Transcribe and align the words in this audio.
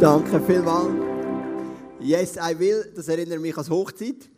Danke 0.00 0.40
vielmals. 0.40 0.92
Yes, 2.00 2.36
I 2.36 2.58
will, 2.58 2.90
das 2.94 3.06
erinnert 3.06 3.40
mich 3.40 3.56
an 3.56 3.68
Hochzeit. 3.70 4.28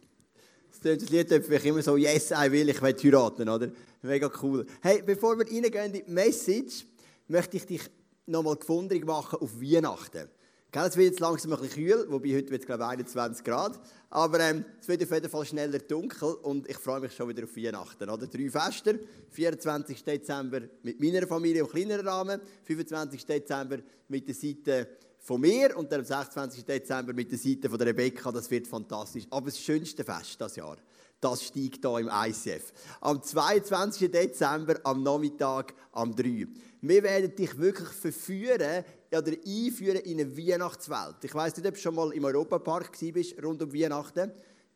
Das 0.82 1.08
Lied 1.08 1.28
für 1.28 1.54
immer 1.56 1.82
so, 1.82 1.96
yes, 1.96 2.30
I 2.30 2.52
will, 2.52 2.68
ich 2.68 2.82
will 2.82 2.94
heiraten, 2.94 3.48
oder? 3.48 3.70
Mega 4.02 4.30
cool. 4.42 4.66
Hey, 4.82 5.02
bevor 5.04 5.36
wir 5.38 5.46
reingehen 5.46 5.86
in 5.86 5.92
die 5.94 6.04
Message, 6.06 6.84
möchte 7.26 7.56
ich 7.56 7.64
dich 7.64 7.80
nochmal 8.26 8.56
gefunden 8.56 9.02
machen 9.06 9.38
auf 9.40 9.60
Weihnachten. 9.60 10.28
Gell, 10.70 10.84
es 10.84 10.96
wird 10.96 11.12
jetzt 11.12 11.20
langsam 11.20 11.54
ein 11.54 11.60
bisschen 11.60 11.86
kühl, 11.86 12.06
wobei 12.10 12.36
heute 12.36 12.50
wird 12.50 12.60
es 12.60 12.66
glaube 12.66 12.82
ich 12.82 12.90
21 12.90 13.42
Grad. 13.42 13.80
Aber 14.10 14.38
ähm, 14.40 14.64
es 14.78 14.86
wird 14.88 15.02
auf 15.04 15.10
jeden 15.10 15.30
Fall 15.30 15.46
schneller 15.46 15.78
dunkel 15.78 16.34
und 16.42 16.68
ich 16.68 16.76
freue 16.76 17.00
mich 17.00 17.14
schon 17.14 17.30
wieder 17.30 17.44
auf 17.44 17.56
Weihnachten. 17.56 18.10
Oder? 18.10 18.26
Drei 18.26 18.50
Feste, 18.50 19.00
24. 19.30 20.04
Dezember 20.04 20.60
mit 20.82 21.00
meiner 21.00 21.26
Familie 21.26 21.62
im 21.62 21.68
kleineren 21.68 22.06
Rahmen, 22.06 22.40
25. 22.64 23.24
Dezember 23.24 23.78
mit 24.08 24.28
der 24.28 24.34
Seite 24.34 24.88
von 25.26 25.40
mir 25.40 25.76
und 25.76 25.90
dann 25.90 26.00
am 26.00 26.06
26. 26.06 26.64
Dezember 26.64 27.12
mit 27.12 27.32
der 27.32 27.38
Seite 27.38 27.68
von 27.68 27.76
der 27.76 27.88
Rebecca. 27.88 28.30
Das 28.30 28.48
wird 28.48 28.68
fantastisch. 28.68 29.24
Aber 29.28 29.46
das 29.46 29.58
schönste 29.58 30.04
Fest 30.04 30.40
das 30.40 30.54
Jahr, 30.54 30.76
das 31.20 31.42
steigt 31.42 31.84
hier 31.84 31.98
im 31.98 32.08
ICF. 32.08 32.72
Am 33.00 33.20
22. 33.20 34.08
Dezember 34.08 34.78
am 34.84 35.02
Nachmittag 35.02 35.74
am 35.90 36.14
3. 36.14 36.46
Wir 36.80 37.02
werden 37.02 37.34
dich 37.34 37.58
wirklich 37.58 37.88
verführen 37.88 38.84
oder 39.10 39.32
einführen 39.44 39.98
in 40.02 40.20
eine 40.20 40.36
Weihnachtswelt. 40.36 41.16
Ich 41.22 41.34
weiß 41.34 41.56
nicht, 41.56 41.66
ob 41.66 41.74
du 41.74 41.80
schon 41.80 41.96
mal 41.96 42.12
im 42.12 42.24
Europapark 42.24 42.96
bist, 43.12 43.42
rund 43.42 43.60
um 43.60 43.74
Weihnachten. 43.74 44.30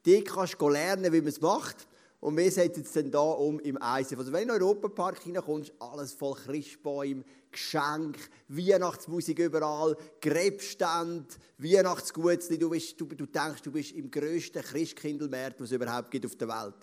Dort 0.04 0.24
kannst 0.24 0.60
du 0.60 0.68
lernen, 0.68 1.12
wie 1.12 1.20
man 1.20 1.28
es 1.28 1.40
macht. 1.40 1.86
Und 2.20 2.36
wir 2.36 2.50
setzen 2.50 2.82
es 2.82 2.92
dann 2.92 3.06
hier 3.06 3.20
um 3.20 3.58
im 3.60 3.78
ICF. 3.82 4.18
Also 4.18 4.32
wenn 4.32 4.46
du 4.46 4.54
in 4.54 4.60
den 4.60 4.62
Europapark 4.62 5.24
reinkommst, 5.24 5.72
alles 5.78 6.12
voll 6.12 6.34
Christbäume, 6.34 7.24
Geschenk, 7.50 8.18
Weihnachtsmusik 8.48 9.38
überall, 9.38 9.96
Grebstände, 10.20 11.26
Weihnachtsgutzli. 11.58 12.58
Du, 12.58 12.68
du, 12.68 13.06
du 13.06 13.26
denkst, 13.26 13.62
du 13.62 13.72
bist 13.72 13.92
im 13.92 14.10
grössten 14.10 14.62
Christkindlmarkt, 14.62 15.60
was 15.60 15.70
es 15.70 15.76
überhaupt 15.76 16.10
gibt 16.10 16.26
auf 16.26 16.36
der 16.36 16.48
Welt. 16.48 16.74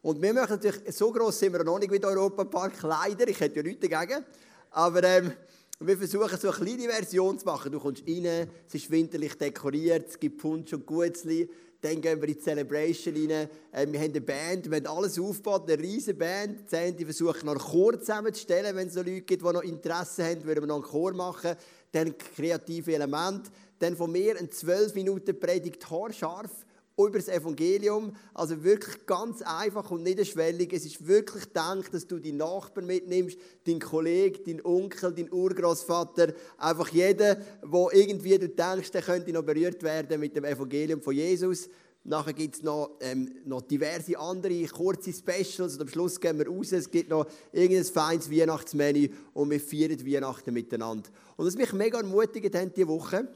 Und 0.00 0.22
wir 0.22 0.32
machen 0.32 0.58
natürlich, 0.62 0.96
so 0.96 1.12
gross 1.12 1.38
sind 1.38 1.52
wir 1.52 1.64
noch 1.64 1.78
nicht 1.78 1.92
wie 1.92 1.98
der 1.98 2.10
Europapark, 2.10 2.82
leider. 2.82 3.28
Ich 3.28 3.40
hätte 3.40 3.56
ja 3.56 3.62
nichts 3.62 3.86
dagegen. 3.86 4.24
Aber 4.70 5.02
ähm, 5.04 5.32
wir 5.80 5.96
versuchen 5.98 6.38
so 6.38 6.50
eine 6.50 6.56
kleine 6.56 6.92
Version 6.92 7.38
zu 7.38 7.44
machen. 7.44 7.72
Du 7.72 7.78
kommst 7.78 8.04
rein, 8.08 8.48
es 8.66 8.74
ist 8.74 8.90
winterlich 8.90 9.34
dekoriert, 9.34 10.08
es 10.08 10.18
gibt 10.18 10.38
Punsch 10.38 10.72
und 10.72 10.86
Gutzli. 10.86 11.48
Dann 11.80 12.00
gehen 12.00 12.20
wir 12.20 12.28
in 12.28 12.34
die 12.34 12.40
Celebration 12.40 13.14
rein. 13.14 13.30
Äh, 13.30 13.86
wir 13.92 14.00
haben 14.00 14.10
eine 14.10 14.20
Band, 14.20 14.68
wir 14.68 14.76
haben 14.78 14.86
alles 14.86 15.18
aufgebaut, 15.18 15.70
eine 15.70 15.80
riesige 15.80 16.18
Band. 16.18 16.70
Die 16.72 16.92
die 16.92 17.04
versuchen 17.04 17.46
noch 17.46 17.52
einen 17.52 17.60
Chor 17.60 17.98
zusammenzustellen, 17.98 18.74
wenn 18.74 18.88
es 18.88 18.94
so 18.94 19.00
Leute 19.00 19.20
gibt, 19.20 19.42
die 19.42 19.52
noch 19.52 19.62
Interesse 19.62 20.24
haben, 20.24 20.44
würden 20.44 20.64
wir 20.64 20.66
noch 20.66 20.76
einen 20.76 20.84
Chor 20.84 21.12
machen. 21.12 21.54
Dann 21.92 22.18
kreative 22.18 22.94
Elemente. 22.94 23.50
Dann 23.78 23.96
von 23.96 24.10
mir 24.10 24.36
ein 24.38 24.50
12 24.50 24.94
Minuten 24.94 25.38
Predigt 25.38 25.88
haarscharf 25.88 26.50
über 26.98 27.18
das 27.18 27.28
Evangelium. 27.28 28.12
Also 28.34 28.62
wirklich 28.64 29.06
ganz 29.06 29.42
einfach 29.42 29.90
und 29.90 30.02
niederschwellig. 30.02 30.72
Es 30.72 30.84
ist 30.84 31.06
wirklich 31.06 31.44
gedacht, 31.44 31.92
dass 31.94 32.06
du 32.06 32.18
deinen 32.18 32.38
Nachbarn 32.38 32.86
mitnimmst, 32.86 33.38
deinen 33.66 33.80
Kollegen, 33.80 34.44
deinen 34.44 34.64
Onkel, 34.64 35.12
deinen 35.12 35.32
Urgroßvater, 35.32 36.32
einfach 36.58 36.88
jeden, 36.88 37.36
wo 37.62 37.90
irgendwie 37.90 38.38
du 38.38 38.48
denkst, 38.48 38.90
der 38.90 39.02
könnte 39.02 39.32
noch 39.32 39.42
berührt 39.42 39.82
werden 39.82 40.20
mit 40.20 40.36
dem 40.36 40.44
Evangelium 40.44 41.00
von 41.00 41.14
Jesus. 41.14 41.68
Nachher 42.04 42.32
gibt 42.32 42.56
es 42.56 42.62
noch, 42.62 42.96
ähm, 43.00 43.30
noch 43.44 43.60
diverse 43.60 44.18
andere 44.18 44.64
kurze 44.66 45.12
Specials 45.12 45.74
und 45.74 45.82
am 45.82 45.88
Schluss 45.88 46.18
gehen 46.18 46.38
wir 46.38 46.48
raus. 46.48 46.72
Es 46.72 46.90
gibt 46.90 47.10
noch 47.10 47.26
irgendein 47.52 47.84
feines 47.84 48.30
Weihnachtsmenü 48.30 49.08
und 49.34 49.50
wir 49.50 49.60
feiern 49.60 50.06
Weihnachten 50.06 50.54
miteinander. 50.54 51.10
Und 51.36 51.46
was 51.46 51.56
mich 51.56 51.72
mega 51.74 51.98
ermutigt 51.98 52.54
hat 52.54 52.76
diese 52.76 52.88
Woche, 52.88 53.28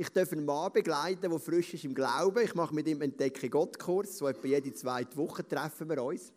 ich 0.00 0.08
darf 0.08 0.32
einen 0.32 0.46
Mann 0.46 0.72
begleiten, 0.72 1.28
der 1.28 1.38
frisch 1.38 1.74
ist 1.74 1.84
im 1.84 1.94
Glauben. 1.94 2.42
Ich 2.42 2.54
mache 2.54 2.74
mit 2.74 2.88
ihm 2.88 3.02
einen 3.02 3.12
Entdecke 3.12 3.50
Gott-Kurs. 3.50 4.16
So 4.16 4.28
etwa 4.28 4.46
jede 4.46 4.72
zweite 4.72 5.14
Woche 5.18 5.46
treffen 5.46 5.90
wir 5.90 6.02
uns. 6.02 6.32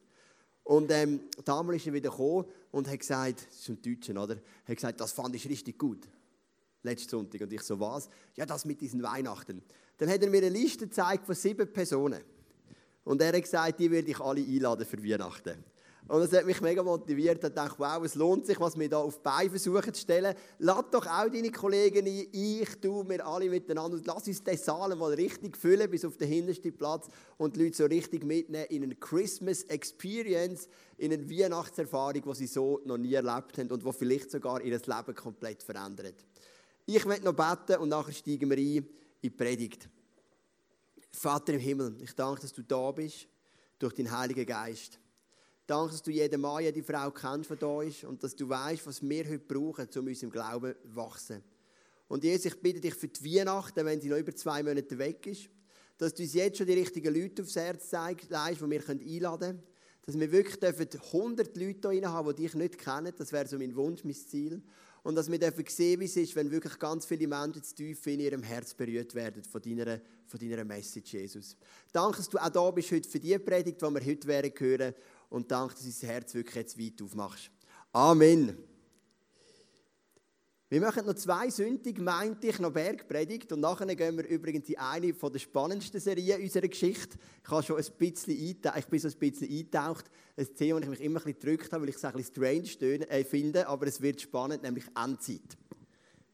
Und 0.63 0.91
ähm, 0.91 1.21
damals 1.45 1.77
ist 1.77 1.87
er 1.87 1.93
wieder 1.93 2.09
gekommen 2.09 2.45
und 2.71 2.89
hat 2.89 2.99
gesagt, 2.99 3.47
das 3.47 3.59
ist 3.59 3.69
ein 3.69 3.81
Deutscher, 3.81 4.21
oder? 4.21 4.35
Er 4.35 4.67
hat 4.67 4.75
gesagt, 4.75 4.99
das 4.99 5.13
fand 5.13 5.33
ich 5.35 5.47
richtig 5.47 5.79
gut. 5.79 6.09
Letzten 6.81 7.11
Sonntag. 7.11 7.39
Und 7.39 7.53
ich 7.53 7.61
so, 7.61 7.79
was? 7.79 8.09
Ja, 8.35 8.45
das 8.45 8.65
mit 8.65 8.81
diesen 8.81 9.01
Weihnachten. 9.01 9.63
Dann 9.95 10.09
hat 10.09 10.21
er 10.21 10.29
mir 10.29 10.39
eine 10.39 10.49
Liste 10.49 10.87
gezeigt 10.87 11.25
von 11.25 11.33
sieben 11.33 11.71
Personen. 11.71 12.21
Und 13.05 13.21
er 13.21 13.31
hat 13.31 13.41
gesagt, 13.41 13.79
die 13.79 13.89
würde 13.89 14.11
ich 14.11 14.19
alle 14.19 14.41
einladen 14.41 14.85
für 14.85 15.01
Weihnachten. 15.01 15.63
Und 16.07 16.19
das 16.19 16.33
hat 16.33 16.45
mich 16.45 16.59
mega 16.59 16.83
motiviert. 16.83 17.41
Ich 17.43 17.53
dachte, 17.53 17.75
wow, 17.77 18.03
es 18.03 18.15
lohnt 18.15 18.45
sich, 18.45 18.59
was 18.59 18.77
wir 18.77 18.87
hier 18.87 18.97
auf 18.97 19.15
die 19.15 19.21
Beine 19.23 19.49
versuchen 19.49 19.93
zu 19.93 20.01
stellen. 20.01 20.35
Lad 20.59 20.93
doch 20.93 21.05
auch 21.05 21.29
deine 21.29 21.49
Kollegen 21.49 22.05
ein, 22.05 22.27
ich, 22.31 22.69
du, 22.81 23.07
wir 23.07 23.25
alle 23.25 23.49
miteinander. 23.49 23.97
Und 23.97 24.05
lass 24.05 24.27
uns 24.27 24.43
den 24.43 24.57
Saal 24.57 24.95
mal 24.95 25.13
richtig 25.13 25.57
füllen, 25.57 25.89
bis 25.89 26.03
auf 26.03 26.17
den 26.17 26.27
hintersten 26.27 26.75
Platz 26.75 27.07
und 27.37 27.55
die 27.55 27.63
Leute 27.63 27.77
so 27.77 27.85
richtig 27.85 28.25
mitnehmen 28.25 28.65
in 28.69 28.83
eine 28.83 28.95
Christmas 28.95 29.63
Experience, 29.63 30.67
in 30.97 31.13
eine 31.13 31.29
Weihnachtserfahrung, 31.29 32.21
die 32.21 32.35
sie 32.35 32.47
so 32.47 32.81
noch 32.83 32.97
nie 32.97 33.13
erlebt 33.13 33.57
haben 33.57 33.71
und 33.71 33.85
die 33.85 33.93
vielleicht 33.93 34.29
sogar 34.29 34.61
ihr 34.61 34.77
Leben 34.77 35.15
komplett 35.15 35.63
verändert. 35.63 36.25
Ich 36.85 37.05
möchte 37.05 37.23
noch 37.23 37.33
beten 37.33 37.81
und 37.81 37.89
nachher 37.89 38.11
steigen 38.11 38.49
wir 38.49 38.57
ein 38.57 38.63
in 38.63 38.89
die 39.23 39.29
Predigt. 39.29 39.87
Vater 41.11 41.53
im 41.53 41.59
Himmel, 41.59 41.95
ich 42.01 42.13
danke, 42.13 42.41
dass 42.41 42.51
du 42.51 42.61
da 42.61 42.91
bist, 42.91 43.27
durch 43.79 43.93
den 43.93 44.11
Heiligen 44.11 44.45
Geist. 44.45 44.99
Danke, 45.65 45.91
dass 45.91 46.03
du 46.03 46.11
jeden 46.11 46.41
Mann, 46.41 46.61
jede 46.61 46.83
Frau 46.83 47.09
kennst, 47.11 47.49
da 47.57 47.81
ist 47.81 48.03
und 48.03 48.21
dass 48.21 48.35
du 48.35 48.49
weißt, 48.49 48.85
was 48.85 49.01
wir 49.01 49.23
heute 49.23 49.39
brauchen, 49.39 49.87
um 49.95 50.07
unserem 50.07 50.31
Glauben 50.31 50.73
zu 50.73 50.95
wachsen. 50.95 51.43
Und 52.09 52.23
Jesus, 52.23 52.45
ich 52.47 52.61
bitte 52.61 52.81
dich 52.81 52.95
für 52.95 53.07
die 53.07 53.37
Weihnachten, 53.37 53.85
wenn 53.85 54.01
sie 54.01 54.09
noch 54.09 54.17
über 54.17 54.35
zwei 54.35 54.61
Monate 54.61 54.97
weg 54.97 55.25
ist, 55.25 55.49
dass 55.97 56.13
du 56.13 56.23
uns 56.23 56.33
jetzt 56.33 56.57
schon 56.57 56.67
die 56.67 56.73
richtigen 56.73 57.13
Leute 57.13 57.43
aufs 57.43 57.55
Herz 57.55 57.89
zeigst, 57.89 58.25
die 58.25 58.31
wir 58.31 58.89
einladen 58.89 59.39
können. 59.39 59.63
Dass 60.05 60.19
wir 60.19 60.31
wirklich 60.33 60.61
100 60.61 61.55
Leute 61.55 61.91
hier 61.91 62.11
haben, 62.11 62.35
die 62.35 62.41
dich 62.41 62.55
nicht 62.55 62.77
kennen. 62.77 63.13
Das 63.17 63.31
wäre 63.31 63.47
so 63.47 63.57
mein 63.57 63.73
Wunsch, 63.73 64.03
mein 64.03 64.13
Ziel. 64.13 64.61
Und 65.01 65.15
dass 65.15 65.31
wir 65.31 65.39
dürfen 65.39 65.65
sehen, 65.67 65.99
wie 65.99 66.05
es 66.05 66.15
ist, 66.15 66.35
wenn 66.35 66.51
wirklich 66.51 66.77
ganz 66.79 67.05
viele 67.05 67.27
Menschen 67.27 67.63
zu 67.63 67.75
tief 67.75 68.05
in 68.07 68.19
ihrem 68.19 68.43
Herz 68.43 68.73
berührt 68.73 69.15
werden 69.15 69.43
von 69.43 69.61
deiner, 69.61 69.99
von 70.25 70.39
deiner 70.39 70.63
Message, 70.63 71.13
Jesus. 71.13 71.57
Danke, 71.91 72.17
dass 72.17 72.29
du 72.29 72.37
auch 72.37 72.49
da 72.49 72.71
bist 72.71 72.91
heute 72.91 73.09
für 73.09 73.19
die 73.19 73.37
Predigt, 73.37 73.81
die 73.81 73.85
wir 73.85 74.05
heute 74.05 74.27
werden 74.27 74.53
hören 74.57 74.93
und 75.33 75.49
danke, 75.49 75.73
dass 75.73 75.83
du 75.83 75.89
dein 75.89 76.09
Herz 76.11 76.33
wirklich 76.35 76.55
jetzt 76.55 76.79
weit 76.79 77.01
aufmachst. 77.01 77.49
Amen. 77.91 78.55
Wir 80.69 80.79
machen 80.79 81.07
noch 81.07 81.15
zwei 81.15 81.49
Sündig, 81.49 81.99
meinte 81.99 82.47
ich, 82.47 82.59
noch 82.59 82.71
Bergpredigt. 82.71 83.51
Und 83.51 83.61
nachher 83.61 83.95
gehen 83.95 84.15
wir 84.15 84.27
übrigens 84.27 84.69
in 84.69 84.77
eine 84.77 85.11
der 85.11 85.39
spannendsten 85.39 85.99
Serien 85.99 86.39
unserer 86.39 86.67
Geschichte. 86.67 87.17
Ich, 87.43 87.49
habe 87.49 87.63
schon 87.63 87.77
ein 87.77 87.85
bisschen 87.97 88.33
ich 88.33 88.61
bin 88.61 88.99
so 88.99 89.07
ein 89.07 89.13
bisschen 89.15 89.49
eingetaucht. 89.49 90.05
Ein 90.37 90.55
Thema, 90.55 90.79
das 90.79 90.85
ich 90.85 90.99
mich 90.99 91.01
immer 91.01 91.19
ein 91.19 91.23
bisschen 91.23 91.39
gedrückt 91.39 91.71
habe, 91.71 91.81
weil 91.81 91.89
ich 91.89 91.95
es 91.95 92.05
ein 92.05 92.13
bisschen 92.13 92.67
strange 92.75 93.09
äh, 93.09 93.23
finde. 93.23 93.67
Aber 93.67 93.87
es 93.87 93.99
wird 94.01 94.21
spannend, 94.21 94.61
nämlich 94.61 94.85
Endzeit. 94.95 95.57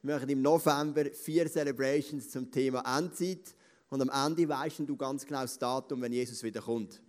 Wir 0.01 0.15
machen 0.15 0.29
im 0.29 0.41
November 0.41 1.05
vier 1.05 1.49
Celebrations 1.49 2.29
zum 2.29 2.51
Thema 2.51 2.81
Endzeit. 2.97 3.55
Und 3.89 4.01
am 4.01 4.27
Ende 4.27 4.47
weisst 4.49 4.79
du 4.79 4.97
ganz 4.97 5.25
genau 5.25 5.41
das 5.41 5.57
Datum, 5.57 6.01
wenn 6.01 6.11
Jesus 6.11 6.43
wieder 6.43 6.61
kommt. 6.61 7.01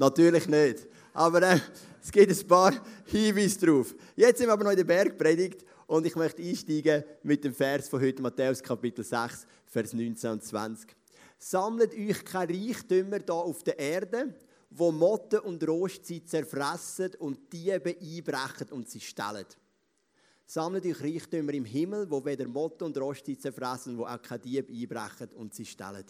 Natürlich 0.00 0.48
nicht. 0.48 0.86
Aber 1.12 1.42
äh, 1.42 1.58
es 2.02 2.10
gibt 2.10 2.30
ein 2.30 2.46
paar 2.46 2.74
Hinweise 3.06 3.66
drauf. 3.66 3.94
Jetzt 4.16 4.38
sind 4.38 4.48
wir 4.48 4.52
aber 4.52 4.64
noch 4.64 4.70
in 4.70 4.76
der 4.76 4.84
Bergpredigt 4.84 5.64
und 5.86 6.06
ich 6.06 6.14
möchte 6.14 6.42
einsteigen 6.42 7.04
mit 7.22 7.42
dem 7.44 7.52
Vers 7.52 7.88
von 7.88 8.00
heute, 8.00 8.22
Matthäus 8.22 8.62
Kapitel 8.62 9.04
6, 9.04 9.46
Vers 9.66 9.92
19 9.92 10.30
und 10.30 10.44
20. 10.44 10.96
Sammelt 11.38 11.94
euch 11.94 12.24
keine 12.24 12.52
Reichtümer 12.52 13.18
hier 13.18 13.34
auf 13.34 13.62
der 13.62 13.78
Erde, 13.78 14.34
wo 14.70 14.92
Motten 14.92 15.40
und 15.40 15.66
Rostzeit 15.66 16.28
zerfressen 16.28 17.14
und 17.18 17.52
Diebe 17.52 17.96
einbrechen 18.00 18.68
und 18.70 18.88
sie 18.88 19.00
stellen. 19.00 19.46
Sammelt 20.46 20.86
euch 20.86 21.00
Reichtümer 21.00 21.54
im 21.54 21.64
Himmel, 21.64 22.10
wo 22.10 22.24
weder 22.24 22.46
Motten 22.46 22.84
und 22.84 22.98
Rostzeit 22.98 23.40
zerfressen, 23.40 23.98
wo 23.98 24.04
auch 24.04 24.22
keine 24.22 24.40
Diebe 24.40 24.72
einbrechen 24.72 25.34
und 25.34 25.54
sie 25.54 25.64
stellen. 25.64 26.04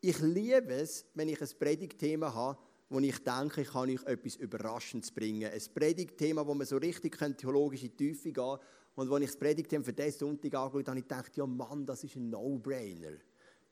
Ich 0.00 0.18
liebe 0.18 0.74
es, 0.74 1.06
wenn 1.14 1.30
ich 1.30 1.40
ein 1.40 1.48
Predigtthema 1.58 2.34
habe, 2.34 2.58
wo 2.94 3.00
ich 3.00 3.18
denke, 3.24 3.62
ich 3.62 3.70
kann 3.70 3.90
euch 3.90 4.04
etwas 4.04 4.36
Überraschendes 4.36 5.10
bringen. 5.10 5.50
Ein 5.52 5.62
Predigtthema, 5.74 6.46
wo 6.46 6.54
man 6.54 6.64
so 6.64 6.76
richtig 6.76 7.18
theologische 7.36 7.90
Tiefe 7.90 8.30
gehen 8.30 8.34
kann. 8.34 8.60
Und 8.94 9.12
als 9.12 9.20
ich 9.22 9.30
das 9.30 9.36
Predigtthema 9.36 9.82
für 9.82 9.92
diesen 9.92 10.18
Sonntag 10.18 10.54
angeschaut 10.54 10.88
habe, 10.88 10.98
ich 10.98 11.08
gedacht, 11.08 11.36
ja 11.36 11.44
Mann, 11.44 11.84
das 11.84 12.04
ist 12.04 12.14
ein 12.14 12.30
No-Brainer. 12.30 13.16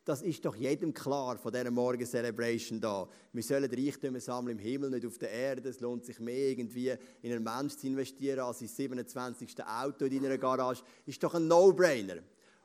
Das 0.04 0.22
ist 0.22 0.44
doch 0.44 0.56
jedem 0.56 0.92
klar 0.92 1.38
von 1.38 1.52
dieser 1.52 1.70
Morgen-Celebration 1.70 2.80
da. 2.80 3.08
Wir 3.32 3.42
sollen 3.44 3.72
Reichtümer 3.72 4.18
sammeln 4.18 4.58
im 4.58 4.64
Himmel, 4.64 4.90
nicht 4.90 5.06
auf 5.06 5.16
der 5.18 5.30
Erde. 5.30 5.68
Es 5.68 5.78
lohnt 5.78 6.04
sich 6.04 6.18
mehr, 6.18 6.48
irgendwie 6.48 6.92
in 7.22 7.32
einen 7.32 7.44
Menschen 7.44 7.78
zu 7.78 7.86
investieren, 7.86 8.40
als 8.40 8.60
ins 8.60 8.74
27. 8.74 9.64
Auto 9.64 10.06
in 10.06 10.20
deiner 10.20 10.38
Garage. 10.38 10.82
Ist 11.06 11.22
doch 11.22 11.34
ein 11.34 11.46
No-Brainer. 11.46 12.16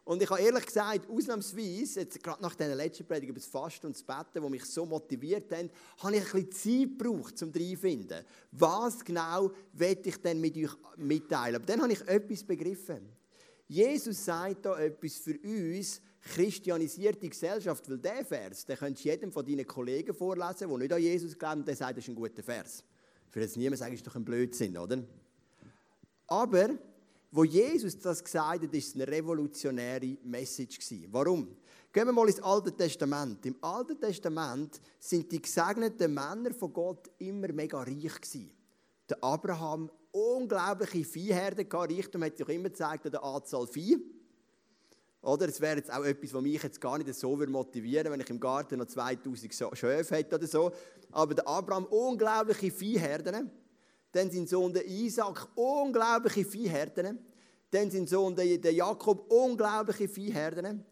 Und 0.08 0.22
ich 0.22 0.30
habe 0.30 0.42
ehrlich 0.42 0.66
gesagt, 0.66 1.10
ausnahmsweise, 1.10 2.00
jetzt 2.00 2.24
gerade 2.24 2.42
nach 2.42 2.56
dieser 2.56 2.76
letzten 2.76 3.06
Predigt 3.06 3.30
über 3.30 3.40
das 3.42 3.50
Fasten 3.50 3.88
und 3.88 3.94
das 3.94 4.04
Betten, 4.04 4.42
die 4.42 4.50
mich 4.50 4.64
so 4.64 4.86
motiviert 4.86 5.52
haben, 5.52 5.70
habe 5.98 6.16
ich 6.16 6.34
ein 6.34 6.46
bisschen 6.46 6.88
Zeit 6.88 6.98
gebraucht, 6.98 7.44
um 7.44 7.52
reinzufinden. 7.52 8.24
Was 8.54 9.04
genau 9.04 9.52
will 9.74 10.00
ich 10.02 10.16
denn 10.22 10.40
mit 10.40 10.56
euch 10.56 10.72
mitteilen? 10.96 11.58
Aber 11.58 11.66
dann 11.66 11.82
habe 11.82 11.92
ich 11.92 12.00
etwas 12.08 12.42
begriffen. 12.42 13.10
Jesus 13.68 14.24
sagt 14.24 14.66
da 14.66 14.80
etwas 14.80 15.18
für 15.18 15.38
uns, 15.44 16.02
christianisierte 16.22 17.28
Gesellschaft, 17.28 17.90
weil 17.90 17.98
der 17.98 18.24
Vers, 18.24 18.64
den 18.64 18.78
könntest 18.78 19.04
du 19.04 19.10
jedem 19.10 19.30
von 19.30 19.46
deinen 19.46 19.68
Kollegen 19.68 20.16
vorlesen, 20.16 20.70
der 20.70 20.78
nicht 20.78 20.94
an 20.94 21.02
Jesus 21.02 21.38
glaubt, 21.38 21.68
der 21.68 21.76
sagt, 21.76 21.98
das 21.98 22.06
ist 22.06 22.10
ein 22.10 22.16
guter 22.16 22.44
Vers. 22.44 22.82
Für 23.30 23.42
jetzt 23.42 23.58
niemand 23.58 23.80
sagen, 23.80 23.94
ist 23.94 24.08
doch 24.08 24.16
ein 24.16 24.24
Blödsinn, 24.24 24.78
oder? 24.78 25.04
Aber, 26.28 26.70
wo 27.32 27.44
Jesus 27.44 28.00
das 28.00 28.24
gesagt 28.24 28.64
hat, 28.64 28.74
ist 28.74 28.88
es 28.88 28.96
eine 28.96 29.08
revolutionäre 29.08 30.18
Message 30.24 30.80
gewesen. 30.80 31.08
Warum? 31.12 31.58
Gehen 31.92 32.06
wir 32.06 32.14
mal 32.14 32.28
ins 32.28 32.42
Alte 32.42 32.72
Testament. 32.76 33.46
Im 33.46 33.56
Alten 33.62 34.00
Testament 34.00 34.80
sind 35.00 35.32
die 35.32 35.42
gesegneten 35.42 36.14
Männer 36.14 36.54
von 36.54 36.72
Gott 36.72 37.10
immer 37.18 37.52
mega 37.52 37.80
reich 37.80 38.22
gewesen. 38.22 38.52
Der 39.10 39.24
Abraham 39.24 39.90
unglaubliche 40.12 41.04
Viehherden 41.04 41.68
gehabt. 41.68 41.92
Reichtum 41.92 42.24
hat 42.24 42.38
sich 42.38 42.48
immer 42.50 42.70
gezeigt 42.70 43.06
an 43.06 43.12
der 43.12 43.24
Anzahl 43.24 43.68
Vieh. 43.68 43.98
Oder 45.22 45.50
es 45.50 45.60
wäre 45.60 45.78
jetzt 45.78 45.92
auch 45.92 46.04
etwas, 46.04 46.34
was 46.34 46.42
mich 46.42 46.62
jetzt 46.62 46.80
gar 46.80 46.98
nicht 46.98 47.14
so 47.14 47.36
motivieren 47.36 48.12
wenn 48.12 48.20
ich 48.22 48.30
im 48.30 48.40
Garten 48.40 48.80
noch 48.80 48.86
2000 48.86 49.54
Schöfe 49.74 50.16
hätte 50.16 50.36
oder 50.36 50.48
so. 50.48 50.72
Aber 51.12 51.34
der 51.34 51.48
Abraham, 51.48 51.86
unglaubliche 51.86 52.72
Viehherden. 52.72 53.52
Dann 54.18 54.32
sein 54.32 54.48
Sohn 54.48 54.74
der 54.74 54.84
Isaac, 54.88 55.48
unglaubliche 55.54 56.44
Viehherden. 56.44 57.20
Dann 57.70 57.92
sein 57.92 58.08
Sohn 58.08 58.36
der 58.36 58.74
Jakob, 58.74 59.32
unglaubliche 59.32 60.08
Viehherden. 60.08 60.84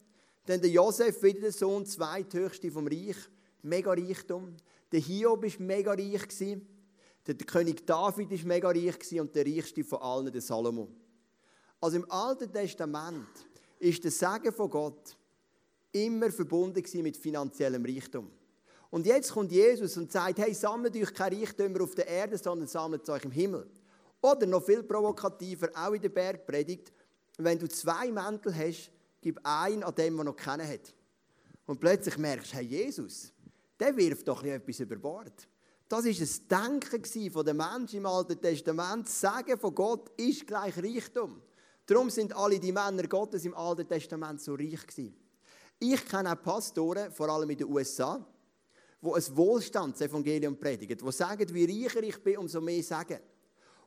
Dann 0.46 0.62
der 0.62 0.70
Josef, 0.70 1.24
wieder 1.24 1.40
der 1.40 1.52
Sohn, 1.52 1.88
zweithöchste 1.88 2.70
vom 2.70 2.86
Reich, 2.86 3.16
mega 3.64 3.94
Reichtum. 3.94 4.56
Der 4.92 5.00
Hiob 5.00 5.42
war 5.42 5.66
mega 5.66 5.94
reich. 5.94 6.22
Der 7.26 7.36
König 7.36 7.88
David 7.88 8.30
war 8.30 8.48
mega 8.48 8.70
reich 8.70 9.20
und 9.20 9.36
der 9.36 9.44
reichste 9.44 9.84
von 9.84 10.04
allen, 10.04 10.32
der 10.32 10.42
Salomo. 10.42 10.88
Also 11.82 11.98
im 11.98 12.12
Alten 12.12 12.54
Testament 12.54 13.28
ist 13.80 14.04
der 14.04 14.12
Segen 14.12 14.54
von 14.54 14.70
Gott 14.70 15.18
immer 15.92 16.30
verbunden 16.30 16.84
mit 17.02 17.18
finanziellem 17.18 17.84
Reichtum. 17.86 18.30
Und 18.96 19.06
jetzt 19.06 19.34
kommt 19.34 19.52
Jesus 19.52 19.98
und 19.98 20.10
sagt, 20.10 20.40
hey, 20.40 20.54
sammelt 20.54 20.96
euch 20.96 21.14
kein 21.14 21.34
Reichtum 21.34 21.76
auf 21.82 21.96
der 21.96 22.08
Erde, 22.08 22.38
sondern 22.38 22.66
sammelt 22.66 23.10
euch 23.10 23.26
im 23.26 23.32
Himmel. 23.32 23.70
Oder 24.22 24.46
noch 24.46 24.64
viel 24.64 24.84
provokativer, 24.84 25.68
auch 25.76 25.92
in 25.92 26.02
der 26.02 26.08
Bergpredigt, 26.08 26.94
wenn 27.38 27.60
du 27.60 27.68
zwei 27.68 28.10
Mäntel 28.10 28.56
hast, 28.56 28.90
gib 29.20 29.38
einen 29.44 29.84
an 29.84 29.94
dem, 29.96 30.16
der 30.16 30.24
noch 30.24 30.36
keinen 30.38 30.66
hat. 30.66 30.96
Und 31.66 31.78
plötzlich 31.78 32.18
merkst 32.18 32.54
du, 32.54 32.56
hey, 32.56 32.64
Jesus, 32.64 33.34
der 33.78 33.98
wirft 33.98 34.30
doch 34.30 34.42
etwas 34.46 34.80
über 34.80 34.96
Bord. 34.96 35.46
Das 35.90 36.06
war 36.06 36.58
ein 36.58 36.80
Denken 36.80 37.32
von 37.32 37.46
den 37.46 37.58
Menschen 37.58 37.98
im 37.98 38.06
Alten 38.06 38.40
Testament. 38.40 39.08
Das 39.08 39.20
Sagen 39.20 39.60
von 39.60 39.76
Gott 39.76 40.10
ist 40.16 40.48
gleich 40.48 40.78
Reichtum. 40.78 41.42
Darum 41.86 42.10
sind 42.10 42.34
alle 42.34 42.62
die 42.62 42.72
Männer 42.72 43.10
Gottes 43.10 43.44
im 43.44 43.56
Alten 43.56 43.90
Testament 43.90 44.40
so 44.40 44.54
reich 44.54 44.88
gewesen. 44.88 45.18
Ich 45.80 46.08
kenne 46.08 46.32
auch 46.32 46.42
Pastoren, 46.42 47.12
vor 47.12 47.28
allem 47.28 47.50
in 47.50 47.58
den 47.58 47.68
USA, 47.68 48.26
wo 49.06 49.14
ein 49.14 49.24
Wohlstandsevangelium 49.38 50.58
predigen, 50.58 50.98
die 50.98 51.12
sagen, 51.12 51.54
wie 51.54 51.84
reicher 51.84 52.02
ich 52.04 52.18
bin, 52.18 52.38
umso 52.38 52.60
mehr 52.60 52.84
sagen. 52.84 53.20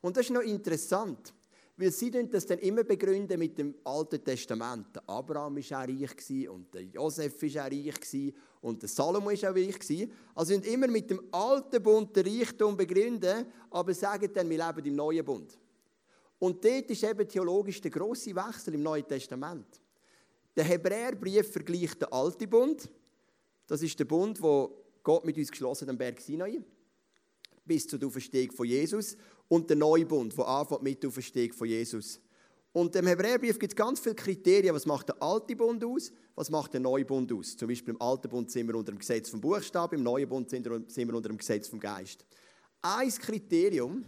Und 0.00 0.16
das 0.16 0.26
ist 0.26 0.32
noch 0.32 0.42
interessant. 0.42 1.34
Weil 1.76 1.92
sie 1.92 2.10
das 2.10 2.44
dann 2.44 2.58
immer 2.58 2.82
begründen 2.82 3.38
mit 3.38 3.56
dem 3.56 3.74
Alten 3.84 4.22
Testament. 4.24 4.96
Der 4.96 5.08
Abraham 5.08 5.56
war 5.56 5.82
auch 5.82 5.88
reich 5.88 6.48
und 6.48 6.74
der 6.74 6.82
Josef 6.82 7.40
war 7.40 7.66
auch 7.66 7.70
reich 7.70 8.34
und 8.60 8.82
der 8.82 8.88
Salomo 8.88 9.26
war 9.26 9.50
auch 9.50 9.54
reich 9.54 10.08
Also 10.34 10.48
sind 10.48 10.66
immer 10.66 10.88
mit 10.88 11.08
dem 11.10 11.22
alten 11.30 11.80
Bund 11.80 12.16
den 12.16 12.26
Reichtum 12.26 12.76
begründen, 12.76 13.46
aber 13.70 13.94
sagen 13.94 14.28
dann, 14.32 14.50
wir 14.50 14.66
leben 14.66 14.86
im 14.86 14.96
neuen 14.96 15.24
Bund. 15.24 15.56
Und 16.40 16.64
dort 16.64 16.90
ist 16.90 17.04
eben 17.04 17.28
theologisch 17.28 17.80
der 17.80 17.92
grosse 17.92 18.34
Wechsel 18.34 18.74
im 18.74 18.82
Neuen 18.82 19.06
Testament. 19.06 19.80
Der 20.56 20.64
Hebräerbrief 20.64 21.52
vergleicht 21.52 22.02
den 22.02 22.12
alten 22.12 22.50
Bund. 22.50 22.88
Das 23.68 23.82
ist 23.82 23.98
der 23.98 24.04
Bund, 24.04 24.42
wo 24.42 24.87
Gott 25.08 25.24
mit 25.24 25.38
uns 25.38 25.50
geschlossen 25.50 25.88
am 25.88 25.96
Berg 25.96 26.20
Sinai 26.20 26.60
bis 27.64 27.86
zur 27.86 28.04
Auferstehung 28.04 28.52
von 28.52 28.66
Jesus 28.66 29.16
und 29.48 29.70
der 29.70 29.78
Neubund, 29.78 30.34
von 30.34 30.44
Anfang 30.44 30.82
mit 30.82 31.02
der 31.02 31.08
Auferstehung 31.08 31.50
von 31.54 31.66
Jesus. 31.66 32.20
Und 32.74 32.94
im 32.94 33.06
Hebräerbrief 33.06 33.58
gibt 33.58 33.72
es 33.72 33.74
ganz 33.74 34.00
viele 34.00 34.14
Kriterien. 34.14 34.74
Was 34.74 34.84
macht 34.84 35.08
der 35.08 35.22
alte 35.22 35.56
Bund 35.56 35.82
aus? 35.82 36.12
Was 36.34 36.50
macht 36.50 36.74
der 36.74 36.80
neue 36.80 37.06
Bund 37.06 37.32
aus? 37.32 37.56
Zum 37.56 37.68
Beispiel 37.68 37.94
im 37.94 38.02
alten 38.02 38.28
Bund 38.28 38.50
sind 38.50 38.66
wir 38.66 38.74
unter 38.74 38.92
dem 38.92 38.98
Gesetz 38.98 39.30
vom 39.30 39.40
Buchstaben, 39.40 39.96
im 39.96 40.02
neuen 40.02 40.28
Bund 40.28 40.50
sind 40.50 40.66
wir 40.66 41.14
unter 41.14 41.30
dem 41.30 41.38
Gesetz 41.38 41.68
vom 41.68 41.80
Geist. 41.80 42.26
Ein 42.82 43.08
Kriterium, 43.08 44.04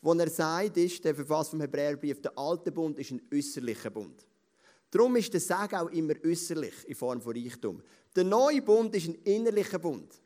das 0.00 0.18
er 0.20 0.30
sagt, 0.30 0.78
ist, 0.78 1.04
der 1.04 1.14
Verfasser 1.14 1.50
vom 1.50 1.60
Hebräerbrief, 1.60 2.22
der 2.22 2.38
alte 2.38 2.72
Bund 2.72 2.98
ist 2.98 3.10
ein 3.10 3.20
äußerlicher 3.30 3.90
Bund. 3.90 4.26
Darum 4.90 5.16
ist 5.16 5.34
der 5.34 5.40
Segen 5.40 5.76
auch 5.76 5.90
immer 5.90 6.14
äußerlich 6.24 6.88
in 6.88 6.94
Form 6.94 7.20
von 7.20 7.36
Reichtum. 7.36 7.82
Der 8.16 8.24
neue 8.24 8.62
Bund 8.62 8.96
ist 8.96 9.06
ein 9.06 9.16
innerlicher 9.16 9.78
Bund. 9.78 10.18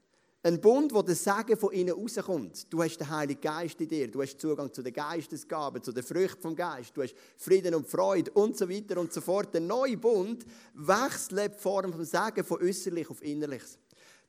Ein 0.47 0.61
Bund, 0.61 0.93
wo 0.93 1.01
der 1.01 1.15
Segen 1.15 1.57
von 1.57 1.73
innen 1.73 1.95
rauskommt. 1.95 2.71
Du 2.71 2.83
hast 2.83 2.99
den 2.99 3.09
Heiligen 3.09 3.41
Geist 3.41 3.81
in 3.81 3.89
dir, 3.89 4.11
du 4.11 4.21
hast 4.21 4.39
Zugang 4.39 4.71
zu 4.71 4.83
den 4.83 4.93
Geistesgaben, 4.93 5.83
zu 5.83 5.91
den 5.91 6.03
Früchten 6.03 6.43
vom 6.43 6.55
Geist, 6.55 6.95
du 6.95 7.03
hast 7.03 7.15
Frieden 7.39 7.75
und 7.75 7.89
Freude 7.89 8.31
und 8.33 8.55
so 8.55 8.69
weiter 8.69 9.01
und 9.01 9.11
so 9.11 9.23
fort. 9.23 9.55
Der 9.55 9.63
neue 9.63 9.97
Bund 9.97 10.45
wechselt 10.75 11.55
die 11.55 11.59
Form 11.59 11.95
vom 11.95 12.05
Segen 12.05 12.45
von 12.45 12.61
äußerlich 12.61 13.09
auf 13.09 13.23
innerliches. 13.23 13.79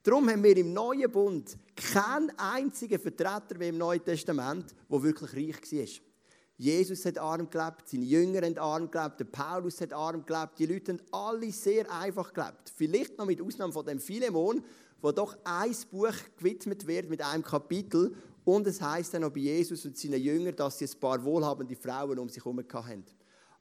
Darum 0.04 0.30
haben 0.30 0.42
wir 0.42 0.56
im 0.56 0.72
neuen 0.72 1.12
Bund 1.12 1.58
keinen 1.76 2.32
einzigen 2.38 2.98
Vertreter 2.98 3.60
wie 3.60 3.68
im 3.68 3.78
Neuen 3.78 4.02
Testament, 4.02 4.74
der 4.90 5.04
wirklich 5.04 5.34
reich 5.34 5.70
war. 5.70 6.06
Jesus 6.58 7.04
hat 7.04 7.18
arm 7.18 7.50
gelebt, 7.50 7.90
seine 7.90 8.06
Jünger 8.06 8.44
haben 8.44 8.58
arm 8.58 8.90
gelebt, 8.90 9.20
der 9.20 9.26
Paulus 9.26 9.82
hat 9.82 9.92
arm 9.92 10.26
gelebt, 10.26 10.60
die 10.60 10.66
Leute 10.66 10.94
haben 10.94 11.02
alle 11.12 11.52
sehr 11.52 11.92
einfach 11.92 12.32
gelebt. 12.32 12.72
Vielleicht 12.74 13.18
noch 13.18 13.26
mit 13.26 13.42
Ausnahme 13.42 13.74
von 13.74 13.86
dem 13.86 14.00
Philemon, 14.00 14.64
wo 15.06 15.12
doch 15.12 15.38
ein 15.44 15.76
Buch 15.92 16.16
gewidmet 16.36 16.88
wird 16.88 17.12
mit 17.12 17.22
einem 17.22 17.44
Kapitel 17.44 18.16
und 18.44 18.66
es 18.66 18.82
heißt 18.82 19.14
dann 19.14 19.26
auch 19.26 19.30
bei 19.30 19.42
Jesus 19.42 19.86
und 19.86 19.96
seinen 19.96 20.20
Jüngern, 20.20 20.56
dass 20.56 20.80
sie 20.80 20.88
ein 20.88 21.00
paar 21.00 21.24
wohlhabende 21.24 21.76
Frauen 21.76 22.18
um 22.18 22.28
sich 22.28 22.44
herum 22.44 22.58
hatten. 22.58 23.06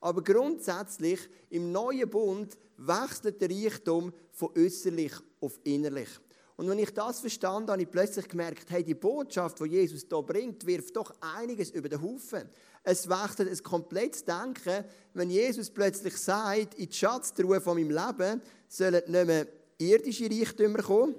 Aber 0.01 0.25
grundsätzlich 0.25 1.21
im 1.51 1.71
neuen 1.71 2.09
Bund 2.09 2.57
wechselt 2.79 3.43
der 3.43 3.51
Reichtum 3.51 4.15
von 4.33 4.57
äußerlich 4.57 5.13
auf 5.39 5.61
innerlich. 5.65 6.09
Und 6.57 6.67
wenn 6.71 6.79
ich 6.79 6.95
das 6.95 7.21
verstanden 7.21 7.65
habe, 7.65 7.73
habe 7.73 7.83
ich 7.83 7.91
plötzlich 7.91 8.27
gemerkt, 8.27 8.71
hey, 8.71 8.83
die 8.83 8.95
Botschaft, 8.95 9.61
die 9.61 9.65
Jesus 9.65 10.09
da 10.09 10.23
bringt, 10.23 10.65
wirft 10.65 10.97
doch 10.97 11.13
einiges 11.21 11.73
über 11.73 11.91
den 11.91 12.01
Haufen. 12.01 12.49
Es 12.85 13.07
wechselt 13.07 13.51
ein 13.51 13.63
komplettes 13.63 14.25
Denken, 14.25 14.85
wenn 15.13 15.29
Jesus 15.29 15.69
plötzlich 15.69 16.17
sagt, 16.17 16.73
in 16.77 16.89
die 16.89 16.95
Schatztruhe 16.95 17.61
von 17.61 17.77
meinem 17.77 17.91
Leben 17.91 18.41
sollen 18.67 19.03
nicht 19.07 19.27
mehr 19.27 19.47
irdische 19.79 20.31
Reichtümer 20.31 20.83
kommen, 20.83 21.15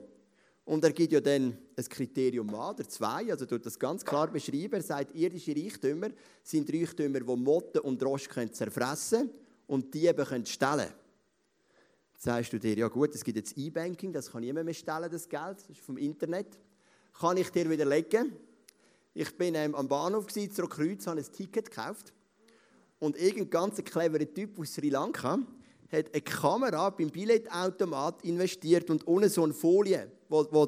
und 0.65 0.83
er 0.83 0.91
gibt 0.91 1.13
ja 1.13 1.21
dann 1.21 1.55
ein 1.77 1.85
Kriterium 1.85 2.53
an, 2.55 2.73
oder 2.73 2.89
zwei, 2.89 3.31
also 3.31 3.45
tut 3.45 3.65
das 3.65 3.77
ganz 3.77 4.03
klar 4.03 4.27
beschreiben. 4.27 4.73
Er 4.73 4.81
sagt, 4.81 5.15
irdische 5.15 5.55
Reichtümer 5.55 6.09
sind 6.43 6.73
Reichtümer, 6.73 7.19
die 7.19 7.35
Motten 7.35 7.79
und 7.79 8.03
Rost 8.03 8.29
können 8.29 8.51
zerfressen 8.51 9.29
und 9.67 9.93
Diebe 9.93 10.25
können 10.25 10.45
stellen. 10.45 10.89
Jetzt 12.13 12.23
sagst 12.23 12.51
du 12.51 12.59
dir, 12.59 12.75
ja 12.75 12.87
gut, 12.87 13.13
es 13.13 13.23
gibt 13.23 13.37
jetzt 13.37 13.55
E-Banking, 13.55 14.11
das 14.11 14.31
kann 14.31 14.41
niemand 14.41 14.65
mehr 14.65 14.73
stellen, 14.73 15.09
das 15.11 15.29
Geld, 15.29 15.59
das 15.59 15.69
ist 15.69 15.81
vom 15.81 15.97
Internet. 15.97 16.57
Kann 17.19 17.37
ich 17.37 17.49
dir 17.51 17.69
widerlegen? 17.69 18.33
Ich 19.13 19.37
bin 19.37 19.53
ähm, 19.53 19.75
am 19.75 19.87
Bahnhof, 19.87 20.27
zurück 20.27 20.71
Kreuz, 20.71 21.05
habe 21.05 21.19
ein 21.19 21.31
Ticket 21.31 21.69
gekauft 21.69 22.11
und 22.99 23.17
irgendein 23.17 23.49
ganz 23.51 23.83
cleverer 23.83 24.33
Typ 24.33 24.59
aus 24.59 24.73
Sri 24.73 24.89
Lanka 24.89 25.39
hat 25.91 26.13
eine 26.13 26.21
Kamera 26.21 26.89
beim 26.89 27.09
Billetautomat 27.09 28.23
investiert 28.23 28.89
und 28.89 29.07
ohne 29.07 29.29
so 29.29 29.43
eine 29.43 29.53
Folie, 29.53 30.11
wo, 30.35 30.47
wo 30.51 30.67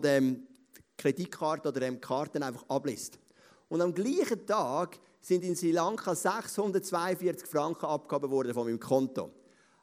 Kreditkarte 0.97 1.69
oder 1.69 1.89
die 1.89 1.97
Karten 1.97 2.43
einfach 2.43 2.65
abliest. 2.69 3.19
Und 3.69 3.81
am 3.81 3.93
gleichen 3.93 4.45
Tag 4.45 4.97
sind 5.19 5.43
in 5.43 5.55
Sri 5.55 5.71
Lanka 5.71 6.15
642 6.15 7.47
Franken 7.47 7.85
abgegeben 7.85 8.31
worden 8.31 8.53
von 8.53 8.65
meinem 8.65 8.79
Konto. 8.79 9.31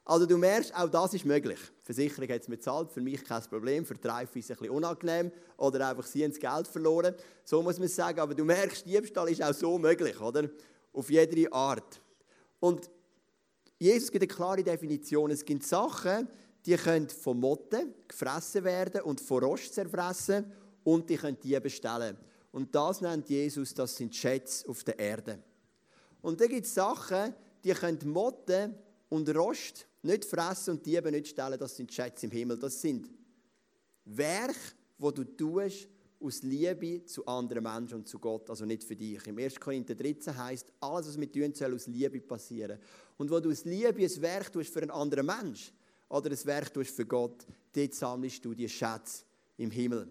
Also 0.03 0.25
du 0.25 0.37
merkst, 0.37 0.75
auch 0.75 0.89
das 0.89 1.13
ist 1.13 1.25
möglich. 1.25 1.59
Die 1.81 1.85
Versicherung 1.85 2.29
hat 2.29 2.41
es 2.41 2.47
mir 2.47 2.57
gezahlt, 2.57 2.91
für 2.91 3.01
mich 3.01 3.23
kein 3.23 3.41
Problem, 3.43 3.85
für 3.85 3.95
die 3.95 4.07
Reife 4.07 4.39
ist 4.39 4.45
es 4.45 4.51
ein 4.51 4.57
bisschen 4.57 4.75
unangenehm 4.75 5.31
oder 5.57 5.89
einfach 5.89 6.05
sie 6.05 6.23
haben 6.23 6.31
das 6.31 6.39
Geld 6.39 6.67
verloren. 6.67 7.15
So 7.43 7.61
muss 7.63 7.79
man 7.79 7.87
sagen, 7.87 8.19
aber 8.19 8.35
du 8.35 8.43
merkst, 8.43 8.85
Diebstahl 8.85 9.29
ist 9.29 9.41
auch 9.41 9.53
so 9.53 9.77
möglich, 9.77 10.19
oder? 10.19 10.49
Auf 10.93 11.09
jede 11.09 11.51
Art. 11.51 12.01
Und 12.59 12.89
Jesus 13.79 14.11
gibt 14.11 14.23
eine 14.23 14.33
klare 14.33 14.63
Definition. 14.63 15.31
Es 15.31 15.43
gibt 15.43 15.63
Sachen, 15.63 16.27
die 16.65 16.75
können 16.75 17.09
von 17.09 17.39
Motten 17.39 17.93
gefressen 18.07 18.63
werden 18.63 19.01
und 19.01 19.21
von 19.21 19.43
Rost 19.43 19.73
zerfressen 19.73 20.51
und 20.83 21.09
die 21.09 21.17
können 21.17 21.37
die 21.41 21.59
bestellen. 21.59 22.17
Und 22.51 22.73
das 22.73 23.01
nennt 23.01 23.29
Jesus, 23.29 23.73
das 23.73 23.95
sind 23.95 24.15
Schätze 24.15 24.67
auf 24.69 24.83
der 24.83 24.97
Erde. 24.97 25.39
Und 26.21 26.39
dann 26.39 26.47
gibt 26.47 26.65
es 26.65 26.73
Sachen, 26.73 27.33
die 27.63 27.73
können 27.73 27.99
Motten 28.05 28.75
und 29.09 29.29
Rost 29.35 29.87
nicht 30.01 30.25
fressen 30.25 30.71
und 30.71 30.85
Diebe 30.85 31.11
nicht 31.11 31.27
stellen, 31.27 31.59
das 31.59 31.75
sind 31.75 31.91
Schätze 31.91 32.25
im 32.25 32.31
Himmel. 32.31 32.57
Das 32.57 32.81
sind 32.81 33.09
Werke, 34.05 34.55
wo 34.97 35.11
du 35.11 35.23
tust 35.23 35.87
aus 36.19 36.41
Liebe 36.43 37.05
zu 37.05 37.25
anderen 37.25 37.63
Menschen 37.63 37.99
und 37.99 38.07
zu 38.07 38.17
Gott, 38.19 38.49
also 38.49 38.65
nicht 38.65 38.83
für 38.83 38.95
dich. 38.95 39.25
Im 39.27 39.37
1. 39.37 39.59
Korinther 39.59 39.95
13 39.95 40.35
heißt, 40.35 40.71
alles, 40.79 41.07
was 41.07 41.19
wir 41.19 41.31
tun, 41.31 41.53
soll 41.53 41.75
aus 41.75 41.87
Liebe 41.87 42.21
passieren. 42.21 42.79
Und 43.17 43.29
wo 43.29 43.39
du 43.39 43.51
aus 43.51 43.65
Liebe 43.65 44.01
ein 44.01 44.21
Werk 44.21 44.51
tust 44.51 44.71
für 44.71 44.81
einen 44.81 44.91
anderen 44.91 45.25
Mensch 45.25 45.73
oder 46.09 46.29
ein 46.31 46.45
Werk 46.45 46.73
tust 46.73 46.95
für 46.95 47.05
Gott, 47.05 47.45
dort 47.73 47.93
sammelst 47.93 48.43
du 48.45 48.53
die 48.53 48.69
Schätze 48.69 49.23
im 49.57 49.71
Himmel. 49.71 50.07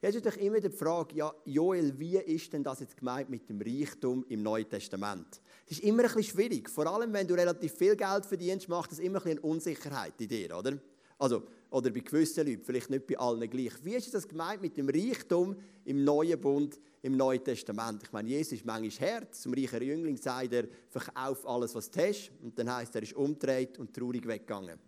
Jetzt 0.00 0.14
ist 0.14 0.24
natürlich 0.24 0.46
immer 0.46 0.60
die 0.60 0.70
Frage, 0.70 1.16
ja, 1.16 1.34
Joel, 1.44 1.98
wie 1.98 2.18
ist 2.18 2.52
denn 2.52 2.62
das 2.62 2.78
jetzt 2.80 2.96
gemeint 2.96 3.28
mit 3.28 3.48
dem 3.48 3.60
Reichtum 3.60 4.24
im 4.28 4.44
Neuen 4.44 4.68
Testament? 4.68 5.40
Das 5.66 5.78
ist 5.78 5.84
immer 5.84 6.04
ein 6.04 6.14
bisschen 6.14 6.36
schwierig. 6.36 6.70
Vor 6.70 6.86
allem, 6.86 7.12
wenn 7.12 7.26
du 7.26 7.34
relativ 7.34 7.72
viel 7.72 7.96
Geld 7.96 8.24
verdienst, 8.24 8.68
macht 8.68 8.92
das 8.92 9.00
immer 9.00 9.18
ein 9.18 9.24
bisschen 9.24 9.38
Unsicherheit 9.40 10.14
in 10.20 10.28
dir, 10.28 10.56
oder? 10.56 10.78
Also, 11.18 11.42
oder 11.70 11.90
bei 11.90 12.00
gewissen 12.00 12.46
Leuten, 12.46 12.62
vielleicht 12.62 12.90
nicht 12.90 13.08
bei 13.08 13.18
allen 13.18 13.50
gleich. 13.50 13.72
Wie 13.82 13.94
ist 13.94 14.14
das 14.14 14.28
gemeint 14.28 14.62
mit 14.62 14.76
dem 14.76 14.88
Reichtum 14.88 15.56
im 15.84 16.04
Neuen 16.04 16.40
Bund, 16.40 16.78
im 17.02 17.16
Neuen 17.16 17.42
Testament? 17.42 18.04
Ich 18.04 18.12
meine, 18.12 18.28
Jesus 18.28 18.52
ist 18.52 18.64
manchmal 18.64 19.10
hart. 19.10 19.34
Zum 19.34 19.52
reichen 19.52 19.82
Jüngling 19.82 20.16
sagt 20.16 20.52
er, 20.52 20.68
verkauf 20.88 21.44
alles, 21.46 21.74
was 21.74 21.90
du 21.90 22.00
hast. 22.00 22.30
Und 22.40 22.56
dann 22.56 22.72
heißt 22.72 22.94
er, 22.94 23.02
ist 23.02 23.14
umgedreht 23.14 23.78
und 23.78 23.92
traurig 23.92 24.26
weggegangen. 24.28 24.78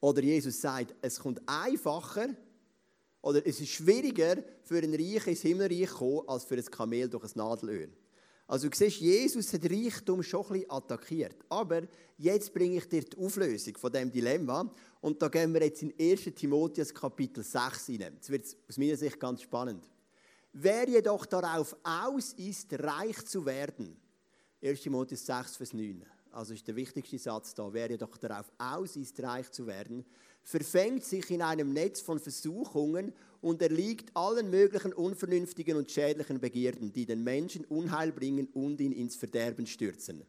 Oder 0.00 0.22
Jesus 0.22 0.60
sagt, 0.60 0.94
es 1.02 1.18
kommt 1.18 1.40
einfacher, 1.46 2.28
oder 3.20 3.44
es 3.44 3.60
ist 3.60 3.70
schwieriger 3.70 4.42
für 4.62 4.78
einen 4.78 4.94
Reichen 4.94 5.30
ins 5.30 5.42
Himmelreich 5.42 5.88
zu 5.88 5.96
kommen, 5.96 6.28
als 6.28 6.44
für 6.44 6.54
ein 6.54 6.64
Kamel 6.64 7.08
durch 7.08 7.24
ein 7.24 7.30
Nadelöhr. 7.34 7.88
Also 8.46 8.68
du 8.68 8.76
siehst, 8.76 9.00
Jesus 9.00 9.52
hat 9.52 9.70
Reichtum 9.70 10.22
schon 10.22 10.46
ein 10.46 10.52
bisschen 10.52 10.70
attackiert. 10.70 11.36
Aber 11.50 11.82
jetzt 12.16 12.54
bringe 12.54 12.78
ich 12.78 12.88
dir 12.88 13.02
die 13.02 13.18
Auflösung 13.18 13.76
von 13.76 13.92
diesem 13.92 14.10
Dilemma. 14.10 14.72
Und 15.02 15.20
da 15.20 15.28
gehen 15.28 15.52
wir 15.52 15.62
jetzt 15.62 15.82
in 15.82 15.92
1 16.00 16.34
Timotheus 16.34 16.94
Kapitel 16.94 17.44
6 17.44 17.86
hinein. 17.86 18.14
Jetzt 18.14 18.30
wird 18.30 18.46
es 18.46 18.56
aus 18.66 18.78
meiner 18.78 18.96
Sicht 18.96 19.20
ganz 19.20 19.42
spannend. 19.42 19.90
Wer 20.54 20.88
jedoch 20.88 21.26
darauf 21.26 21.76
aus 21.82 22.32
ist, 22.32 22.72
reich 22.72 23.22
zu 23.26 23.44
werden, 23.44 24.00
1 24.62 24.80
Timotheus 24.80 25.26
6, 25.26 25.56
Vers 25.56 25.74
9, 25.74 26.02
also 26.32 26.54
ist 26.54 26.66
der 26.68 26.76
wichtigste 26.76 27.18
Satz 27.18 27.54
da, 27.54 27.72
wer 27.72 27.90
jedoch 27.90 28.16
darauf 28.16 28.50
aus 28.58 28.96
ist, 28.96 29.22
reich 29.22 29.50
zu 29.50 29.66
werden, 29.66 30.04
verfängt 30.42 31.04
sich 31.04 31.30
in 31.30 31.42
einem 31.42 31.72
Netz 31.72 32.00
von 32.00 32.18
Versuchungen 32.18 33.12
und 33.40 33.62
erliegt 33.62 34.10
allen 34.14 34.50
möglichen 34.50 34.92
unvernünftigen 34.92 35.76
und 35.76 35.90
schädlichen 35.90 36.40
Begierden, 36.40 36.92
die 36.92 37.06
den 37.06 37.22
Menschen 37.22 37.64
Unheil 37.66 38.12
bringen 38.12 38.48
und 38.54 38.80
ihn 38.80 38.92
ins 38.92 39.16
Verderben 39.16 39.66
stürzen. 39.66 40.24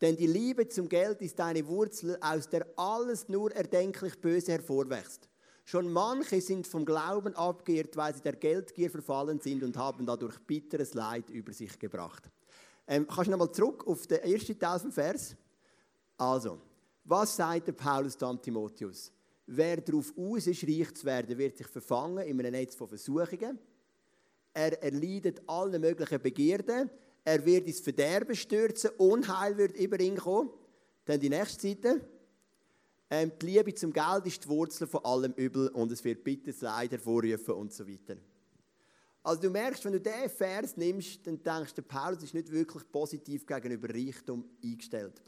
Denn 0.00 0.16
die 0.16 0.26
Liebe 0.26 0.68
zum 0.68 0.88
Geld 0.88 1.20
ist 1.20 1.38
eine 1.40 1.66
Wurzel, 1.66 2.16
aus 2.20 2.48
der 2.48 2.66
alles 2.76 3.28
nur 3.28 3.52
erdenklich 3.52 4.18
Böse 4.18 4.52
hervorwächst. 4.52 5.28
Schon 5.64 5.92
manche 5.92 6.40
sind 6.40 6.66
vom 6.66 6.84
Glauben 6.84 7.36
abgeirrt, 7.36 7.96
weil 7.96 8.14
sie 8.14 8.22
der 8.22 8.34
Geldgier 8.34 8.90
verfallen 8.90 9.40
sind 9.40 9.62
und 9.62 9.76
haben 9.76 10.06
dadurch 10.06 10.38
bitteres 10.40 10.94
Leid 10.94 11.30
über 11.30 11.52
sich 11.52 11.78
gebracht. 11.78 12.30
Ähm, 12.90 13.06
kannst 13.06 13.28
du 13.28 13.30
nochmal 13.30 13.52
zurück 13.52 13.86
auf 13.86 14.04
den 14.08 14.18
ersten 14.18 14.58
Teil 14.58 14.80
vom 14.80 14.90
Vers? 14.90 15.36
Also, 16.16 16.58
was 17.04 17.36
sagt 17.36 17.68
der 17.68 17.72
Paulus 17.72 18.16
dann 18.16 18.42
Timotheus? 18.42 19.12
Wer 19.46 19.80
darauf 19.80 20.12
aus 20.18 20.48
ist, 20.48 20.64
reich 20.64 20.92
zu 20.94 21.06
werden, 21.06 21.38
wird 21.38 21.56
sich 21.56 21.68
verfangen 21.68 22.26
in 22.26 22.40
einem 22.40 22.50
Netz 22.50 22.74
von 22.74 22.88
Versuchungen. 22.88 23.60
Er 24.52 24.82
erleidet 24.82 25.40
alle 25.46 25.78
möglichen 25.78 26.20
Begierden. 26.20 26.90
Er 27.24 27.46
wird 27.46 27.68
ins 27.68 27.78
Verderben 27.78 28.34
stürzen. 28.34 28.90
Unheil 28.98 29.56
wird 29.56 29.76
über 29.76 30.00
ihn 30.00 30.16
kommen. 30.16 30.50
Dann 31.04 31.20
die 31.20 31.30
nächste 31.30 31.68
Seite. 31.68 32.00
Ähm, 33.08 33.30
die 33.40 33.46
Liebe 33.46 33.72
zum 33.72 33.92
Geld 33.92 34.26
ist 34.26 34.44
die 34.44 34.48
Wurzel 34.48 34.88
von 34.88 35.04
allem 35.04 35.32
Übel 35.34 35.68
und 35.68 35.92
es 35.92 36.02
wird 36.02 36.24
bitte 36.24 36.50
das 36.50 36.60
Leid 36.60 36.90
hervorrufen 36.90 37.54
und 37.54 37.72
so 37.72 37.86
weiter. 37.86 38.16
Also 39.22 39.42
du 39.42 39.50
merkst, 39.50 39.84
wenn 39.84 39.92
du 39.92 40.00
diesen 40.00 40.30
Vers 40.30 40.76
nimmst, 40.76 41.26
dann 41.26 41.42
denkst 41.42 41.74
du, 41.74 41.82
Paulus 41.82 42.22
ist 42.22 42.34
nicht 42.34 42.50
wirklich 42.50 42.90
positiv 42.90 43.46
gegenüber 43.46 43.88
Reichtum 43.88 44.44
eingestellt. 44.64 45.22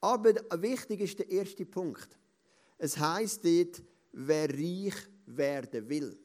Aber 0.00 0.34
wichtig 0.60 1.00
ist 1.00 1.18
der 1.18 1.30
erste 1.30 1.64
Punkt. 1.64 2.18
Es 2.78 2.98
heißt 2.98 3.44
dort, 3.44 3.82
wer 4.12 4.48
reich 4.48 4.94
werden 5.26 5.88
will. 5.88 6.18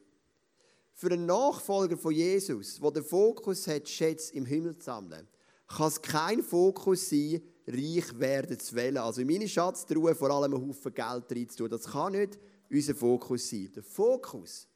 Für 0.94 1.12
einen 1.12 1.26
Nachfolger 1.26 1.96
von 1.96 2.12
Jesus, 2.12 2.78
der 2.80 2.90
den 2.90 3.04
Fokus 3.04 3.66
hat, 3.66 3.88
Schätze 3.88 4.34
im 4.34 4.44
Himmel 4.44 4.76
zu 4.76 4.84
sammeln, 4.84 5.26
kann 5.66 5.88
es 5.88 6.02
kein 6.02 6.42
Fokus 6.42 7.08
sein, 7.08 7.40
reich 7.66 8.18
werden 8.18 8.58
zu 8.58 8.76
wollen. 8.76 8.98
Also 8.98 9.22
in 9.22 9.28
meine 9.28 9.48
Schatztruhe 9.48 10.14
vor 10.14 10.30
allem 10.30 10.54
einen 10.54 10.68
Haufen 10.68 10.92
Geld 10.92 11.32
reinzutun. 11.32 11.70
Das 11.70 11.84
kann 11.84 12.12
nicht 12.12 12.38
unser 12.70 12.94
Fokus 12.94 13.48
sein. 13.48 13.72
Der 13.74 13.82
Fokus 13.82 14.68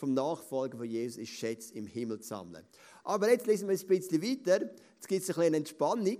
vom 0.00 0.14
Nachfolger 0.14 0.78
von 0.78 0.88
Jesus 0.88 1.18
ist, 1.18 1.28
Schätze 1.30 1.74
im 1.74 1.86
Himmel 1.86 2.20
zu 2.20 2.28
sammeln. 2.28 2.64
Aber 3.04 3.30
jetzt 3.30 3.46
lesen 3.46 3.68
wir 3.68 3.78
ein 3.78 3.86
bisschen 3.86 4.22
weiter. 4.22 4.70
Jetzt 4.94 5.06
gibt 5.06 5.22
es 5.22 5.28
ein 5.28 5.36
bisschen 5.36 5.54
Entspannung 5.54 6.18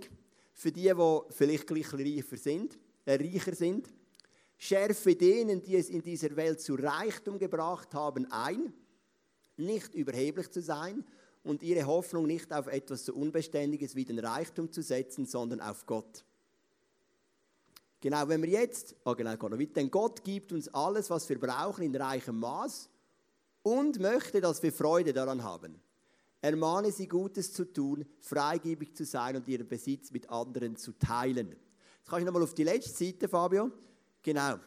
für 0.53 0.71
die, 0.71 0.83
die 0.83 1.19
vielleicht 1.29 1.67
gleich 1.67 1.91
reicher 1.91 2.37
sind. 2.37 2.79
Äh, 3.05 3.15
reicher 3.15 3.55
sind. 3.55 3.87
Schärfe 4.57 5.15
denen, 5.15 5.63
die 5.63 5.75
es 5.75 5.89
in 5.89 6.03
dieser 6.03 6.35
Welt 6.35 6.61
zu 6.61 6.75
Reichtum 6.75 7.39
gebracht 7.39 7.95
haben, 7.95 8.31
ein, 8.31 8.71
nicht 9.57 9.95
überheblich 9.95 10.51
zu 10.51 10.61
sein 10.61 11.03
und 11.43 11.63
ihre 11.63 11.87
Hoffnung 11.87 12.27
nicht 12.27 12.53
auf 12.53 12.67
etwas 12.67 13.05
so 13.05 13.15
Unbeständiges 13.15 13.95
wie 13.95 14.05
den 14.05 14.19
Reichtum 14.19 14.71
zu 14.71 14.83
setzen, 14.83 15.25
sondern 15.25 15.61
auf 15.61 15.87
Gott. 15.87 16.23
Genau, 18.01 18.27
wenn 18.27 18.43
wir 18.43 18.49
jetzt, 18.49 18.95
oh 19.03 19.15
genau, 19.15 19.33
noch 19.33 19.59
weiter, 19.59 19.73
denn 19.73 19.89
Gott 19.89 20.23
gibt 20.23 20.51
uns 20.51 20.67
alles, 20.69 21.09
was 21.09 21.27
wir 21.27 21.39
brauchen, 21.39 21.83
in 21.83 21.95
reichem 21.95 22.39
Maß 22.39 22.90
und 23.63 23.99
möchte, 23.99 24.41
dass 24.41 24.61
wir 24.63 24.71
Freude 24.71 25.13
daran 25.13 25.43
haben. 25.43 25.79
Ermahne 26.41 26.91
sie, 26.91 27.07
Gutes 27.07 27.53
zu 27.53 27.65
tun, 27.65 28.05
freigebig 28.19 28.95
zu 28.95 29.05
sein 29.05 29.35
und 29.35 29.47
ihren 29.47 29.67
Besitz 29.67 30.11
mit 30.11 30.29
anderen 30.29 30.75
zu 30.75 30.93
teilen. 30.93 31.49
Jetzt 31.49 32.09
kannst 32.09 32.21
du 32.21 32.25
nochmal 32.25 32.43
auf 32.43 32.55
die 32.55 32.63
letzte 32.63 33.05
Seite, 33.05 33.29
Fabio. 33.29 33.71
Genau. 34.23 34.57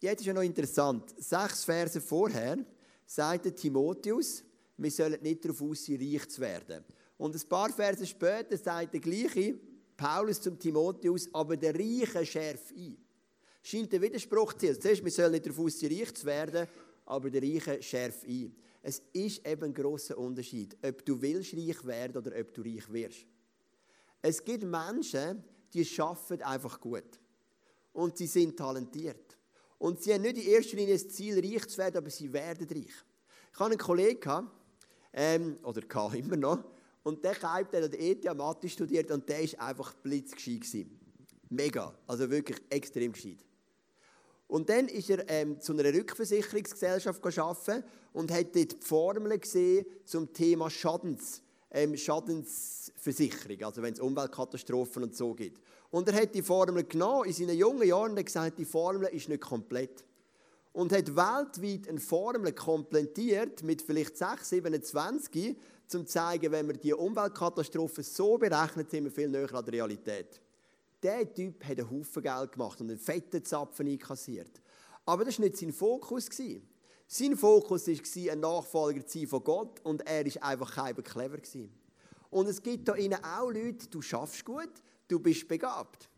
Jetzt 0.00 0.20
ist 0.20 0.26
ja 0.26 0.32
noch 0.32 0.42
interessant. 0.42 1.14
Sechs 1.16 1.62
Verse 1.64 2.00
vorher 2.00 2.58
sagt 3.06 3.56
Timotheus, 3.56 4.42
wir 4.76 4.90
sollen 4.90 5.22
nicht 5.22 5.44
darauf 5.44 5.62
aus 5.62 5.88
reich 5.88 6.28
zu 6.28 6.40
werden. 6.40 6.84
Und 7.18 7.36
ein 7.36 7.48
paar 7.48 7.70
Verse 7.70 8.04
später 8.04 8.56
sagt 8.56 8.94
der 8.94 9.00
gleiche 9.00 9.54
Paulus 9.96 10.40
zum 10.40 10.58
Timotheus, 10.58 11.32
aber 11.32 11.56
der 11.56 11.74
Reiche 11.74 12.26
schärft 12.26 12.72
ein. 12.72 12.96
Scheint 13.62 13.92
der 13.92 14.02
Widerspruch 14.02 14.54
zu 14.54 14.66
sein. 14.66 14.80
Zuerst, 14.80 15.04
wir 15.04 15.10
sollen 15.12 15.30
nicht 15.30 15.46
darauf 15.46 15.60
aus 15.60 15.82
reich 15.84 16.14
zu 16.14 16.26
werden, 16.26 16.66
aber 17.06 17.30
der 17.30 17.42
Reiche 17.42 17.82
schärft 17.82 18.24
ein. 18.24 18.54
Es 18.82 19.02
ist 19.12 19.46
eben 19.46 19.64
ein 19.64 19.74
grosser 19.74 20.18
Unterschied, 20.18 20.76
ob 20.82 21.04
du 21.04 21.20
willst 21.20 21.54
reich 21.54 21.84
werden 21.84 22.16
oder 22.16 22.38
ob 22.38 22.52
du 22.52 22.62
reich 22.62 22.92
wirst. 22.92 23.26
Es 24.20 24.42
gibt 24.44 24.64
Menschen, 24.64 25.42
die 25.72 25.86
arbeiten 25.98 26.42
einfach 26.42 26.80
gut 26.80 27.20
und 27.92 28.16
sie 28.16 28.26
sind 28.26 28.56
talentiert. 28.56 29.36
Und 29.78 30.02
sie 30.02 30.14
haben 30.14 30.22
nicht 30.22 30.38
in 30.38 30.52
erster 30.52 30.76
Linie 30.76 30.94
das 30.94 31.08
Ziel, 31.08 31.38
reich 31.38 31.66
zu 31.66 31.78
werden, 31.78 31.96
aber 31.98 32.10
sie 32.10 32.32
werden 32.32 32.68
reich. 32.68 32.92
Ich 33.52 33.58
hatte 33.58 33.70
einen 33.70 33.78
Kollegen, 33.78 34.48
ähm, 35.12 35.58
oder 35.62 35.82
hatte 35.82 36.18
immer 36.18 36.36
noch, 36.36 36.64
und 37.02 37.24
der 37.24 37.34
Kaib, 37.34 37.70
der 37.70 37.84
hat 37.84 37.94
ETH 37.94 38.24
Mathe 38.34 38.68
studiert 38.68 39.10
und 39.10 39.28
der 39.28 39.40
war 39.40 39.68
einfach 39.68 39.94
blitzgescheit. 39.94 40.86
Mega, 41.50 41.92
also 42.06 42.30
wirklich 42.30 42.58
extrem 42.70 43.12
gescheit. 43.12 43.44
Und 44.52 44.68
dann 44.68 44.86
ist 44.88 45.08
er 45.08 45.24
ähm, 45.30 45.58
zu 45.62 45.72
einer 45.72 45.94
Rückversicherungsgesellschaft 45.94 47.38
arbeiten 47.38 47.82
und 48.12 48.30
hat 48.30 48.54
dort 48.54 48.72
die 48.72 48.86
Formel 48.86 49.38
gesehen 49.38 49.86
zum 50.04 50.30
Thema 50.30 50.68
Schadens, 50.68 51.40
ähm, 51.70 51.96
Schadensversicherung, 51.96 53.62
also 53.62 53.80
wenn 53.80 53.94
es 53.94 54.00
Umweltkatastrophen 54.00 55.04
und 55.04 55.16
so 55.16 55.32
gibt. 55.32 55.62
Und 55.90 56.06
er 56.10 56.20
hat 56.20 56.34
die 56.34 56.42
Formel 56.42 56.84
genommen 56.84 57.28
in 57.28 57.32
seinen 57.32 57.56
jungen 57.56 57.88
Jahren 57.88 58.10
und 58.10 58.22
gesagt, 58.22 58.58
die 58.58 58.66
Formel 58.66 59.08
ist 59.08 59.30
nicht 59.30 59.40
komplett. 59.40 60.04
Und 60.74 60.92
hat 60.92 61.06
weltweit 61.16 61.88
eine 61.88 61.98
Formel 61.98 62.52
komplettiert 62.52 63.62
mit 63.62 63.80
vielleicht 63.80 64.18
6, 64.18 64.50
27, 64.50 65.48
um 65.48 65.56
zu 65.86 66.04
zeigen, 66.04 66.52
wenn 66.52 66.66
wir 66.66 66.76
die 66.76 66.92
Umweltkatastrophen 66.92 68.04
so 68.04 68.36
berechnen, 68.36 68.86
sind 68.86 69.04
wir 69.04 69.12
viel 69.12 69.28
näher 69.28 69.54
an 69.54 69.64
der 69.64 69.72
Realität. 69.72 70.42
Der 71.02 71.32
Typ 71.32 71.64
hat 71.64 71.78
einen 71.78 71.90
Haufen 71.90 72.22
Geld 72.22 72.52
gemacht 72.52 72.80
und 72.80 72.90
einen 72.90 72.98
fetten 72.98 73.44
Zapfen 73.44 73.88
einkassiert. 73.88 74.62
Aber 75.04 75.24
das 75.24 75.38
war 75.38 75.46
nicht 75.46 75.56
sein 75.56 75.72
Fokus. 75.72 76.28
Sein 77.08 77.36
Fokus 77.36 77.88
war, 77.88 78.32
ein 78.32 78.40
Nachfolger 78.40 79.04
zu 79.06 79.18
sein 79.18 79.28
von 79.28 79.44
Gott 79.44 79.80
und 79.80 80.06
er 80.06 80.24
war 80.24 80.42
einfach 80.42 80.74
kein 80.74 80.94
clever. 81.02 81.38
Und 82.30 82.48
es 82.48 82.62
gibt 82.62 82.88
da 82.88 82.94
innen 82.94 83.22
auch 83.22 83.50
Leute, 83.50 83.88
du 83.88 84.00
schaffst 84.00 84.44
gut, 84.44 84.70
du 85.08 85.18
bist 85.18 85.46
begabt. 85.46 86.08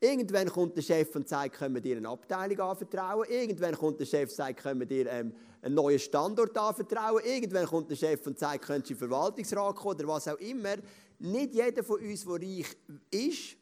Irgendwann 0.00 0.48
kommt 0.48 0.76
der 0.76 0.82
Chef 0.82 1.14
und 1.16 1.28
sagt, 1.28 1.56
können 1.56 1.74
wir 1.74 1.82
dir 1.82 1.96
eine 1.96 2.08
Abteilung 2.08 2.60
anvertrauen. 2.60 3.26
Irgendwann 3.28 3.76
kommt 3.76 3.98
der 3.98 4.06
Chef 4.06 4.30
und 4.30 4.36
sagt, 4.36 4.60
können 4.60 4.80
wir 4.80 4.86
dir 4.86 5.10
ähm, 5.10 5.34
einen 5.60 5.74
neuen 5.74 5.98
Standort 5.98 6.56
anvertrauen. 6.56 7.20
Irgendwann 7.24 7.66
kommt 7.66 7.90
der 7.90 7.96
Chef 7.96 8.24
und 8.26 8.38
sagt, 8.38 8.64
könntest 8.64 8.90
du 8.90 8.94
in 8.94 9.00
den 9.00 9.08
Verwaltungsrat 9.10 9.74
kommen 9.74 9.96
oder 9.96 10.08
was 10.08 10.28
auch 10.28 10.38
immer. 10.38 10.76
Nicht 11.18 11.52
jeder 11.52 11.82
von 11.82 12.00
uns, 12.00 12.24
der 12.24 12.34
reich 12.34 12.76
ist, 13.10 13.57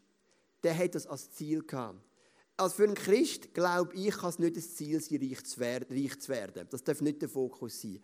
der 0.67 0.77
hat 0.77 0.97
das 0.97 1.07
als 1.07 1.31
Ziel 1.31 1.63
gehabt. 1.63 2.01
Also 2.57 2.75
für 2.75 2.85
einen 2.85 2.95
Christ, 2.95 3.55
glaube 3.55 3.95
ich, 3.95 4.17
kann 4.17 4.31
es 4.31 4.41
nicht 4.41 4.57
das 4.57 4.75
Ziel 4.75 5.01
sein, 5.01 5.21
reich 5.21 6.19
zu 6.19 6.29
werden. 6.29 6.67
Das 6.71 6.83
darf 6.83 7.01
nicht 7.01 7.23
der 7.23 7.29
Fokus 7.29 7.81
sein. 7.81 8.01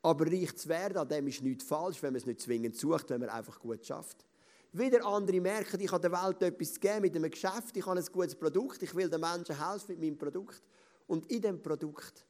Aber 0.00 0.26
reich 0.26 0.56
zu 0.56 0.68
werden, 0.70 0.96
an 0.96 1.08
dem 1.08 1.26
ist 1.26 1.42
nichts 1.42 1.64
falsch, 1.64 2.02
wenn 2.02 2.14
man 2.14 2.20
es 2.20 2.26
nicht 2.26 2.40
zwingend 2.40 2.74
sucht, 2.74 3.10
wenn 3.10 3.20
man 3.20 3.28
einfach 3.28 3.58
gut 3.58 3.84
schafft. 3.84 4.24
Wieder 4.72 5.04
andere 5.04 5.40
merken, 5.42 5.78
ich 5.78 5.92
habe 5.92 6.08
der 6.08 6.12
Welt 6.12 6.40
etwas 6.42 6.72
zu 6.74 6.80
geben 6.80 7.02
mit 7.02 7.16
einem 7.16 7.30
Geschäft, 7.30 7.76
ich 7.76 7.84
habe 7.84 7.98
ein 7.98 8.06
gutes 8.06 8.34
Produkt, 8.34 8.82
ich 8.82 8.94
will 8.94 9.10
den 9.10 9.20
Menschen 9.20 9.58
helfen 9.58 9.88
mit 9.88 10.00
meinem 10.00 10.16
Produkt. 10.16 10.62
Und 11.06 11.30
in 11.30 11.42
diesem 11.42 11.60
Produkt 11.60 12.24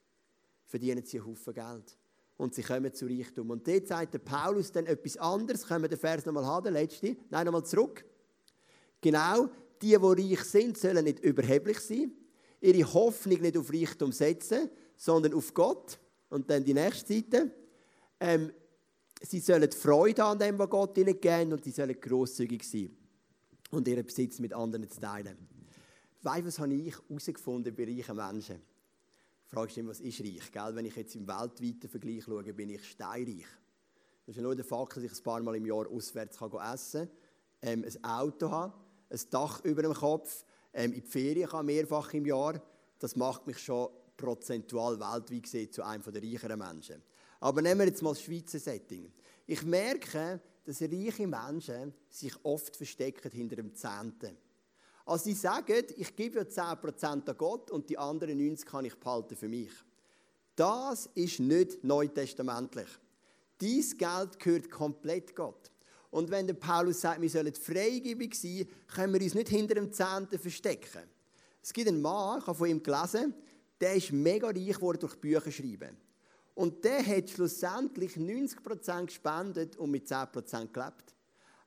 verdienen 0.64 1.04
sie 1.04 1.20
einen 1.20 1.28
Haufen 1.28 1.54
Geld. 1.54 1.96
Und 2.38 2.54
sie 2.54 2.62
kommen 2.62 2.92
zu 2.92 3.06
Reichtum. 3.06 3.50
Und 3.50 3.68
dort 3.68 3.86
sagt 3.86 4.14
der 4.14 4.18
Paulus 4.18 4.72
dann 4.72 4.86
etwas 4.86 5.16
anderes. 5.16 5.66
Können 5.66 5.84
wir 5.84 5.88
den 5.88 5.98
Vers 5.98 6.26
nochmal 6.26 6.44
haben, 6.44 6.64
der 6.64 6.72
letzte? 6.72 7.16
Nein, 7.30 7.46
nochmal 7.46 7.64
zurück. 7.64 8.04
Genau, 9.00 9.48
die, 9.82 9.96
die 9.96 10.34
reich 10.34 10.44
sind, 10.44 10.78
sollen 10.78 11.04
nicht 11.04 11.20
überheblich 11.20 11.80
sein, 11.80 12.12
ihre 12.60 12.92
Hoffnung 12.92 13.40
nicht 13.40 13.56
auf 13.56 13.72
Reichtum 13.72 14.12
setzen, 14.12 14.70
sondern 14.96 15.34
auf 15.34 15.52
Gott. 15.54 15.98
Und 16.28 16.50
dann 16.50 16.64
die 16.64 16.74
nächste 16.74 17.14
Seite. 17.14 17.50
Ähm, 18.18 18.52
sie 19.22 19.40
sollen 19.40 19.70
Freude 19.70 20.24
an 20.24 20.38
dem, 20.38 20.58
was 20.58 20.70
Gott 20.70 20.96
ihnen 20.98 21.20
gibt, 21.20 21.52
und 21.52 21.64
sie 21.64 21.70
sollen 21.70 22.00
grosszügig 22.00 22.64
sein 22.64 22.96
und 23.70 23.86
ihren 23.88 24.04
Besitz 24.04 24.38
mit 24.38 24.52
anderen 24.52 24.88
zu 24.88 25.00
teilen. 25.00 25.36
Du, 26.22 26.30
was 26.44 26.58
habe 26.58 26.74
ich 26.74 26.94
herausgefunden 27.08 27.74
bei 27.74 27.84
reichen 27.84 28.16
Menschen? 28.16 28.60
Fragst 29.46 29.76
du 29.76 29.80
immer, 29.80 29.90
was 29.90 30.00
ist 30.00 30.20
reich? 30.20 30.50
Gell? 30.50 30.74
Wenn 30.74 30.86
ich 30.86 30.96
jetzt 30.96 31.14
im 31.14 31.26
weltweiten 31.26 31.88
Vergleich 31.88 32.24
schaue, 32.24 32.52
bin 32.52 32.70
ich 32.70 32.84
steinreich. 32.84 33.46
Das 34.26 34.32
ist 34.32 34.36
ja 34.36 34.42
nur 34.42 34.56
der 34.56 34.64
Fakt, 34.64 34.96
dass 34.96 35.04
ich 35.04 35.12
ein 35.12 35.22
paar 35.22 35.40
Mal 35.40 35.54
im 35.54 35.66
Jahr 35.66 35.88
auswärts 35.88 36.38
kann 36.38 36.50
essen 36.72 37.08
kann, 37.08 37.10
ähm, 37.62 37.84
ein 37.84 38.04
Auto 38.04 38.50
habe, 38.50 38.74
ein 39.10 39.20
Dach 39.30 39.64
über 39.64 39.82
dem 39.82 39.94
Kopf, 39.94 40.44
ähm, 40.72 40.92
in 40.92 41.02
die 41.02 41.08
Ferien 41.08 41.48
kann 41.48 41.66
mehrfach 41.66 42.12
im 42.14 42.26
Jahr. 42.26 42.60
Das 42.98 43.16
macht 43.16 43.46
mich 43.46 43.58
schon 43.58 43.88
prozentual 44.16 44.98
weltweit 44.98 45.42
gesehen 45.42 45.72
zu 45.72 45.82
einem 45.82 46.02
der 46.02 46.22
reicheren 46.22 46.58
Menschen. 46.58 47.02
Aber 47.40 47.62
nehmen 47.62 47.80
wir 47.80 47.86
jetzt 47.86 48.02
mal 48.02 48.10
das 48.10 48.22
Schweizer 48.22 48.58
Setting. 48.58 49.12
Ich 49.46 49.62
merke, 49.62 50.40
dass 50.64 50.82
reiche 50.82 51.26
Menschen 51.26 51.94
sich 52.08 52.34
oft 52.42 52.76
verstecken 52.76 53.30
hinter 53.30 53.56
dem 53.56 53.74
Zehnten. 53.74 54.36
Also 55.04 55.24
sie 55.24 55.34
sagen, 55.34 55.84
ich 55.96 56.16
gebe 56.16 56.38
ja 56.38 56.42
10% 56.42 57.04
an 57.04 57.36
Gott 57.38 57.70
und 57.70 57.88
die 57.88 57.96
anderen 57.96 58.38
90% 58.38 58.64
kann 58.64 58.84
ich 58.84 58.96
behalten 58.96 59.36
für 59.36 59.48
mich. 59.48 59.70
Das 60.56 61.08
ist 61.14 61.38
nicht 61.38 61.84
neutestamentlich. 61.84 62.88
Dies 63.60 63.96
Geld 63.96 64.38
gehört 64.38 64.70
komplett 64.70 65.36
Gott. 65.36 65.70
Und 66.16 66.30
wenn 66.30 66.46
der 66.46 66.54
Paulus 66.54 67.02
sagt, 67.02 67.20
wir 67.20 67.28
sollen 67.28 67.52
freigebig 67.52 68.34
sein, 68.34 68.66
können 68.86 69.12
wir 69.12 69.20
uns 69.20 69.34
nicht 69.34 69.50
hinter 69.50 69.74
dem 69.74 69.92
Zehnten 69.92 70.38
verstecken. 70.38 71.02
Es 71.62 71.74
gibt 71.74 71.88
einen 71.88 72.00
Mann, 72.00 72.38
ich 72.38 72.46
habe 72.46 72.56
von 72.56 72.70
ihm 72.70 72.82
gelesen, 72.82 73.34
der 73.78 73.96
ist 73.96 74.12
mega 74.12 74.46
reich 74.46 74.76
geworden 74.76 74.98
durch 74.98 75.14
Bücher 75.16 75.52
schreiben. 75.52 75.94
Und 76.54 76.82
der 76.82 77.06
hat 77.06 77.28
schlussendlich 77.28 78.12
90% 78.12 79.04
gespendet 79.04 79.76
und 79.76 79.90
mit 79.90 80.06
10% 80.06 80.72
gelebt. 80.72 81.14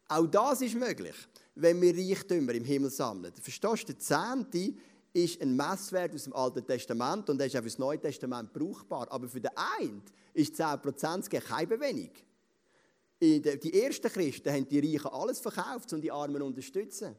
Auch 0.07 0.25
das 0.25 0.63
ist 0.63 0.73
möglich, 0.73 1.15
wenn 1.53 1.79
wir 1.79 1.95
Reichtümer 1.95 2.55
im 2.55 2.65
Himmel 2.65 2.89
sammeln. 2.89 3.31
Verstehst 3.39 3.83
du, 3.83 3.93
der 3.93 3.99
Zehnte 3.99 4.73
ist 5.13 5.39
ein 5.43 5.55
Messwert 5.55 6.15
aus 6.15 6.23
dem 6.23 6.33
Alten 6.33 6.65
Testament 6.65 7.29
und 7.29 7.37
der 7.37 7.45
ist 7.45 7.55
auch 7.55 7.59
für 7.59 7.65
das 7.65 7.77
Neue 7.77 7.99
Testament 7.99 8.51
brauchbar. 8.51 9.11
Aber 9.11 9.29
für 9.29 9.41
den 9.41 9.51
einen 9.77 10.01
ist 10.33 10.59
10% 10.59 11.39
kein 11.39 11.69
wenig. 11.69 12.25
Die 13.21 13.83
ersten 13.83 14.09
Christen 14.09 14.51
haben 14.51 14.67
die 14.67 14.79
Reichen 14.79 15.07
alles 15.07 15.39
verkauft, 15.39 15.91
um 15.93 16.01
die 16.01 16.11
Armen 16.11 16.37
zu 16.37 16.45
unterstützen. 16.45 17.15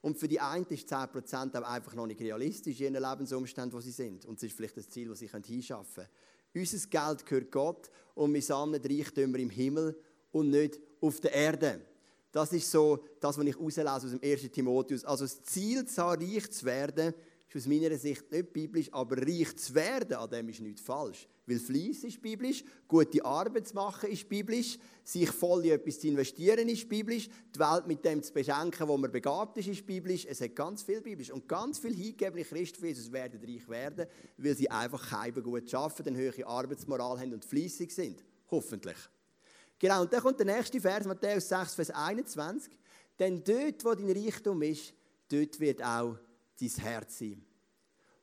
Und 0.00 0.18
für 0.18 0.28
die 0.28 0.38
einen 0.38 0.66
ist 0.66 0.92
10% 0.92 1.58
auch 1.58 1.68
einfach 1.68 1.94
noch 1.94 2.06
nicht 2.06 2.20
realistisch 2.20 2.78
in 2.80 2.94
ihren 2.94 3.02
Lebensumständen, 3.02 3.72
wo 3.72 3.80
sie 3.80 3.90
sind. 3.90 4.26
Und 4.26 4.36
es 4.36 4.42
ist 4.44 4.56
vielleicht 4.56 4.76
das 4.76 4.88
Ziel, 4.88 5.08
das 5.08 5.18
sie 5.18 5.28
hinschaffen 5.28 6.04
können. 6.04 6.08
Unser 6.54 6.88
Geld 6.88 7.26
gehört 7.26 7.50
Gott 7.50 7.90
und 8.14 8.32
wir 8.32 8.42
sammeln 8.42 8.82
Reichtümer 8.84 9.38
im 9.38 9.50
Himmel 9.50 9.98
und 10.30 10.50
nicht 10.50 10.78
auf 11.00 11.20
der 11.20 11.32
Erde. 11.32 11.80
Das 12.30 12.52
ist 12.52 12.70
so 12.70 13.02
das, 13.18 13.38
was 13.38 13.46
ich 13.46 13.56
aus 13.58 14.02
dem 14.02 14.20
1. 14.22 14.42
Timotheus. 14.52 15.04
Also 15.04 15.24
das 15.24 15.42
Ziel 15.42 15.84
reich 15.96 16.50
zu 16.50 16.64
werden, 16.66 17.14
ist 17.54 17.62
aus 17.62 17.66
meiner 17.66 17.96
Sicht 17.96 18.30
nicht 18.30 18.52
biblisch, 18.52 18.88
aber 18.92 19.16
reich 19.18 19.56
zu 19.56 19.74
werden, 19.74 20.14
an 20.14 20.28
dem 20.28 20.48
ist 20.48 20.60
nichts 20.60 20.80
falsch. 20.80 21.28
Weil 21.46 21.58
Fleiss 21.58 22.02
ist 22.04 22.20
biblisch, 22.20 22.64
gute 22.88 23.24
Arbeit 23.24 23.68
zu 23.68 23.74
machen 23.74 24.10
ist 24.10 24.28
biblisch, 24.28 24.78
sich 25.04 25.30
voll 25.30 25.64
in 25.66 25.72
etwas 25.72 26.00
zu 26.00 26.08
investieren 26.08 26.68
ist 26.68 26.88
biblisch, 26.88 27.28
die 27.54 27.58
Welt 27.58 27.86
mit 27.86 28.04
dem 28.04 28.22
zu 28.22 28.32
beschenken, 28.32 28.88
wo 28.88 28.96
man 28.96 29.12
begabt 29.12 29.56
ist, 29.58 29.68
ist 29.68 29.86
biblisch. 29.86 30.26
Es 30.26 30.40
hat 30.40 30.56
ganz 30.56 30.82
viel 30.82 31.00
biblisch. 31.00 31.30
Und 31.30 31.46
ganz 31.46 31.78
viele 31.78 31.94
hingegebene 31.94 32.44
Christen 32.44 32.80
für 32.80 32.88
Jesus 32.88 33.12
werden 33.12 33.40
reich 33.40 33.68
werden, 33.68 34.06
weil 34.38 34.56
sie 34.56 34.70
einfach 34.70 35.10
keinem 35.10 35.42
gut 35.42 35.72
arbeiten, 35.74 36.08
eine 36.08 36.18
höhere 36.18 36.46
Arbeitsmoral 36.46 37.20
haben 37.20 37.34
und 37.34 37.44
fleissig 37.44 37.92
sind. 37.92 38.24
Hoffentlich. 38.50 38.96
Genau, 39.78 40.02
und 40.02 40.12
dann 40.12 40.22
kommt 40.22 40.38
der 40.38 40.46
nächste 40.46 40.80
Vers, 40.80 41.04
Matthäus 41.06 41.48
6, 41.48 41.74
Vers 41.74 41.90
21. 41.90 42.72
Denn 43.18 43.44
dort, 43.44 43.84
wo 43.84 43.94
dein 43.94 44.10
Reichtum 44.10 44.62
ist, 44.62 44.94
dort 45.28 45.60
wird 45.60 45.82
auch 45.82 46.16
dein 46.60 46.68
Herz 46.68 47.18
sein. 47.18 47.44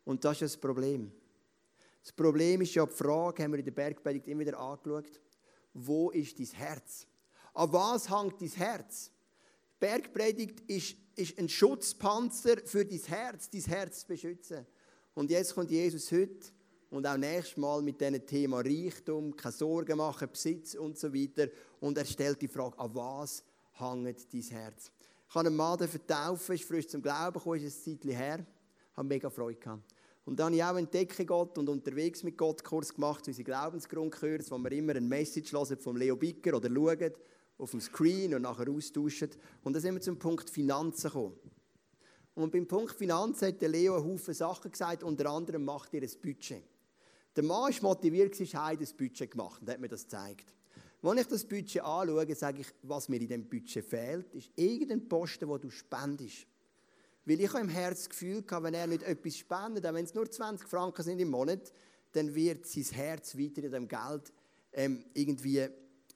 Und 0.03 0.23
das 0.23 0.41
ist 0.41 0.55
das 0.55 0.61
Problem. 0.61 1.11
Das 2.01 2.11
Problem 2.11 2.61
ist 2.61 2.73
ja 2.73 2.85
die 2.85 2.93
Frage, 2.93 3.43
haben 3.43 3.51
wir 3.51 3.59
in 3.59 3.65
der 3.65 3.71
Bergpredigt 3.71 4.27
immer 4.27 4.41
wieder 4.41 4.59
angeschaut, 4.59 5.21
wo 5.73 6.09
ist 6.11 6.37
dein 6.39 6.47
Herz? 6.47 7.07
An 7.53 7.71
was 7.71 8.09
hängt 8.09 8.41
dein 8.41 8.49
Herz? 8.49 9.11
Die 9.73 9.85
Bergpredigt 9.85 10.61
ist, 10.61 10.95
ist 11.15 11.37
ein 11.37 11.49
Schutzpanzer 11.49 12.57
für 12.65 12.85
dein 12.85 12.99
Herz, 12.99 13.49
dein 13.49 13.61
Herz 13.61 14.01
zu 14.01 14.07
beschützen. 14.07 14.65
Und 15.13 15.29
jetzt 15.29 15.53
kommt 15.53 15.71
Jesus 15.71 16.11
heute 16.11 16.51
und 16.89 17.05
auch 17.05 17.17
nächstes 17.17 17.57
Mal 17.57 17.81
mit 17.81 17.99
diesem 17.99 18.25
Thema 18.25 18.61
Reichtum, 18.61 19.35
keine 19.35 19.51
Sorgen 19.51 19.97
machen, 19.97 20.29
Besitz 20.31 20.75
und 20.75 20.97
so 20.97 21.13
weiter. 21.13 21.49
Und 21.79 21.97
er 21.97 22.05
stellt 22.05 22.41
die 22.41 22.47
Frage, 22.47 22.77
an 22.79 22.95
was 22.95 23.43
hängt 23.73 24.33
dein 24.33 24.41
Herz? 24.41 24.91
Ich 25.31 25.35
habe 25.35 25.47
einen 25.47 25.55
Mann 25.55 25.79
vertaufen, 25.79 26.55
ist 26.55 26.65
frisch 26.65 26.89
zum 26.89 27.01
Glauben 27.01 27.31
gekommen, 27.31 27.55
ist 27.55 27.87
ein 27.87 27.95
Zeitchen 27.95 28.11
her. 28.11 28.45
Ich 28.91 28.97
habe 28.97 29.07
mega 29.07 29.29
Freude 29.29 29.57
gehabt. 29.57 29.81
Und 30.25 30.37
dann 30.37 30.59
habe 30.61 30.81
ich 30.81 30.91
auch 30.91 31.25
Gott 31.25 31.57
und 31.57 31.69
unterwegs 31.69 32.21
mit 32.23 32.37
Gott 32.37 32.61
Kurs 32.61 32.93
gemacht, 32.93 33.25
unsere 33.25 33.45
Glaubensgrundkurs, 33.45 34.51
wo 34.51 34.57
wir 34.57 34.73
immer 34.73 34.93
ein 34.93 35.07
Message 35.07 35.53
hören 35.53 35.77
vom 35.77 35.95
Leo 35.95 36.17
Bicker 36.17 36.57
oder 36.57 36.67
schauen 36.67 37.13
auf 37.57 37.71
dem 37.71 37.79
Screen 37.79 38.33
und 38.33 38.41
nachher 38.41 38.69
austauschen. 38.69 39.29
Und 39.63 39.71
dann 39.71 39.81
sind 39.81 39.93
wir 39.93 40.01
zum 40.01 40.19
Punkt 40.19 40.49
Finanzen 40.49 41.07
gekommen. 41.07 41.39
Und 42.33 42.51
beim 42.51 42.67
Punkt 42.67 42.91
Finanzen 42.91 43.47
hat 43.47 43.61
der 43.61 43.69
Leo 43.69 43.95
einen 43.95 44.03
Haufen 44.03 44.33
Sachen 44.33 44.69
gesagt, 44.69 45.01
unter 45.01 45.29
anderem 45.29 45.63
macht 45.63 45.93
ihr 45.93 46.01
ein 46.01 46.11
Budget. 46.21 46.61
Der 47.37 47.43
Mann 47.45 47.73
war 47.73 47.83
motiviert, 47.83 48.37
hat 48.37 48.81
ein 48.81 48.87
Budget 48.97 49.31
gemacht 49.31 49.61
und 49.61 49.69
hat 49.69 49.79
mir 49.79 49.87
das 49.87 50.03
gezeigt. 50.03 50.53
Wenn 51.01 51.17
ich 51.17 51.27
das 51.27 51.45
Budget 51.45 51.81
anschaue, 51.81 52.35
sage 52.35 52.61
ich, 52.61 52.67
was 52.83 53.09
mir 53.09 53.19
in 53.19 53.27
diesem 53.27 53.49
Budget 53.49 53.83
fehlt, 53.83 54.33
ist 54.33 54.51
irgendein 54.55 55.07
Posten, 55.07 55.47
wo 55.47 55.57
du 55.57 55.71
spendest. 55.71 56.45
Weil 57.25 57.39
ich 57.39 57.49
habe 57.49 57.61
im 57.61 57.69
Herz 57.69 57.99
das 57.99 58.09
Gefühl 58.09 58.43
gehabt, 58.43 58.65
wenn 58.65 58.73
er 58.73 58.87
nicht 58.87 59.03
etwas 59.03 59.37
spendet, 59.37 59.85
auch 59.85 59.93
wenn 59.93 60.05
es 60.05 60.13
nur 60.13 60.29
20 60.29 60.67
Franken 60.67 61.03
sind 61.03 61.19
im 61.19 61.29
Monat, 61.29 61.73
dann 62.11 62.33
wird 62.35 62.67
sein 62.67 62.83
Herz 62.83 63.37
weiter 63.37 63.63
in 63.63 63.71
dem 63.71 63.87
Geld 63.87 64.33
ähm, 64.73 65.05
irgendwie 65.13 65.67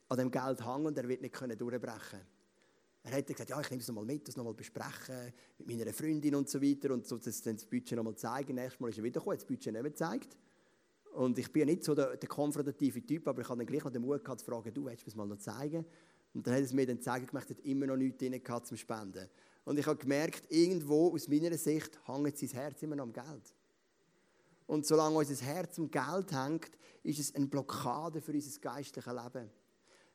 an 0.08 0.18
dem 0.18 0.30
Geld 0.30 0.64
hängen 0.64 0.86
und 0.86 0.98
er 0.98 1.08
wird 1.08 1.20
nicht 1.20 1.34
können 1.34 1.58
durchbrechen 1.58 2.20
Er 3.02 3.12
hat 3.12 3.26
gesagt, 3.26 3.50
ja, 3.50 3.60
ich 3.60 3.70
nehme 3.70 3.82
es 3.82 3.88
nochmal 3.88 4.04
mit, 4.04 4.28
das 4.28 4.36
nochmal 4.36 4.54
besprechen 4.54 5.32
mit 5.58 5.68
meiner 5.68 5.92
Freundin 5.92 6.34
und 6.36 6.48
so 6.48 6.62
weiter 6.62 6.92
und 6.92 7.06
so 7.06 7.18
das, 7.18 7.42
das 7.42 7.64
Budget 7.64 7.92
nochmal 7.92 8.16
zeigen. 8.16 8.54
Nächstes 8.54 8.80
Mal 8.80 8.90
ist 8.90 8.98
er 8.98 9.04
wiedergekommen, 9.04 9.38
das 9.38 9.46
Budget 9.46 9.72
nicht 9.72 9.82
mehr 9.82 9.90
gezeigt. 9.90 10.36
Und 11.16 11.38
ich 11.38 11.50
bin 11.50 11.60
ja 11.60 11.66
nicht 11.66 11.82
so 11.82 11.94
der, 11.94 12.14
der 12.18 12.28
konfrontative 12.28 13.00
Typ, 13.00 13.26
aber 13.26 13.40
ich 13.40 13.48
habe 13.48 13.56
dann 13.56 13.66
gleich 13.66 13.82
noch 13.82 13.90
den 13.90 14.02
Mut 14.02 14.22
gehabt 14.22 14.40
zu 14.40 14.46
fragen, 14.46 14.72
du, 14.74 14.84
willst 14.84 15.06
mir 15.06 15.16
mal 15.16 15.26
noch 15.26 15.38
zeigen? 15.38 15.86
Und 16.34 16.46
dann 16.46 16.54
hat 16.54 16.62
es 16.62 16.74
mir 16.74 16.86
dann 16.86 17.00
zeigen 17.00 17.26
gemacht, 17.26 17.48
hat 17.48 17.58
immer 17.60 17.86
noch 17.86 17.96
nichts 17.96 18.18
drin 18.18 18.42
gehabt 18.42 18.66
zum 18.66 18.76
Spenden. 18.76 19.26
Und 19.64 19.78
ich 19.78 19.86
habe 19.86 19.96
gemerkt, 19.96 20.42
irgendwo 20.50 21.14
aus 21.14 21.26
meiner 21.26 21.56
Sicht 21.56 21.98
hängt 22.04 22.36
sein 22.36 22.48
Herz 22.50 22.82
immer 22.82 22.96
noch 22.96 23.04
am 23.04 23.14
Geld. 23.14 23.54
Und 24.66 24.84
solange 24.84 25.16
unser 25.16 25.42
Herz 25.42 25.78
am 25.78 25.90
Geld 25.90 26.32
hängt, 26.32 26.70
ist 27.02 27.18
es 27.18 27.34
eine 27.34 27.46
Blockade 27.46 28.20
für 28.20 28.32
unser 28.32 28.60
geistliches 28.60 29.10
Leben. 29.10 29.50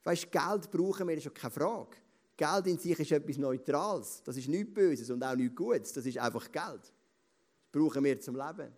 Weißt 0.03 0.25
du, 0.25 0.27
Geld 0.29 0.69
brauchen 0.69 1.07
wir, 1.07 1.17
ist 1.17 1.23
ja 1.23 1.31
keine 1.31 1.51
Frage. 1.51 1.97
Geld 2.37 2.67
in 2.67 2.77
sich 2.77 2.99
ist 2.99 3.11
etwas 3.11 3.37
Neutrales. 3.37 4.21
Das 4.23 4.37
ist 4.37 4.47
nichts 4.47 4.71
Böses 4.71 5.09
und 5.09 5.23
auch 5.23 5.35
nichts 5.35 5.55
Gutes. 5.55 5.93
Das 5.93 6.05
ist 6.05 6.19
einfach 6.19 6.51
Geld. 6.51 6.83
Das 6.83 6.91
brauchen 7.71 8.03
wir 8.03 8.19
zum 8.19 8.35
Leben. 8.35 8.71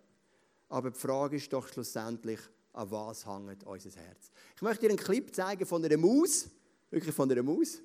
Aber 0.74 0.90
die 0.90 0.98
Frage 0.98 1.36
ist 1.36 1.52
doch 1.52 1.68
schlussendlich, 1.68 2.40
an 2.72 2.90
was 2.90 3.24
hängt 3.24 3.62
unser 3.62 3.90
Herz? 3.90 4.32
Ich 4.56 4.60
möchte 4.60 4.80
dir 4.80 4.88
einen 4.88 4.98
Clip 4.98 5.32
zeigen 5.32 5.64
von 5.64 5.84
einer 5.84 5.96
Maus, 5.96 6.48
wirklich 6.90 7.14
von 7.14 7.30
einer 7.30 7.44
Maus. 7.44 7.76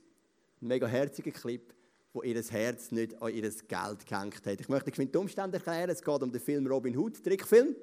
Ein 0.60 0.70
mega 0.70 0.88
herziger 0.88 1.30
Clip, 1.30 1.72
wo 2.14 2.24
ihr 2.24 2.42
Herz 2.42 2.92
nicht 2.92 3.22
an 3.22 3.32
ihr 3.32 3.44
Geld 3.44 4.08
gehängt 4.08 4.44
hat. 4.44 4.60
Ich 4.60 4.70
möchte 4.70 4.90
die 4.90 5.18
Umstände 5.20 5.58
erklären. 5.58 5.92
Es 5.92 6.02
geht 6.02 6.24
um 6.24 6.32
den 6.32 6.42
Film 6.42 6.66
Robin 6.66 6.98
Hood, 6.98 7.24
Trickfilm. 7.24 7.76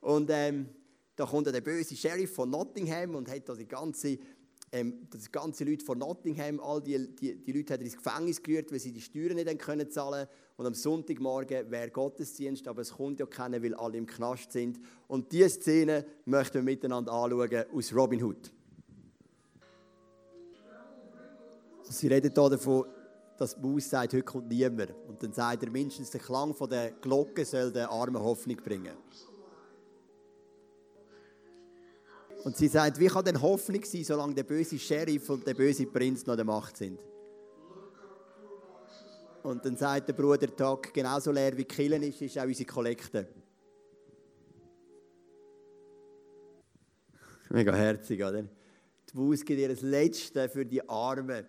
Und 0.00 0.30
ähm, 0.32 0.68
da 1.14 1.24
kommt 1.24 1.46
der 1.46 1.60
böse 1.60 1.94
Sheriff 1.94 2.34
von 2.34 2.50
Nottingham 2.50 3.14
und 3.14 3.30
hat 3.30 3.48
da 3.48 3.54
die 3.54 3.68
ganze 3.68 4.18
ähm, 4.72 5.06
das 5.10 5.30
ganze 5.30 5.64
Leute 5.64 5.84
von 5.84 5.98
Nottingham, 5.98 6.60
all 6.60 6.82
die, 6.82 7.14
die, 7.14 7.36
die 7.36 7.52
Leute 7.52 7.74
hat 7.74 7.80
er 7.80 7.86
ins 7.86 7.96
Gefängnis 7.96 8.42
gerührt, 8.42 8.70
weil 8.70 8.78
sie 8.78 8.92
die 8.92 9.00
Steuern 9.00 9.36
nicht 9.36 9.58
können 9.58 9.90
zahlen 9.90 10.26
Und 10.56 10.66
am 10.66 10.74
Sonntagmorgen 10.74 11.70
wäre 11.70 11.90
Gottesdienst, 11.90 12.68
aber 12.68 12.82
es 12.82 12.92
kommt 12.92 13.20
ja 13.20 13.26
keiner, 13.26 13.62
weil 13.62 13.74
alle 13.74 13.96
im 13.96 14.06
Knast 14.06 14.52
sind. 14.52 14.78
Und 15.06 15.32
diese 15.32 15.48
Szene 15.48 16.04
möchten 16.24 16.54
wir 16.54 16.62
miteinander 16.62 17.12
anschauen 17.12 17.64
aus 17.72 17.94
Robin 17.94 18.22
Hood. 18.22 18.52
Sie 21.84 22.06
reden 22.08 22.32
hier 22.34 22.50
davon, 22.50 22.84
dass 23.38 23.54
die 23.54 23.66
Maus 23.66 23.88
sagt, 23.88 24.12
heute 24.12 24.24
kommt 24.24 24.48
niemand. 24.48 24.92
Und 25.06 25.22
dann 25.22 25.32
sagt 25.32 25.62
er, 25.62 25.70
mindestens 25.70 26.10
der 26.10 26.20
Klang 26.20 26.54
der 26.68 26.90
Glocke 26.90 27.44
soll 27.44 27.72
den 27.72 27.86
Armen 27.86 28.20
Hoffnung 28.20 28.56
bringen. 28.56 28.92
Und 32.44 32.56
sie 32.56 32.68
sagt, 32.68 32.98
wie 32.98 33.06
kann 33.06 33.24
denn 33.24 33.40
Hoffnung 33.40 33.84
sein, 33.84 34.04
solange 34.04 34.34
der 34.34 34.44
böse 34.44 34.78
Sheriff 34.78 35.28
und 35.30 35.46
der 35.46 35.54
böse 35.54 35.86
Prinz 35.86 36.24
noch 36.26 36.36
der 36.36 36.44
Macht 36.44 36.76
sind? 36.76 37.00
Und 39.42 39.64
dann 39.64 39.76
sagt 39.76 40.08
der 40.08 40.12
Bruder 40.12 40.54
Tag, 40.54 40.92
genauso 40.92 41.32
leer 41.32 41.56
wie 41.56 41.64
Killen 41.64 42.02
ist, 42.02 42.20
ist 42.20 42.38
auch 42.38 42.44
unsere 42.44 42.66
Kollekte. 42.66 43.28
Mega 47.50 47.74
herzig, 47.74 48.22
oder? 48.22 48.42
Die 48.42 49.16
Maus 49.16 49.44
gibt 49.44 49.58
ihr 49.58 49.68
das 49.68 49.80
Letzte 49.80 50.48
für 50.48 50.66
die 50.66 50.86
Armen. 50.88 51.46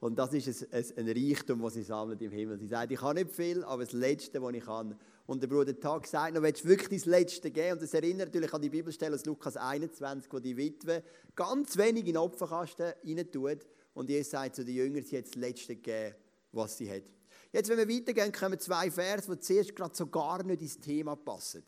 Und 0.00 0.16
das 0.18 0.32
ist 0.34 0.48
ein, 0.48 0.72
ein, 0.72 0.84
ein 0.98 1.08
Reichtum, 1.08 1.62
das 1.62 1.74
sie 1.74 1.82
sammelt 1.82 2.20
im 2.22 2.30
Himmel. 2.30 2.58
Sie 2.58 2.68
sagt, 2.68 2.92
ich 2.92 3.00
habe 3.00 3.14
nicht 3.14 3.34
viel, 3.34 3.64
aber 3.64 3.84
das 3.84 3.92
Letzte, 3.92 4.40
was 4.40 4.54
ich 4.54 4.64
kann. 4.64 4.94
Und 5.26 5.42
der 5.42 5.48
Bruder 5.48 5.78
Tag 5.78 6.06
sagt 6.06 6.34
noch, 6.34 6.42
willst 6.42 6.64
du 6.64 6.68
wirklich 6.68 7.00
das 7.00 7.06
Letzte 7.06 7.50
geben? 7.50 7.72
Und 7.72 7.82
das 7.82 7.94
erinnert 7.94 8.28
natürlich 8.28 8.52
an 8.52 8.60
die 8.60 8.68
Bibelstelle 8.68 9.14
aus 9.14 9.24
Lukas 9.24 9.56
21, 9.56 10.30
wo 10.30 10.38
die 10.38 10.56
Witwe 10.56 11.02
ganz 11.34 11.76
wenig 11.78 12.00
in 12.00 12.12
den 12.12 12.16
Opferkasten 12.18 12.92
rein 13.02 13.30
tut. 13.30 13.66
Und 13.94 14.10
Jesus 14.10 14.32
sagt 14.32 14.56
zu 14.56 14.64
den 14.64 14.74
Jüngern, 14.74 15.02
sie 15.02 15.16
hat 15.16 15.26
das 15.26 15.34
Letzte 15.34 15.76
gegeben, 15.76 16.14
was 16.52 16.76
sie 16.76 16.90
hat. 16.90 17.04
Jetzt, 17.52 17.70
wenn 17.70 17.78
wir 17.78 17.88
weitergehen, 17.88 18.32
kommen 18.32 18.58
zwei 18.58 18.90
Verse, 18.90 19.30
die 19.30 19.40
zuerst 19.40 19.74
gerade 19.74 19.94
so 19.94 20.06
gar 20.08 20.42
nicht 20.42 20.60
ins 20.60 20.78
Thema 20.78 21.16
passen. 21.16 21.62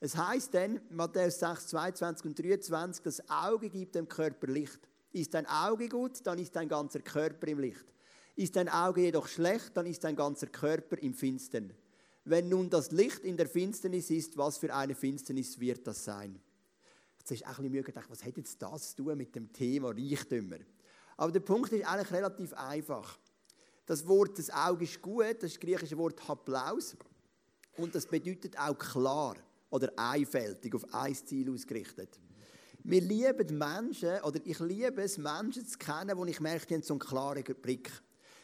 Es 0.00 0.16
heißt 0.16 0.54
dann, 0.54 0.80
Matthäus 0.90 1.40
6, 1.40 1.66
22 1.68 2.26
und 2.26 2.38
23, 2.38 3.02
das 3.02 3.28
Auge 3.28 3.68
gibt 3.68 3.96
dem 3.96 4.08
Körper 4.08 4.46
Licht. 4.46 4.78
Ist 5.12 5.34
dein 5.34 5.46
Auge 5.46 5.88
gut, 5.88 6.24
dann 6.24 6.38
ist 6.38 6.54
dein 6.54 6.68
ganzer 6.68 7.00
Körper 7.00 7.48
im 7.48 7.58
Licht. 7.58 7.84
Ist 8.36 8.54
dein 8.54 8.68
Auge 8.68 9.02
jedoch 9.02 9.26
schlecht, 9.26 9.76
dann 9.76 9.86
ist 9.86 10.04
dein 10.04 10.14
ganzer 10.14 10.46
Körper 10.46 10.96
im 10.98 11.14
Finstern. 11.14 11.74
Wenn 12.28 12.50
nun 12.50 12.68
das 12.68 12.90
Licht 12.90 13.20
in 13.20 13.38
der 13.38 13.48
Finsternis 13.48 14.10
ist, 14.10 14.36
was 14.36 14.58
für 14.58 14.74
eine 14.74 14.94
Finsternis 14.94 15.58
wird 15.58 15.86
das 15.86 16.04
sein? 16.04 16.38
Jetzt 17.18 17.30
ist 17.30 17.46
auch 17.46 17.58
ein 17.58 17.70
bisschen 17.70 17.84
gedacht, 17.84 18.10
was 18.10 18.22
hat 18.22 18.36
jetzt 18.36 18.60
das 18.60 18.94
zu 18.94 19.02
tun 19.02 19.16
mit 19.16 19.34
dem 19.34 19.50
Thema 19.50 19.92
Reichtümer? 19.96 20.58
Aber 21.16 21.32
der 21.32 21.40
Punkt 21.40 21.72
ist 21.72 21.86
eigentlich 21.86 22.12
relativ 22.12 22.52
einfach. 22.52 23.18
Das 23.86 24.06
Wort, 24.06 24.38
das 24.38 24.50
Auge 24.50 24.84
ist 24.84 25.00
gut, 25.00 25.36
das, 25.38 25.52
ist 25.52 25.56
das 25.56 25.60
griechische 25.60 25.96
Wort 25.96 26.28
Haplaus. 26.28 26.96
Und 27.78 27.94
das 27.94 28.06
bedeutet 28.06 28.58
auch 28.58 28.76
klar 28.76 29.36
oder 29.70 29.90
einfältig, 29.96 30.74
auf 30.74 30.84
ein 30.92 31.14
Ziel 31.14 31.50
ausgerichtet. 31.50 32.20
Wir 32.84 33.00
lieben 33.00 33.56
Menschen, 33.56 34.20
oder 34.22 34.38
ich 34.44 34.60
liebe 34.60 35.02
es, 35.02 35.16
Menschen 35.16 35.66
zu 35.66 35.78
kennen, 35.78 36.14
wo 36.14 36.26
ich 36.26 36.40
merke, 36.40 36.66
die 36.66 36.74
haben 36.74 36.82
so 36.82 36.92
einen 36.92 37.00
klaren 37.00 37.42
Blick. 37.62 37.90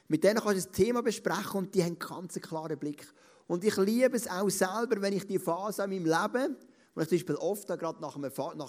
Mit 0.08 0.24
denen 0.24 0.40
kannst 0.40 0.64
du 0.64 0.70
ein 0.70 0.72
Thema 0.72 1.02
besprechen 1.02 1.58
und 1.58 1.74
die 1.74 1.82
haben 1.82 1.88
einen 1.88 1.98
ganz 1.98 2.34
klaren 2.40 2.78
Blick. 2.78 3.06
Und 3.46 3.64
ich 3.64 3.76
liebe 3.76 4.16
es 4.16 4.28
auch 4.28 4.48
selber, 4.48 5.00
wenn 5.00 5.12
ich 5.12 5.26
die 5.26 5.38
Phase 5.38 5.85
in 5.85 5.90
meinem 5.90 6.07
Leben, 6.07 6.57
und 6.94 7.02
ich 7.02 7.09
zum 7.09 7.18
Beispiel 7.18 7.37
oft 7.37 7.66
gerade 7.66 8.00
nach, 8.00 8.16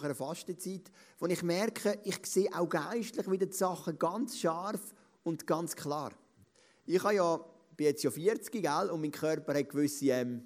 einer 0.03 0.15
Fastenzeit, 0.15 0.91
wo 1.19 1.27
ich 1.27 1.43
merke, 1.43 1.99
ich 2.03 2.17
sehe 2.25 2.49
auch 2.55 2.67
geistlich 2.67 3.29
wieder 3.29 3.45
die 3.45 3.55
Sachen 3.55 3.99
ganz 3.99 4.39
scharf 4.39 4.93
und 5.23 5.45
ganz 5.45 5.75
klar. 5.75 6.11
Ich 6.87 7.03
habe 7.03 7.15
ja, 7.15 7.39
bin 7.77 7.87
jetzt 7.87 8.03
ja 8.03 8.09
40, 8.09 8.51
gell, 8.51 8.89
und 8.89 9.01
mein 9.01 9.11
Körper 9.11 9.53
hat 9.53 9.69
gewisse 9.69 10.05
ähm, 10.07 10.43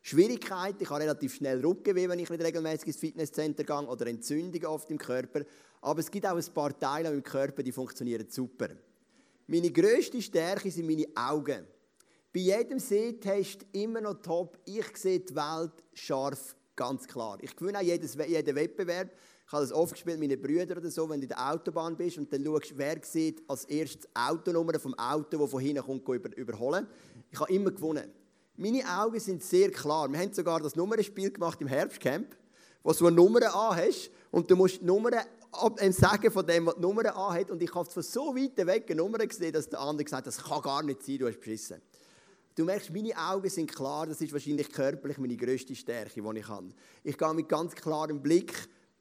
Schwierigkeit, 0.00 0.80
ich 0.80 0.88
habe 0.88 1.00
relativ 1.00 1.34
schnell 1.34 1.64
Rückenweh, 1.64 2.08
wenn 2.08 2.18
ich 2.18 2.30
nicht 2.30 2.42
regelmäßig 2.42 2.88
ins 2.88 2.96
Fitnesscenter 2.96 3.62
gehe 3.62 3.86
oder 3.86 4.06
Entzündungen 4.06 4.66
oft 4.66 4.90
im 4.90 4.98
Körper. 4.98 5.42
Aber 5.82 6.00
es 6.00 6.10
gibt 6.10 6.26
auch 6.26 6.36
ein 6.36 6.54
paar 6.54 6.78
Teile 6.78 7.10
im 7.10 7.22
Körper, 7.22 7.62
die 7.62 7.72
funktionieren 7.72 8.26
super. 8.28 8.68
Meine 9.46 9.70
grösste 9.70 10.20
Stärke 10.22 10.70
sind 10.70 10.86
meine 10.86 11.06
Augen. 11.14 11.66
Bei 12.34 12.40
jedem 12.40 12.78
Sehtest 12.78 13.66
immer 13.72 14.00
noch 14.00 14.22
top. 14.22 14.58
Ich 14.64 14.96
sehe 14.96 15.20
die 15.20 15.34
Welt 15.34 15.72
scharf, 15.92 16.56
ganz 16.74 17.06
klar. 17.06 17.36
Ich 17.42 17.54
gewinne 17.54 17.78
auch 17.78 17.82
jedes, 17.82 18.14
jeden 18.14 18.56
Wettbewerb. 18.56 19.10
Ich 19.46 19.52
habe 19.52 19.64
das 19.64 19.72
oft 19.72 19.92
gespielt 19.92 20.18
mit 20.18 20.30
meinen 20.30 20.40
Brüdern 20.40 20.78
oder 20.78 20.90
so, 20.90 21.06
wenn 21.10 21.20
du 21.20 21.24
in 21.24 21.28
der 21.28 21.52
Autobahn 21.52 21.94
bist 21.94 22.16
und 22.16 22.32
dann 22.32 22.42
schaust, 22.42 22.72
wer 22.78 22.96
sieht 23.02 23.42
als 23.46 23.66
erstes 23.66 24.02
die 24.02 24.08
Autonummer 24.14 24.80
vom 24.80 24.94
Auto, 24.94 25.36
das 25.36 25.50
von 25.50 25.60
hinten 25.60 25.82
kommt, 25.82 26.08
über, 26.08 26.34
überholen. 26.34 26.86
Ich 27.30 27.38
habe 27.38 27.52
immer 27.52 27.70
gewonnen. 27.70 28.10
Meine 28.56 28.82
Augen 28.98 29.20
sind 29.20 29.42
sehr 29.42 29.70
klar. 29.70 30.10
Wir 30.10 30.18
haben 30.18 30.32
sogar 30.32 30.60
das 30.60 30.74
Nummernspiel 30.74 31.32
gemacht 31.32 31.60
im 31.60 31.66
Herbstcamp, 31.66 32.34
wo 32.82 32.92
du 32.92 33.08
eine 33.08 33.16
Nummer 33.16 33.54
an 33.54 33.76
hast 33.76 34.10
und 34.30 34.50
du 34.50 34.56
musst 34.56 34.80
die 34.80 34.86
Nummer 34.86 35.10
sagen 35.90 36.30
von 36.30 36.46
dem, 36.46 36.64
was 36.64 36.76
die 36.76 36.80
Nummer 36.80 37.14
an 37.14 37.34
hat. 37.38 37.50
Und 37.50 37.62
ich 37.62 37.74
habe 37.74 37.90
von 37.90 38.02
so 38.02 38.34
weit 38.34 38.56
weg 38.66 38.86
eine 38.88 39.02
Nummer 39.02 39.18
gesehen, 39.18 39.52
dass 39.52 39.68
der 39.68 39.80
andere 39.80 40.04
gesagt 40.04 40.26
hat, 40.26 40.34
das 40.34 40.42
kann 40.42 40.62
gar 40.62 40.82
nicht 40.82 41.02
sein, 41.02 41.18
du 41.18 41.28
hast 41.28 41.38
beschissen. 41.38 41.82
Du 42.54 42.64
merkst, 42.64 42.90
meine 42.90 43.16
Augen 43.16 43.48
sind 43.48 43.74
klar, 43.74 44.06
das 44.06 44.20
ist 44.20 44.32
wahrscheinlich 44.32 44.70
körperlich 44.70 45.16
meine 45.18 45.36
grösste 45.36 45.74
Stärke, 45.74 46.20
die 46.20 46.38
ich 46.38 46.48
habe. 46.48 46.68
Ich 47.02 47.16
gehe 47.16 47.34
mit 47.34 47.48
ganz 47.48 47.74
klarem 47.74 48.20
Blick, 48.20 48.52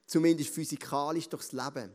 zumindest 0.05 0.53
physikalisch, 0.53 1.27
durchs 1.27 1.51
Leben. 1.51 1.91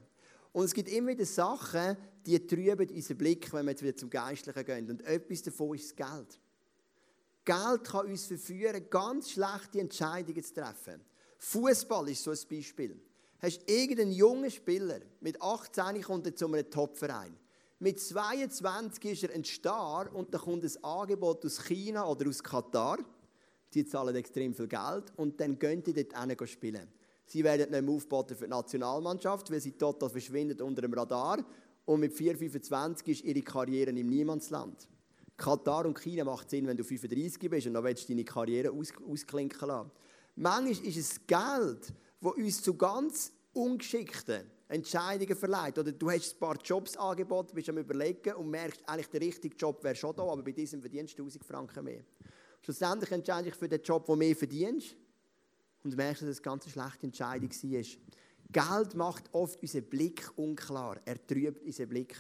Und 0.53 0.65
es 0.65 0.75
gibt 0.75 0.91
immer 0.91 1.13
wieder 1.13 1.25
Sachen, 1.25 1.97
die 2.27 2.47
trüben 2.47 2.89
unseren 2.89 3.19
Blick, 3.19 3.53
wenn 3.53 3.65
wir 3.65 3.73
jetzt 3.73 3.83
wieder 3.83 3.97
zum 3.97 4.11
Geistlichen 4.11 4.65
gehen. 4.65 4.91
Und 4.91 5.03
etwas 5.03 5.43
davon 5.43 5.77
ist 5.77 5.99
das 5.99 6.09
Geld. 6.11 6.39
Geld 7.45 7.85
kann 7.85 8.07
uns 8.07 8.27
verführen, 8.27 8.91
ganz 8.91 9.31
schlechte 9.31 9.81
Entscheidungen 9.81 10.43
zu 10.43 10.53
treffen. 10.55 11.01
Fußball 11.39 12.09
ist 12.09 12.25
so 12.25 12.33
ein 12.33 12.39
Beispiel. 12.51 13.01
Hast 13.39 13.69
irgendeinen 13.71 14.13
jungen 14.13 14.51
Spieler, 14.51 15.01
mit 15.21 15.41
18 15.41 16.03
kommt 16.03 16.39
zu 16.39 16.47
einem 16.47 16.69
Topverein. 16.69 17.37
Mit 17.79 18.01
22 18.01 19.05
ist 19.05 19.25
er 19.25 19.35
ein 19.35 19.45
Star 19.45 20.11
und 20.15 20.33
dann 20.33 20.41
kommt 20.41 20.65
ein 20.65 20.85
Angebot 20.85 21.45
aus 21.45 21.63
China 21.63 22.07
oder 22.07 22.27
aus 22.27 22.43
Katar. 22.43 22.97
Die 23.75 23.85
zahlen 23.85 24.17
extrem 24.17 24.55
viel 24.55 24.67
Geld 24.67 25.13
und 25.17 25.39
dann 25.39 25.59
gehen 25.59 25.83
die 25.83 25.93
dort 25.93 26.19
hin 26.19 26.47
spielen. 26.47 26.89
Sie 27.27 27.45
werden 27.45 27.71
nicht 27.71 27.83
mehr 27.83 27.95
aufgeboten 27.95 28.35
für 28.35 28.45
die 28.45 28.51
Nationalmannschaft, 28.51 29.51
weil 29.51 29.61
sie 29.61 29.73
total 29.73 30.09
verschwindet 30.09 30.63
unter 30.63 30.81
dem 30.81 30.95
Radar. 30.95 31.45
Und 31.85 32.01
mit 32.01 32.15
4,25 32.15 33.09
ist 33.09 33.25
ihre 33.25 33.43
Karriere 33.43 33.91
im 33.91 34.07
Niemandsland. 34.07 34.89
Katar 35.37 35.85
und 35.85 36.01
China 36.01 36.25
macht 36.25 36.49
Sinn, 36.49 36.67
wenn 36.67 36.79
du 36.79 36.85
35 36.85 37.51
bist 37.51 37.67
und 37.67 37.75
dann 37.75 37.85
willst 37.85 38.05
du 38.05 38.13
deine 38.13 38.25
Karriere 38.25 38.71
aus, 38.71 38.91
ausklinken 39.07 39.69
lassen. 39.69 39.91
Manchmal 40.37 40.89
ist 40.89 40.97
es 40.97 41.27
Geld, 41.27 41.93
das 42.23 42.33
uns 42.33 42.63
zu 42.63 42.75
ganz 42.75 43.33
ungeschickten 43.53 44.56
Entscheidungen 44.69 45.37
verleiht. 45.37 45.79
Oder 45.79 45.93
du 45.93 46.11
hast 46.11 46.35
ein 46.35 46.39
paar 46.39 46.57
Jobs 46.63 46.97
angeboten, 46.97 47.55
bist 47.55 47.69
am 47.69 47.79
überlegen 47.79 48.35
und 48.35 48.51
merkst, 48.51 48.83
eigentlich 48.87 49.09
der 49.09 49.21
richtige 49.21 49.57
Job 49.57 49.83
wäre 49.85 49.95
schon 49.95 50.15
da, 50.17 50.23
aber 50.23 50.43
bei 50.43 50.53
diesem 50.53 50.81
verdienst 50.81 51.19
du 51.19 51.23
1000 51.23 51.45
Franken 51.45 51.85
mehr. 51.85 52.05
Schlussendlich 52.63 53.11
entscheidest 53.13 53.47
du 53.47 53.51
dich 53.51 53.59
für 53.59 53.69
den 53.69 53.83
Job, 53.83 54.07
den 54.07 54.19
mehr 54.19 54.35
verdienst 54.35 54.97
und 55.85 55.97
merkst, 55.97 56.23
dass 56.23 56.31
es 56.31 56.39
eine 56.39 56.45
ganz 56.45 56.69
schlechte 56.69 57.07
Entscheidung 57.07 57.51
war. 57.51 57.85
Geld 58.53 58.95
macht 58.95 59.25
oft 59.33 59.61
unseren 59.61 59.85
Blick 59.85 60.31
unklar. 60.37 61.01
Er 61.05 61.25
trübt 61.27 61.65
unseren 61.65 61.89
Blick. 61.89 62.17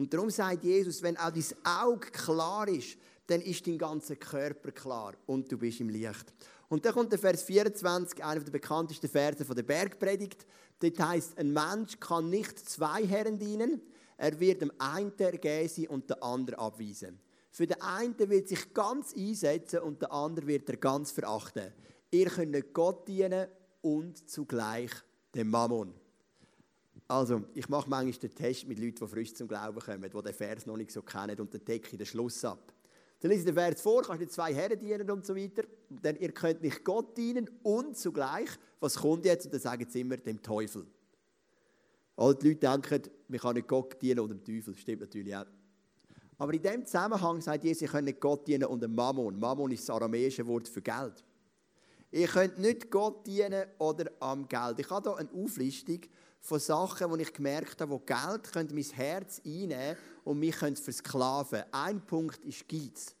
Und 0.00 0.14
darum 0.14 0.30
sagt 0.30 0.64
Jesus, 0.64 1.02
wenn 1.02 1.18
auch 1.18 1.30
dein 1.30 1.44
Auge 1.62 2.10
klar 2.10 2.66
ist, 2.68 2.96
dann 3.26 3.42
ist 3.42 3.66
dein 3.66 3.76
ganzer 3.76 4.16
Körper 4.16 4.72
klar 4.72 5.12
und 5.26 5.52
du 5.52 5.58
bist 5.58 5.78
im 5.80 5.90
Licht. 5.90 6.32
Und 6.70 6.86
dann 6.86 6.94
kommt 6.94 7.12
der 7.12 7.18
Vers 7.18 7.42
24, 7.42 8.24
einer 8.24 8.40
der 8.40 8.50
bekanntesten 8.50 9.10
Verse 9.10 9.44
von 9.44 9.54
der 9.54 9.62
Bergpredigt. 9.62 10.46
Dort 10.78 10.98
heißt: 10.98 11.36
Ein 11.36 11.52
Mensch 11.52 12.00
kann 12.00 12.30
nicht 12.30 12.58
zwei 12.66 13.06
Herren 13.06 13.38
dienen. 13.38 13.82
Er 14.16 14.40
wird 14.40 14.62
dem 14.62 14.72
einen 14.78 15.12
ergeben 15.18 15.88
und 15.88 16.08
den 16.08 16.22
anderen 16.22 16.58
abweisen. 16.60 17.20
Für 17.50 17.66
den 17.66 17.82
einen 17.82 18.18
wird 18.18 18.48
sich 18.48 18.72
ganz 18.72 19.14
einsetzen 19.14 19.80
und 19.80 20.00
den 20.00 20.10
anderen 20.10 20.48
wird 20.48 20.66
er 20.70 20.78
ganz 20.78 21.10
verachten. 21.10 21.74
Ihr 22.10 22.30
könnt 22.30 22.72
Gott 22.72 23.06
dienen 23.06 23.48
und 23.82 24.30
zugleich 24.30 24.92
dem 25.34 25.50
Mammon. 25.50 25.99
Also, 27.10 27.42
ich 27.54 27.68
mache 27.68 27.90
manchmal 27.90 28.12
den 28.20 28.34
Test 28.36 28.68
mit 28.68 28.78
Leuten, 28.78 29.04
die 29.04 29.06
frisch 29.08 29.34
zum 29.34 29.48
Glauben 29.48 29.80
kommen, 29.80 30.08
die 30.08 30.22
den 30.22 30.32
Vers 30.32 30.64
noch 30.64 30.76
nicht 30.76 30.92
so 30.92 31.02
kennen 31.02 31.40
und 31.40 31.52
dann 31.52 31.64
decke 31.64 31.88
ich 31.90 31.98
den 31.98 32.06
Schluss 32.06 32.44
ab. 32.44 32.72
Dann 33.18 33.32
lese 33.32 33.40
ich 33.40 33.46
den 33.46 33.54
Vers 33.54 33.80
vor, 33.80 34.02
kannst 34.02 34.22
du 34.22 34.28
zwei 34.28 34.54
Herren 34.54 34.78
dienen 34.78 35.10
und 35.10 35.26
so 35.26 35.34
weiter. 35.34 35.64
Denn 35.88 36.14
ihr 36.20 36.30
könnt 36.30 36.62
nicht 36.62 36.84
Gott 36.84 37.16
dienen 37.16 37.50
und 37.64 37.96
zugleich, 37.96 38.48
was 38.78 38.94
kommt 38.94 39.24
jetzt? 39.24 39.46
Und 39.46 39.54
dann 39.54 39.60
sagen 39.60 39.84
sie 39.90 40.02
immer 40.02 40.18
dem 40.18 40.40
Teufel. 40.40 40.86
Alle 42.14 42.36
die 42.36 42.50
Leute 42.50 42.60
denken, 42.60 43.10
man 43.26 43.40
kann 43.40 43.54
nicht 43.56 43.66
Gott 43.66 44.00
dienen 44.00 44.20
und 44.20 44.28
dem 44.28 44.44
Teufel. 44.44 44.76
Stimmt 44.76 45.00
natürlich 45.00 45.34
auch. 45.34 45.46
Aber 46.38 46.54
in 46.54 46.62
dem 46.62 46.86
Zusammenhang 46.86 47.40
sagt 47.40 47.64
Jesus, 47.64 47.82
ihr 47.82 47.88
könnt 47.88 48.04
nicht 48.04 48.20
Gott 48.20 48.46
dienen 48.46 48.66
und 48.66 48.84
dem 48.84 48.94
Mammon. 48.94 49.36
Mammon 49.36 49.72
ist 49.72 49.88
das 49.88 49.96
aramäische 49.96 50.46
Wort 50.46 50.68
für 50.68 50.80
Geld. 50.80 51.24
Ihr 52.12 52.28
könnt 52.28 52.58
nicht 52.58 52.88
Gott 52.88 53.26
dienen 53.26 53.64
oder 53.78 54.10
am 54.20 54.46
Geld. 54.46 54.78
Ich 54.78 54.90
habe 54.90 55.10
hier 55.10 55.18
eine 55.18 55.44
Auflistung 55.44 56.00
von 56.40 56.58
Sachen, 56.58 57.10
wo 57.10 57.16
ich 57.16 57.32
gemerkt 57.32 57.80
habe, 57.80 57.92
wo 57.92 57.98
Geld 57.98 58.52
könnte 58.52 58.74
mein 58.74 58.84
Herz 58.84 59.40
einnehmen 59.44 59.96
und 60.24 60.38
mich 60.38 60.56
könnte 60.56 60.82
versklaven. 60.82 61.64
Ein 61.70 62.04
Punkt 62.04 62.44
ist 62.44 62.68
Geiz. 62.68 63.14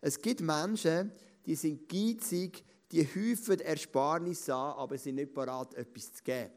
Es 0.00 0.20
gibt 0.20 0.40
Menschen, 0.40 1.12
die 1.46 1.54
sind 1.54 1.88
geizig, 1.88 2.64
die 2.90 3.04
häufen 3.04 3.60
Ersparnisse 3.60 4.54
an, 4.54 4.78
aber 4.78 4.98
sind 4.98 5.16
nicht 5.16 5.32
bereit, 5.32 5.74
etwas 5.74 6.12
zu 6.12 6.22
geben. 6.24 6.50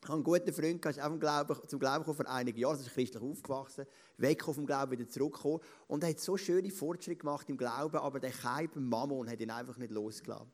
Ich 0.00 0.04
habe 0.04 0.14
einen 0.14 0.22
guten 0.22 0.52
Freund, 0.52 0.84
der 0.84 0.90
ist 0.92 1.00
auch 1.00 1.66
zum 1.66 1.80
Glauben 1.80 1.98
gekommen 1.98 2.16
vor 2.16 2.28
einigen 2.28 2.58
Jahren, 2.58 2.76
er 2.78 2.86
ist 2.86 2.94
christlich 2.94 3.22
aufgewachsen, 3.22 3.84
weg 4.18 4.44
vom 4.44 4.64
Glauben, 4.64 4.92
wieder 4.92 5.08
zurückgekommen 5.08 5.60
und 5.88 6.04
er 6.04 6.10
hat 6.10 6.20
so 6.20 6.36
schöne 6.36 6.70
Fortschritte 6.70 7.18
gemacht 7.18 7.48
im 7.50 7.56
Glauben, 7.56 7.96
aber 7.96 8.20
der 8.20 8.30
Keib 8.30 8.76
Mammon 8.76 9.28
hat 9.28 9.40
ihn 9.40 9.50
einfach 9.50 9.76
nicht 9.76 9.90
losgelassen. 9.90 10.52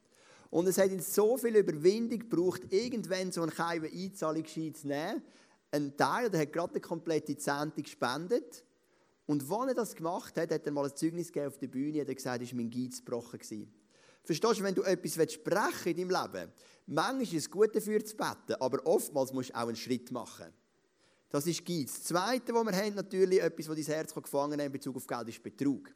Und 0.54 0.68
es 0.68 0.78
hat 0.78 0.92
ihn 0.92 1.00
so 1.00 1.36
viel 1.36 1.56
Überwindung 1.56 2.20
gebraucht, 2.20 2.62
irgendwann 2.70 3.32
so 3.32 3.42
einen 3.42 3.50
Keib 3.50 3.82
Einzahlungsschein 3.92 4.72
zu 4.72 4.86
nehmen. 4.86 5.20
Ein 5.72 5.96
Teil, 5.96 6.30
der 6.30 6.42
hat 6.42 6.52
gerade 6.52 6.74
eine 6.74 6.80
komplette 6.80 7.36
Zehnte 7.36 7.82
gespendet. 7.82 8.64
Und 9.26 9.50
als 9.50 9.68
er 9.68 9.74
das 9.74 9.96
gemacht 9.96 10.38
hat, 10.38 10.52
hat 10.52 10.64
er 10.64 10.70
mal 10.70 10.84
ein 10.84 10.94
Zeugnis 10.94 11.32
gegeben 11.32 11.48
auf 11.48 11.58
der 11.58 11.66
Bühne 11.66 12.02
und 12.02 12.08
hat 12.08 12.14
gesagt, 12.14 12.40
es 12.40 12.52
war 12.52 12.56
mein 12.56 12.70
Geiz 12.70 12.98
gebrochen. 13.04 13.40
Verstehst 14.22 14.60
du, 14.60 14.62
wenn 14.62 14.76
du 14.76 14.82
etwas 14.82 15.32
sprechen 15.32 15.96
in 15.96 16.08
deinem 16.08 16.22
Leben, 16.22 16.52
manchmal 16.86 17.22
ist 17.22 17.32
es 17.34 17.50
gut 17.50 17.74
dafür 17.74 18.04
zu 18.04 18.16
beten, 18.16 18.54
aber 18.60 18.86
oftmals 18.86 19.32
musst 19.32 19.50
du 19.50 19.56
auch 19.56 19.66
einen 19.66 19.74
Schritt 19.74 20.12
machen. 20.12 20.52
Das 21.30 21.48
ist 21.48 21.66
Geiz. 21.66 21.94
Das 21.94 22.04
Zweite, 22.04 22.54
was 22.54 22.64
wir 22.64 22.76
haben, 22.76 22.94
natürlich 22.94 23.42
etwas, 23.42 23.68
was 23.68 23.74
dein 23.74 23.86
Herz 23.86 24.14
gefangen 24.14 24.60
hat 24.60 24.66
in 24.66 24.72
Bezug 24.72 24.94
auf 24.94 25.06
Geld, 25.08 25.30
ist 25.30 25.42
Betrug. 25.42 25.92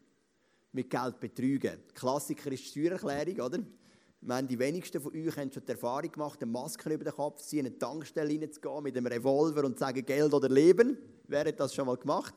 Mit 0.72 0.90
Geld 0.90 1.20
betrügen. 1.20 1.78
Klassiker 1.94 2.50
ist 2.50 2.64
die 2.64 2.70
Steuererklärung, 2.70 3.40
oder? 3.40 3.60
Meine, 4.20 4.48
die 4.48 4.58
wenigsten 4.58 5.00
von 5.00 5.12
euch 5.12 5.36
haben 5.36 5.52
schon 5.52 5.64
die 5.64 5.72
Erfahrung 5.72 6.10
gemacht, 6.10 6.42
eine 6.42 6.50
Maske 6.50 6.92
über 6.92 7.04
den 7.04 7.12
Kopf 7.12 7.40
zu 7.40 7.48
ziehen, 7.48 7.60
in 7.60 7.66
eine 7.66 7.78
Tankstelle 7.78 8.28
reinzugehen 8.28 8.82
mit 8.82 8.96
einem 8.96 9.06
Revolver 9.06 9.64
und 9.64 9.74
zu 9.74 9.80
sagen, 9.80 10.04
Geld 10.04 10.34
oder 10.34 10.48
Leben. 10.48 10.98
Wer 11.28 11.44
hat 11.44 11.60
das 11.60 11.72
schon 11.72 11.86
mal 11.86 11.96
gemacht? 11.96 12.34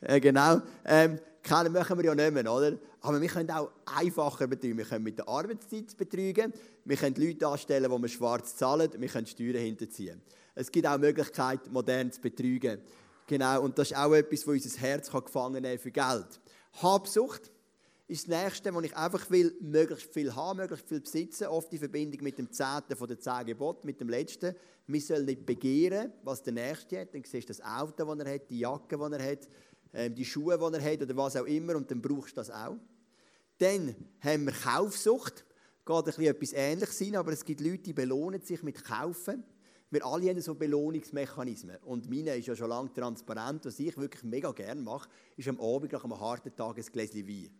Äh, 0.00 0.20
genau. 0.20 0.60
Ähm, 0.84 1.18
kennen 1.42 1.72
machen 1.72 1.96
wir 1.96 2.04
ja 2.04 2.14
nicht 2.14 2.32
mehr, 2.32 2.52
oder? 2.52 2.76
Aber 3.00 3.20
wir 3.20 3.28
können 3.28 3.50
auch 3.50 3.70
einfacher 3.86 4.46
betrügen. 4.46 4.76
Wir 4.76 4.84
können 4.84 5.04
mit 5.04 5.18
der 5.18 5.28
Arbeitszeit 5.28 5.96
betrügen. 5.96 6.52
Wir 6.84 6.96
können 6.96 7.14
Leute 7.16 7.46
anstellen, 7.46 7.90
die 7.90 8.02
wir 8.02 8.08
schwarz 8.08 8.56
zahlen. 8.56 8.90
Wir 8.98 9.08
können 9.08 9.26
Steuern 9.26 9.56
hinterziehen. 9.56 10.20
Es 10.54 10.70
gibt 10.70 10.86
auch 10.86 10.98
Möglichkeiten, 10.98 11.72
modern 11.72 12.12
zu 12.12 12.20
betrügen. 12.20 12.80
Genau. 13.26 13.62
Und 13.62 13.78
das 13.78 13.90
ist 13.90 13.96
auch 13.96 14.12
etwas, 14.12 14.46
was 14.46 14.54
unser 14.54 14.80
Herz 14.80 15.10
gefangen 15.10 15.62
nehmen 15.62 15.78
für 15.78 15.90
Geld. 15.90 16.40
Habsucht 16.82 17.50
ist 18.08 18.28
das 18.28 18.42
Nächste, 18.42 18.74
wo 18.74 18.80
ich 18.80 18.96
einfach 18.96 19.30
will, 19.30 19.56
möglichst 19.60 20.12
viel 20.12 20.34
haben, 20.34 20.58
möglichst 20.58 20.88
viel 20.88 21.00
besitzen. 21.00 21.46
Oft 21.46 21.72
in 21.72 21.78
Verbindung 21.78 22.22
mit 22.22 22.38
dem 22.38 22.50
Zehnten 22.50 22.96
von 22.96 23.08
den 23.08 23.20
zehn 23.20 23.46
Geboten, 23.46 23.86
mit 23.86 24.00
dem 24.00 24.08
Letzten. 24.08 24.54
Wir 24.86 25.00
sollen 25.00 25.24
nicht 25.24 25.46
begehren, 25.46 26.12
was 26.22 26.42
der 26.42 26.52
Nächste 26.52 27.00
hat. 27.00 27.14
Dann 27.14 27.22
siehst 27.24 27.48
du 27.48 27.54
das 27.54 27.62
Auto, 27.62 28.04
das 28.04 28.26
er 28.26 28.34
hat, 28.34 28.50
die 28.50 28.58
Jacke, 28.58 28.96
die 28.98 29.16
er 29.16 29.30
hat 29.32 29.48
ähm, 29.94 30.14
die 30.14 30.24
Schuhe, 30.24 30.58
die 30.58 30.78
er 30.78 30.92
hat 30.92 31.02
oder 31.02 31.16
was 31.16 31.36
auch 31.36 31.46
immer 31.46 31.76
und 31.76 31.90
dann 31.90 32.00
brauchst 32.00 32.32
du 32.32 32.36
das 32.36 32.50
auch. 32.50 32.76
Dann 33.58 33.94
haben 34.20 34.46
wir 34.46 34.52
Kaufsucht. 34.52 35.44
Geht 35.84 35.96
ein 35.96 36.04
bisschen 36.04 36.24
etwas 36.24 36.52
Ähnliches 36.52 36.98
sein, 36.98 37.16
aber 37.16 37.32
es 37.32 37.44
gibt 37.44 37.60
Leute, 37.60 37.78
die 37.78 37.92
belohnen 37.92 38.40
sich 38.40 38.62
mit 38.62 38.84
Kaufen. 38.84 39.44
Wir 39.90 40.06
alle 40.06 40.30
haben 40.30 40.40
so 40.40 40.54
Belohnungsmechanismen. 40.54 41.76
Und 41.84 42.08
meine 42.08 42.36
ist 42.36 42.46
ja 42.46 42.56
schon 42.56 42.70
lange 42.70 42.92
transparent. 42.92 43.64
Was 43.66 43.78
ich 43.78 43.96
wirklich 43.98 44.22
mega 44.22 44.50
gerne 44.52 44.80
mache, 44.80 45.08
ist 45.36 45.48
am 45.48 45.60
Abend 45.60 45.92
nach 45.92 46.04
einem 46.04 46.18
harten 46.18 46.54
Tag 46.54 46.78
ein 46.78 46.84
Gläschen 46.84 47.28
Wein. 47.28 47.50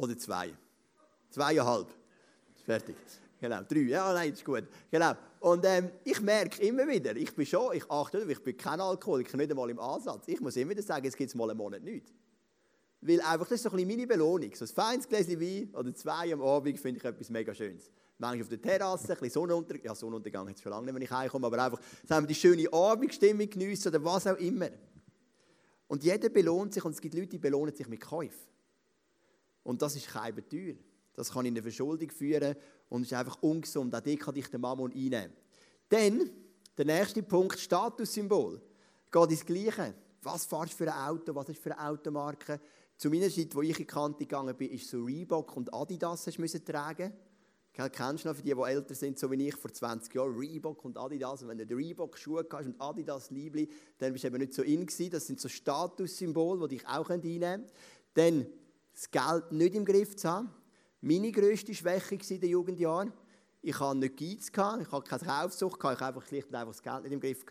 Oder 0.00 0.16
zwei. 0.16 0.54
Zweieinhalb. 1.28 1.88
Fertig. 2.64 2.96
Genau, 3.38 3.60
drei. 3.68 3.80
Ja, 3.80 4.12
nein, 4.14 4.32
ist 4.32 4.44
gut. 4.44 4.64
Genau. 4.90 5.12
Und 5.40 5.64
ähm, 5.66 5.90
ich 6.04 6.20
merke 6.22 6.62
immer 6.62 6.88
wieder, 6.88 7.14
ich 7.16 7.34
bin 7.34 7.44
schon, 7.44 7.74
ich 7.76 7.90
achte, 7.90 8.24
ich 8.26 8.42
bin 8.42 8.56
kein 8.56 8.80
Alkoholiker, 8.80 9.36
nicht 9.36 9.50
einmal 9.50 9.68
im 9.68 9.78
Ansatz. 9.78 10.24
Ich 10.26 10.40
muss 10.40 10.56
immer 10.56 10.70
wieder 10.70 10.82
sagen, 10.82 11.06
es 11.06 11.16
gibt 11.16 11.34
mal 11.34 11.50
einen 11.50 11.58
Monat 11.58 11.82
nicht. 11.82 12.14
Weil 13.02 13.20
einfach, 13.20 13.46
das 13.46 13.52
ist 13.56 13.62
so 13.64 13.70
ein 13.70 13.76
bisschen 13.76 13.88
meine 13.88 14.06
Belohnung. 14.06 14.54
So 14.54 14.64
ein 14.64 14.68
feines 14.68 15.06
Gläschen 15.06 15.38
Wein 15.38 15.74
oder 15.74 15.94
zwei 15.94 16.32
am 16.32 16.42
Abend 16.42 16.78
finde 16.78 16.98
ich 16.98 17.04
etwas 17.04 17.28
mega 17.28 17.54
Schönes. 17.54 17.90
Manchmal 18.16 18.42
auf 18.42 18.48
der 18.48 18.60
Terrasse, 18.62 19.04
ein 19.04 19.08
bisschen 19.18 19.30
Sonnenuntergang. 19.30 19.84
Ja, 19.84 19.94
Sonnenuntergang 19.94 20.48
hat 20.48 20.56
es 20.56 20.62
schon 20.62 20.70
lange 20.70 20.86
nicht, 20.86 20.94
wenn 20.94 21.02
ich 21.02 21.10
heimkomme, 21.10 21.46
aber 21.46 21.62
einfach, 21.62 21.80
sagen 22.06 22.24
wir, 22.24 22.28
die 22.28 22.34
schöne 22.34 22.72
Abendstimmung 22.72 23.48
geniessen 23.50 23.88
oder 23.88 24.02
was 24.02 24.26
auch 24.26 24.36
immer. 24.36 24.68
Und 25.88 26.04
jeder 26.04 26.30
belohnt 26.30 26.72
sich 26.72 26.84
und 26.84 26.92
es 26.92 27.00
gibt 27.00 27.14
Leute, 27.14 27.28
die 27.28 27.38
belohnen 27.38 27.74
sich 27.74 27.88
mit 27.88 28.00
Käufen. 28.00 28.50
Und 29.62 29.82
das 29.82 29.96
ist 29.96 30.08
keine 30.08 30.46
teuer. 30.48 30.74
Das 31.14 31.32
kann 31.32 31.44
in 31.44 31.54
eine 31.54 31.62
Verschuldung 31.62 32.10
führen 32.10 32.56
und 32.88 33.02
ist 33.02 33.12
einfach 33.12 33.42
ungesund. 33.42 33.94
Auch 33.94 34.00
die 34.00 34.16
kann 34.16 34.34
dich 34.34 34.48
der 34.48 34.58
Mammon 34.58 34.92
einnehmen. 34.92 35.32
Dann, 35.88 36.30
der 36.76 36.84
nächste 36.84 37.22
Punkt, 37.22 37.58
Statussymbol. 37.58 38.60
Geht 39.10 39.30
ins 39.30 39.44
Gleiche. 39.44 39.94
Was 40.22 40.46
fährst 40.46 40.72
du 40.72 40.76
für 40.76 40.92
ein 40.94 41.08
Auto? 41.08 41.34
Was 41.34 41.48
ist 41.48 41.60
für 41.60 41.76
eine 41.76 41.90
Automarke? 41.90 42.60
Zu 42.96 43.10
meiner 43.10 43.30
Zeit, 43.30 43.54
wo 43.54 43.62
ich 43.62 43.70
in 43.70 43.76
die 43.76 43.86
Kante 43.86 44.18
gegangen 44.18 44.56
bin, 44.56 44.70
ist 44.70 44.88
so 44.88 45.02
Reebok 45.02 45.56
und 45.56 45.72
Adidas 45.72 46.26
hast 46.26 46.38
müssen 46.38 46.64
tragen. 46.64 47.12
Kennst 47.72 48.24
du 48.24 48.28
noch 48.28 48.36
für 48.36 48.42
die, 48.42 48.52
die 48.52 48.60
älter 48.60 48.94
sind, 48.94 49.18
so 49.18 49.30
wie 49.30 49.48
ich, 49.48 49.56
vor 49.56 49.72
20 49.72 50.14
Jahren, 50.14 50.36
Reebok 50.36 50.84
und 50.84 50.98
Adidas. 50.98 51.42
Und 51.42 51.48
wenn 51.48 51.58
du 51.58 51.74
Reebok-Schuhe 51.74 52.46
hast 52.52 52.66
und 52.66 52.80
Adidas 52.80 53.30
Liebli, 53.30 53.70
dann 53.98 54.12
bist 54.12 54.24
du 54.24 54.28
eben 54.28 54.38
nicht 54.38 54.52
so 54.52 54.62
in 54.62 54.84
gewesen. 54.84 55.10
Das 55.10 55.26
sind 55.26 55.40
so 55.40 55.48
Statussymbole, 55.48 56.68
die 56.68 56.76
dich 56.76 56.86
auch 56.86 57.08
einnehmen 57.08 57.40
können. 57.40 57.66
Dann 58.14 58.46
das 59.00 59.10
Geld 59.10 59.52
nicht 59.52 59.74
im 59.74 59.84
Griff 59.84 60.14
zu 60.14 60.28
haben. 60.28 60.50
Meine 61.00 61.32
grösste 61.32 61.72
Schwäche 61.72 62.16
in 62.16 62.40
den 62.40 62.50
Jugendjahren, 62.50 63.12
ich 63.62 63.78
hatte 63.80 63.98
nicht 63.98 64.16
Geiz, 64.18 64.48
ich 64.50 64.56
hatte 64.58 65.08
keine 65.08 65.24
Kaufsucht, 65.24 65.78
ich 65.78 65.84
habe 65.84 66.04
einfach 66.04 66.26
schlicht 66.26 66.48
und 66.48 66.54
einfach 66.54 66.74
das 66.74 66.82
Geld 66.82 67.02
nicht 67.04 67.12
im 67.12 67.20
Griff. 67.20 67.42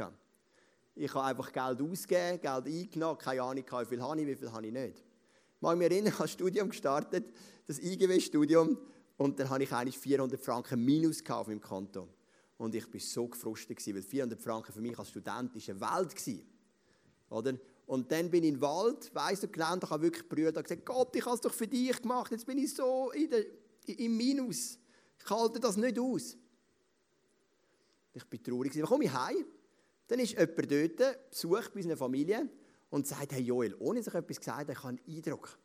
Ich 0.96 1.14
habe 1.14 1.26
einfach 1.26 1.52
Geld 1.52 1.82
ausgegeben, 1.82 2.40
Geld 2.40 2.68
eingenommen, 2.68 3.18
keine 3.18 3.42
Ahnung, 3.42 3.64
wie 3.66 3.86
viel 3.86 4.02
habe 4.02 4.22
ich, 4.22 4.28
wie 4.28 4.36
viel 4.36 4.52
habe 4.52 4.68
ich 4.68 4.74
nicht. 4.74 4.98
Ich 5.00 5.62
mag 5.62 5.78
mich 5.78 5.90
erinnern, 5.90 6.08
ich 6.08 6.14
habe 6.14 6.26
ein 6.26 6.30
Studium 6.30 6.70
gestartet, 6.70 7.34
das 7.66 7.80
IGW-Studium, 7.80 8.78
und 9.18 9.40
dann 9.40 9.50
hatte 9.50 9.64
ich 9.64 9.74
eigentlich 9.74 9.98
400 9.98 10.40
Franken 10.40 10.86
Minus 10.86 11.28
auf 11.30 11.48
meinem 11.48 11.62
Konto. 11.62 12.08
Und 12.58 12.76
ich 12.76 12.94
war 12.94 13.00
so 13.00 13.28
gefrustet, 13.28 13.86
weil 13.88 14.02
400 14.02 14.40
Franken 14.40 14.72
für 14.72 14.82
mich 14.82 14.98
als 14.98 15.10
Student 15.10 15.52
war 15.82 15.98
eine 15.98 16.16
Welt. 16.16 16.46
Oder? 17.30 17.54
Und 17.90 18.12
dann 18.12 18.30
bin 18.30 18.44
ich 18.44 18.50
in 18.50 18.56
den 18.58 18.62
Wald, 18.62 19.10
weiss 19.16 19.40
du, 19.40 19.48
gelernt, 19.48 19.84
ich 19.84 19.90
habe 19.90 20.04
wirklich 20.04 20.30
Brüder 20.30 20.62
gesagt, 20.62 20.86
Gott, 20.86 21.16
ich 21.16 21.26
habe 21.26 21.34
es 21.34 21.42
doch 21.42 21.52
für 21.52 21.66
dich 21.66 22.00
gemacht, 22.00 22.32
jetzt 22.32 22.46
bin 22.46 22.60
ich 22.60 22.72
so 22.72 23.10
in 23.10 23.28
der, 23.32 23.44
im 23.88 24.16
Minus. 24.16 24.78
Ich 25.20 25.28
halte 25.28 25.60
das 25.60 25.76
nicht 25.76 25.98
aus. 25.98 26.38
Ich 28.14 28.24
bin 28.26 28.44
traurig. 28.44 28.74
Dann 28.74 28.84
komme 28.84 29.06
ich 29.06 29.12
heim, 29.12 29.44
dann 30.06 30.20
ist 30.20 30.34
jemand 30.34 30.72
dort, 30.72 31.30
besucht 31.32 31.74
bei 31.74 31.82
seiner 31.82 31.98
Familie 31.98 32.48
und 32.92 33.08
sagt, 33.08 33.32
hey 33.32 33.42
Joel, 33.42 33.76
ohne 33.80 34.02
dass 34.02 34.08
ich 34.10 34.14
etwas 34.14 34.38
gesagt 34.38 34.60
habe, 34.60 34.72
ich 34.72 34.84
habe 34.84 34.90
einen 34.90 35.18
Eindruck. 35.18 35.58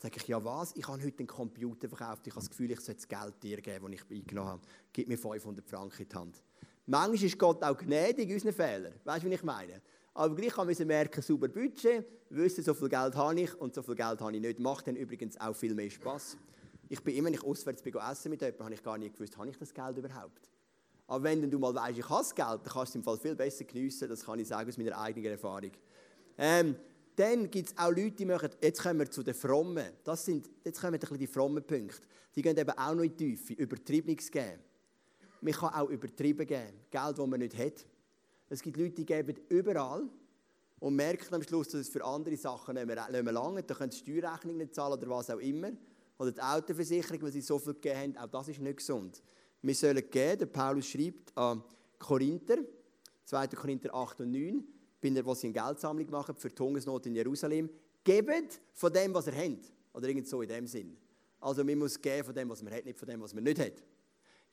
Dann 0.00 0.10
sage 0.10 0.16
ich, 0.16 0.26
ja 0.26 0.44
was, 0.44 0.74
ich 0.74 0.88
habe 0.88 1.00
heute 1.00 1.18
einen 1.20 1.28
Computer 1.28 1.88
verkauft, 1.88 2.26
ich 2.26 2.32
habe 2.32 2.40
das 2.40 2.50
Gefühl, 2.50 2.72
ich 2.72 2.80
sollte 2.80 3.06
das 3.06 3.08
Geld 3.08 3.40
dir 3.44 3.60
geben, 3.60 3.92
das 3.92 4.00
ich 4.00 4.18
eingenommen 4.18 4.50
habe. 4.50 4.62
Gib 4.92 5.06
mir 5.06 5.16
500 5.16 5.64
Franken 5.64 6.02
in 6.02 6.08
die 6.08 6.16
Hand. 6.16 6.42
Manchmal 6.86 7.22
ist 7.22 7.38
Gott 7.38 7.62
auch 7.62 7.78
gnädig 7.78 8.32
unseren 8.32 8.52
Fehlern. 8.52 8.94
Weißt 9.04 9.24
du, 9.24 9.28
was 9.28 9.34
ich 9.36 9.44
meine? 9.44 9.80
Aber 10.16 10.34
gleich 10.34 10.54
kann 10.54 10.66
man 10.66 10.86
merken, 10.86 11.20
super 11.20 11.46
Budget, 11.46 12.06
wissen, 12.30 12.64
so 12.64 12.72
viel 12.72 12.88
Geld 12.88 13.14
habe 13.14 13.38
ich 13.38 13.54
und 13.60 13.74
so 13.74 13.82
viel 13.82 13.94
Geld 13.94 14.18
habe 14.18 14.34
ich 14.34 14.40
nicht. 14.40 14.58
Macht 14.58 14.86
dann 14.86 14.96
übrigens 14.96 15.38
auch 15.38 15.54
viel 15.54 15.74
mehr 15.74 15.90
Spass. 15.90 16.38
Ich 16.88 17.04
bin 17.04 17.16
immer, 17.16 17.28
ich 17.28 17.44
auswärts 17.44 17.82
bin, 17.82 17.94
essen 17.96 18.30
mit 18.30 18.40
jemandem, 18.40 18.64
habe 18.64 18.74
ich 18.74 18.82
gar 18.82 18.96
nicht 18.96 19.14
gewusst, 19.14 19.36
habe 19.36 19.50
ich 19.50 19.58
das 19.58 19.74
Geld 19.74 19.98
überhaupt? 19.98 20.50
Aber 21.06 21.22
wenn 21.22 21.50
du 21.50 21.58
mal 21.58 21.74
weißt, 21.74 21.98
ich 21.98 22.08
habe 22.08 22.22
das 22.22 22.34
Geld, 22.34 22.48
dann 22.48 22.72
kannst 22.72 22.76
du 22.76 22.80
es 22.82 22.94
im 22.94 23.02
Fall 23.02 23.18
viel 23.18 23.36
besser 23.36 23.64
geniessen. 23.64 24.08
Das 24.08 24.24
kann 24.24 24.38
ich 24.38 24.48
sagen 24.48 24.70
aus 24.70 24.78
meiner 24.78 24.98
eigenen 24.98 25.32
Erfahrung. 25.32 25.72
Ähm, 26.38 26.76
dann 27.14 27.50
gibt 27.50 27.68
es 27.68 27.76
auch 27.76 27.90
Leute, 27.90 28.12
die 28.12 28.24
machen, 28.24 28.48
jetzt 28.62 28.82
kommen 28.82 29.00
wir 29.00 29.10
zu 29.10 29.22
den 29.22 29.34
Frommen. 29.34 29.90
Das 30.02 30.24
sind, 30.24 30.48
jetzt 30.64 30.80
kommen 30.80 30.98
ein 30.98 31.18
die 31.18 31.26
frommen 31.26 31.62
Punkte. 31.62 32.00
Die 32.34 32.40
gehen 32.40 32.56
eben 32.56 32.70
auch 32.70 32.94
noch 32.94 33.02
in 33.02 33.14
die 33.14 33.36
Tiefe, 33.36 33.52
übertriebenes 33.52 34.30
geben. 34.30 34.60
Man 35.42 35.52
kann 35.52 35.74
auch 35.74 35.90
übertrieben 35.90 36.46
geben, 36.46 36.72
Geld, 36.90 37.18
das 37.18 37.26
man 37.26 37.40
nicht 37.40 37.58
hat. 37.58 37.84
Es 38.48 38.62
gibt 38.62 38.76
Leute, 38.76 38.94
die 38.94 39.06
geben 39.06 39.36
überall 39.48 40.08
und 40.78 40.94
merken 40.94 41.34
am 41.34 41.42
Schluss, 41.42 41.68
dass 41.68 41.82
es 41.82 41.88
für 41.88 42.04
andere 42.04 42.36
Sachen 42.36 42.74
nicht 42.74 42.86
mehr, 42.86 43.08
nicht 43.10 43.24
mehr 43.24 43.32
lange. 43.32 43.62
Da 43.62 43.74
können 43.74 43.90
sie 43.90 43.98
Steuerrechnung 43.98 44.56
nicht 44.56 44.74
zahlen 44.74 44.92
oder 44.92 45.08
was 45.08 45.30
auch 45.30 45.38
immer. 45.38 45.72
Oder 46.18 46.32
die 46.32 46.40
Autoversicherung, 46.40 47.22
weil 47.22 47.32
sie 47.32 47.40
so 47.40 47.58
viel 47.58 47.74
gegeben 47.74 47.98
haben. 47.98 48.16
Auch 48.18 48.30
das 48.30 48.48
ist 48.48 48.60
nicht 48.60 48.78
gesund. 48.78 49.22
Wir 49.62 49.74
sollen 49.74 50.10
geben, 50.10 50.38
der 50.38 50.46
Paulus 50.46 50.86
schreibt 50.86 51.36
an 51.36 51.62
Korinther, 51.98 52.58
2. 53.24 53.48
Korinther 53.48 53.94
8 53.94 54.20
und 54.20 54.30
9, 54.30 54.64
bin 55.00 55.14
der, 55.14 55.26
was 55.26 55.40
sie 55.40 55.48
eine 55.48 55.54
Geldsammlung 55.54 56.08
machen 56.10 56.36
für 56.36 56.48
die 56.48 56.62
Hungersnot 56.62 57.06
in 57.06 57.14
Jerusalem. 57.16 57.68
Gebt 58.04 58.60
von 58.72 58.92
dem, 58.92 59.12
was 59.12 59.26
ihr 59.26 59.34
habt. 59.34 59.72
Oder 59.92 60.08
irgend 60.08 60.28
so 60.28 60.42
in 60.42 60.48
dem 60.48 60.66
Sinn. 60.66 60.96
Also 61.40 61.64
man 61.64 61.78
muss 61.78 62.00
geben 62.00 62.24
von 62.24 62.34
dem, 62.34 62.48
was 62.48 62.62
man 62.62 62.72
hat, 62.72 62.84
nicht 62.84 62.98
von 62.98 63.08
dem, 63.08 63.20
was 63.20 63.34
man 63.34 63.44
nicht 63.44 63.58
hat. 63.58 63.82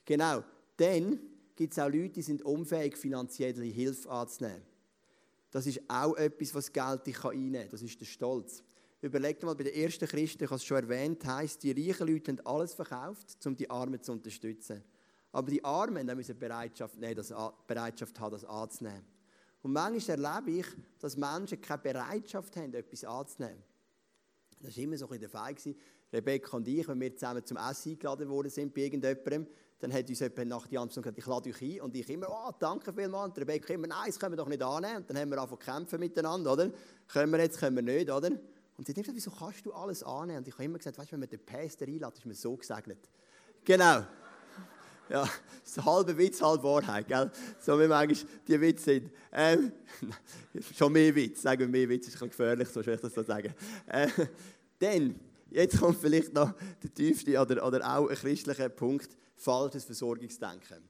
Genau. 0.04 0.42
Dann 0.76 1.18
gibt 1.54 1.72
es 1.72 1.78
auch 1.78 1.88
Leute, 1.88 2.10
die 2.10 2.22
sind 2.22 2.42
unfähig, 2.42 2.96
finanzielle 2.96 3.64
Hilfe 3.64 4.10
anzunehmen. 4.10 4.62
Das 5.50 5.66
ist 5.66 5.80
auch 5.88 6.16
etwas, 6.16 6.54
was 6.54 6.72
Geld 6.72 7.06
dich 7.06 7.24
einnehmen 7.24 7.62
kann. 7.62 7.70
Das 7.70 7.82
ist 7.82 8.00
der 8.00 8.06
Stolz. 8.06 8.62
Überleg 9.00 9.38
dir 9.38 9.46
mal, 9.46 9.54
bei 9.54 9.64
den 9.64 9.74
ersten 9.74 10.08
Christen, 10.08 10.44
ich 10.44 10.50
habe 10.50 10.56
es 10.56 10.64
schon 10.64 10.78
erwähnt, 10.78 11.24
heisst, 11.26 11.62
die 11.62 11.70
reichen 11.70 12.08
Leute 12.08 12.32
haben 12.32 12.46
alles 12.46 12.74
verkauft, 12.74 13.46
um 13.46 13.54
die 13.54 13.68
Armen 13.68 14.02
zu 14.02 14.12
unterstützen. 14.12 14.82
Aber 15.30 15.50
die 15.50 15.62
Armen 15.64 16.06
müssen 16.16 16.38
Bereitschaft, 16.38 16.96
nehmen, 16.96 17.16
das, 17.16 17.32
Bereitschaft 17.66 18.18
haben, 18.18 18.32
das 18.32 18.44
anzunehmen. 18.44 19.04
Und 19.62 19.72
manchmal 19.72 20.24
erlebe 20.24 20.60
ich, 20.60 20.66
dass 20.98 21.16
Menschen 21.16 21.60
keine 21.60 21.82
Bereitschaft 21.82 22.56
haben, 22.56 22.72
etwas 22.74 23.04
anzunehmen. 23.04 23.62
Das 24.60 24.76
war 24.76 24.82
immer 24.82 24.96
so 24.96 25.04
ein 25.06 25.20
bisschen 25.20 25.20
der 25.20 25.28
Fall. 25.28 25.54
Rebecca 26.14 26.56
und 26.56 26.68
ich, 26.68 26.86
wenn 26.88 27.00
wir 27.00 27.14
zusammen 27.14 27.44
zum 27.44 27.56
Essen 27.56 27.92
eingeladen 27.92 28.28
worden 28.28 28.50
sind 28.50 28.72
bei 28.72 28.82
irgendjemandem, 28.82 29.46
dann 29.80 29.92
hat 29.92 30.08
uns 30.08 30.20
jemand 30.20 30.48
nach 30.48 30.66
die 30.66 30.78
Amazon 30.78 31.02
gesagt, 31.02 31.18
ich 31.18 31.26
lade 31.26 31.50
euch 31.50 31.60
ein. 31.60 31.80
Und 31.82 31.94
ich 31.94 32.08
immer, 32.08 32.28
oh, 32.30 32.52
danke 32.58 32.92
vielmals. 32.92 33.30
Und 33.30 33.38
Rebecca 33.38 33.74
immer, 33.74 33.86
nein, 33.86 34.06
das 34.06 34.18
können 34.18 34.32
wir 34.32 34.36
doch 34.36 34.48
nicht 34.48 34.62
annehmen. 34.62 34.98
Und 34.98 35.10
dann 35.10 35.18
haben 35.18 35.30
wir 35.30 35.38
angefangen 35.38 35.60
zu 35.60 35.70
kämpfen 35.72 36.00
miteinander, 36.00 36.52
oder? 36.52 36.70
Können 37.08 37.32
wir 37.32 37.40
jetzt, 37.40 37.58
können 37.58 37.76
wir 37.76 37.82
nicht, 37.82 38.10
oder? 38.10 38.30
Und 38.76 38.86
sie 38.86 38.92
hat 38.92 38.96
immer 38.96 39.14
gesagt, 39.14 39.16
wieso 39.16 39.30
kannst 39.30 39.66
du 39.66 39.72
alles 39.72 40.02
annehmen? 40.02 40.38
Und 40.38 40.48
ich 40.48 40.54
habe 40.54 40.64
immer 40.64 40.78
gesagt, 40.78 40.98
weißt 40.98 41.08
du, 41.08 41.12
wenn 41.12 41.20
man 41.20 41.28
den 41.28 41.44
Pastor 41.44 41.86
einlädt, 41.86 42.14
ist 42.16 42.26
man 42.26 42.34
so 42.34 42.56
gesegnet. 42.56 42.98
Genau. 43.64 44.04
Ja, 45.06 45.20
das 45.20 45.70
ist 45.70 45.78
ein 45.78 45.84
halber 45.84 46.16
Witz, 46.16 46.40
halb 46.40 46.62
Wahrheit, 46.62 47.06
gell? 47.06 47.30
So 47.60 47.78
wie 47.78 47.86
manchmal 47.86 48.30
die 48.48 48.58
Witze 48.58 48.84
sind. 48.84 49.10
Ähm, 49.32 49.70
schon 50.74 50.90
mehr 50.94 51.14
Witz, 51.14 51.42
sagen 51.42 51.60
wir 51.60 51.68
mehr 51.68 51.86
Witz, 51.90 52.08
ist 52.08 52.14
ein 52.14 52.30
bisschen 52.30 52.30
gefährlich, 52.30 52.68
so 52.70 52.80
soll 52.82 52.94
ich 52.94 53.00
das 53.02 53.12
so 53.12 53.22
sagen. 53.22 53.52
Äh, 53.86 54.08
dann, 54.78 55.20
jetzt 55.54 55.78
kommt 55.78 55.98
vielleicht 55.98 56.34
noch 56.34 56.52
der 56.82 56.92
tiefste 56.92 57.40
oder, 57.40 57.66
oder 57.66 57.96
auch 57.96 58.08
ein 58.08 58.16
christlicher 58.16 58.68
Punkt, 58.68 59.16
falsches 59.36 59.84
Versorgungsdenken. 59.84 60.88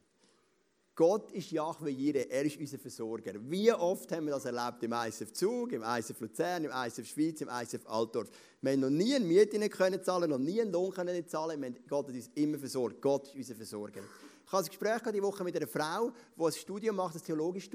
Gott 0.96 1.32
ist 1.32 1.50
Jahwe 1.50 1.90
Jireh, 1.90 2.28
er 2.30 2.44
ist 2.44 2.56
unser 2.56 2.78
Versorger. 2.78 3.32
Wie 3.50 3.72
oft 3.72 4.12
haben 4.12 4.26
wir 4.26 4.34
das 4.34 4.44
erlebt 4.44 4.80
im 4.84 4.92
ISF 4.92 5.32
Zug, 5.32 5.72
im 5.72 5.82
ISF 5.82 6.20
Luzern, 6.20 6.64
im 6.64 6.70
ISF 6.70 7.04
Schweiz, 7.08 7.40
im 7.40 7.48
ISF 7.48 7.84
Altdorf. 7.86 8.30
Wir 8.60 8.72
haben 8.72 8.80
noch 8.80 8.90
nie 8.90 9.12
eine 9.12 9.24
Miete 9.24 9.68
können 9.68 10.00
zahlen, 10.04 10.30
noch 10.30 10.38
nie 10.38 10.60
einen 10.60 10.70
Lohn 10.70 10.92
können 10.92 11.26
zahlen. 11.26 11.60
Wir 11.60 11.66
haben, 11.66 11.76
Gott 11.88 12.06
hat 12.06 12.14
uns 12.14 12.30
immer 12.36 12.58
versorgt. 12.58 13.02
Gott 13.02 13.26
ist 13.26 13.34
unser 13.34 13.54
Versorger. 13.56 14.02
Ich 14.46 14.52
hatte 14.52 14.66
ein 14.66 14.68
Gespräch 14.68 15.02
diese 15.12 15.22
Woche 15.24 15.42
mit 15.42 15.56
einer 15.56 15.66
Frau, 15.66 16.12
die 16.36 16.44
ein 16.44 16.52
Studium 16.52 16.94
macht, 16.94 17.16
ein 17.16 17.22
theologisches. 17.22 17.70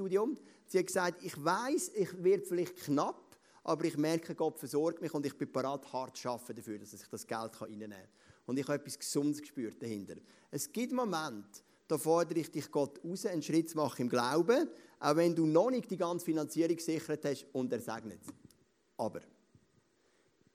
Sie 0.66 0.78
hat 0.78 0.86
gesagt, 0.86 1.22
ich 1.22 1.44
weiß, 1.44 1.90
ich 1.94 2.24
werde 2.24 2.46
vielleicht 2.46 2.76
knapp, 2.76 3.29
aber 3.64 3.84
ich 3.84 3.96
merke, 3.96 4.34
Gott 4.34 4.58
versorgt 4.58 5.00
mich 5.00 5.12
und 5.12 5.26
ich 5.26 5.36
bin 5.36 5.50
bereit, 5.50 5.92
hart 5.92 6.16
zu 6.16 6.28
arbeiten 6.28 6.56
dafür, 6.56 6.78
dass 6.78 6.92
ich 6.92 7.08
das 7.08 7.26
Geld 7.26 7.60
reinnehmen 7.60 7.90
kann. 7.90 8.08
Und 8.46 8.58
ich 8.58 8.66
habe 8.66 8.76
etwas 8.76 8.98
Gesundes 8.98 9.40
gespürt 9.40 9.80
dahinter. 9.82 10.14
Es 10.50 10.70
gibt 10.72 10.92
Momente, 10.92 11.60
da 11.86 11.98
fordere 11.98 12.38
ich 12.38 12.50
dich 12.50 12.70
Gott 12.70 13.00
raus, 13.04 13.26
einen 13.26 13.42
Schritt 13.42 13.70
zu 13.70 13.76
machen 13.76 14.02
im 14.02 14.08
Glauben, 14.08 14.68
auch 14.98 15.16
wenn 15.16 15.34
du 15.34 15.46
noch 15.46 15.70
nicht 15.70 15.90
die 15.90 15.96
ganze 15.96 16.24
Finanzierung 16.24 16.76
gesichert 16.76 17.24
hast 17.24 17.46
und 17.52 17.72
er 17.72 17.80
segnet 17.80 18.20
Aber 18.96 19.20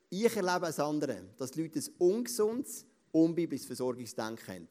ich 0.09 0.35
erlebe 0.35 0.67
das 0.67 0.79
andere, 0.79 1.23
dass 1.37 1.51
die 1.51 1.63
Leute 1.63 1.79
ein 1.79 1.89
ungesundes, 1.97 2.85
unbiblisches 3.11 3.67
Versorgungsdenken 3.67 4.47
haben. 4.47 4.67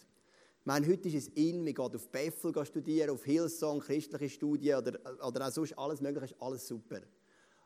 Ich 0.60 0.66
meine, 0.66 0.86
heute 0.86 1.08
ist 1.08 1.14
es 1.14 1.28
in, 1.28 1.58
man 1.62 1.74
geht 1.74 1.78
auf 1.78 2.08
Bethel 2.08 2.64
studieren, 2.64 3.10
auf 3.10 3.24
Hillsong, 3.24 3.80
christliche 3.80 4.30
Studien 4.30 4.78
oder, 4.78 4.98
oder 5.26 5.46
auch 5.46 5.52
sonst 5.52 5.78
alles 5.78 6.00
mögliche, 6.00 6.32
ist 6.32 6.40
alles 6.40 6.66
super. 6.66 7.02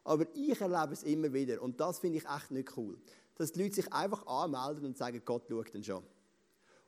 Aber 0.09 0.25
ich 0.33 0.59
erlebe 0.59 0.95
es 0.95 1.03
immer 1.03 1.31
wieder 1.35 1.61
und 1.61 1.79
das 1.79 1.99
finde 1.99 2.17
ich 2.17 2.25
echt 2.25 2.51
nicht 2.51 2.75
cool, 2.79 2.97
dass 3.35 3.53
die 3.53 3.63
Leute 3.63 3.75
sich 3.75 3.93
einfach 3.93 4.27
anmelden 4.27 4.87
und 4.87 4.97
sagen, 4.97 5.21
Gott 5.23 5.43
schaut 5.51 5.75
dann 5.75 5.85
schon. 5.85 6.03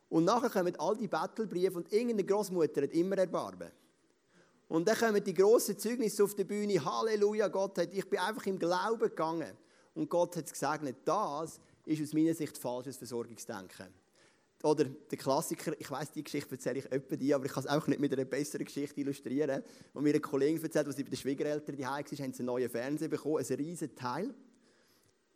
Und 0.09 0.25
nachher 0.25 0.49
kommen 0.49 0.75
all 0.79 0.97
die 0.97 1.07
Battlebriefe 1.07 1.77
und 1.77 1.93
irgendeine 1.93 2.23
Großmutter 2.23 2.81
hat 2.81 2.93
immer 2.93 3.19
Erbarmen. 3.19 3.69
Und 4.69 4.87
dann 4.87 4.97
kommen 4.97 5.23
die 5.23 5.35
grossen 5.35 5.77
Zeugnisse 5.77 6.23
auf 6.23 6.33
die 6.33 6.45
Bühne. 6.45 6.83
Halleluja, 6.83 7.47
Gott 7.49 7.77
hat, 7.77 7.93
ich 7.93 8.09
bin 8.09 8.17
einfach 8.17 8.47
im 8.47 8.57
Glauben 8.57 8.99
gegangen. 8.99 9.55
Und 9.93 10.09
Gott 10.09 10.35
hat 10.35 10.45
es 10.45 10.53
gesagt, 10.53 10.83
das 11.05 11.59
ist 11.85 12.01
aus 12.01 12.13
meiner 12.13 12.33
Sicht 12.33 12.57
falsches 12.57 12.97
Versorgungsdenken. 12.97 14.00
Oder 14.63 14.85
der 14.85 15.17
Klassiker, 15.17 15.73
ich 15.79 15.89
weiß 15.89 16.11
die 16.11 16.23
Geschichte 16.23 16.51
erzähle 16.51 16.79
ich 16.79 16.91
öppe 16.91 17.17
die, 17.17 17.33
aber 17.33 17.45
ich 17.45 17.51
kann 17.51 17.63
es 17.63 17.69
auch 17.69 17.87
nicht 17.87 17.99
mit 17.99 18.13
einer 18.13 18.25
besseren 18.25 18.65
Geschichte 18.65 18.99
illustrieren. 19.01 19.63
Und 19.93 20.03
mir 20.03 20.09
eine 20.09 20.19
Kollegin 20.19 20.61
erzählt, 20.61 20.87
als 20.87 20.95
sie 20.95 21.03
bei 21.03 21.09
den 21.09 21.17
Schwiegereltern 21.17 21.75
die 21.75 21.83
war, 21.83 21.97
haben 21.97 22.05
sie 22.07 22.23
einen 22.23 22.45
neuen 22.45 22.69
Fernseher 22.69 23.07
bekommen, 23.07 23.37
ein 23.37 23.55
riesen 23.55 23.95
Teil. 23.95 24.33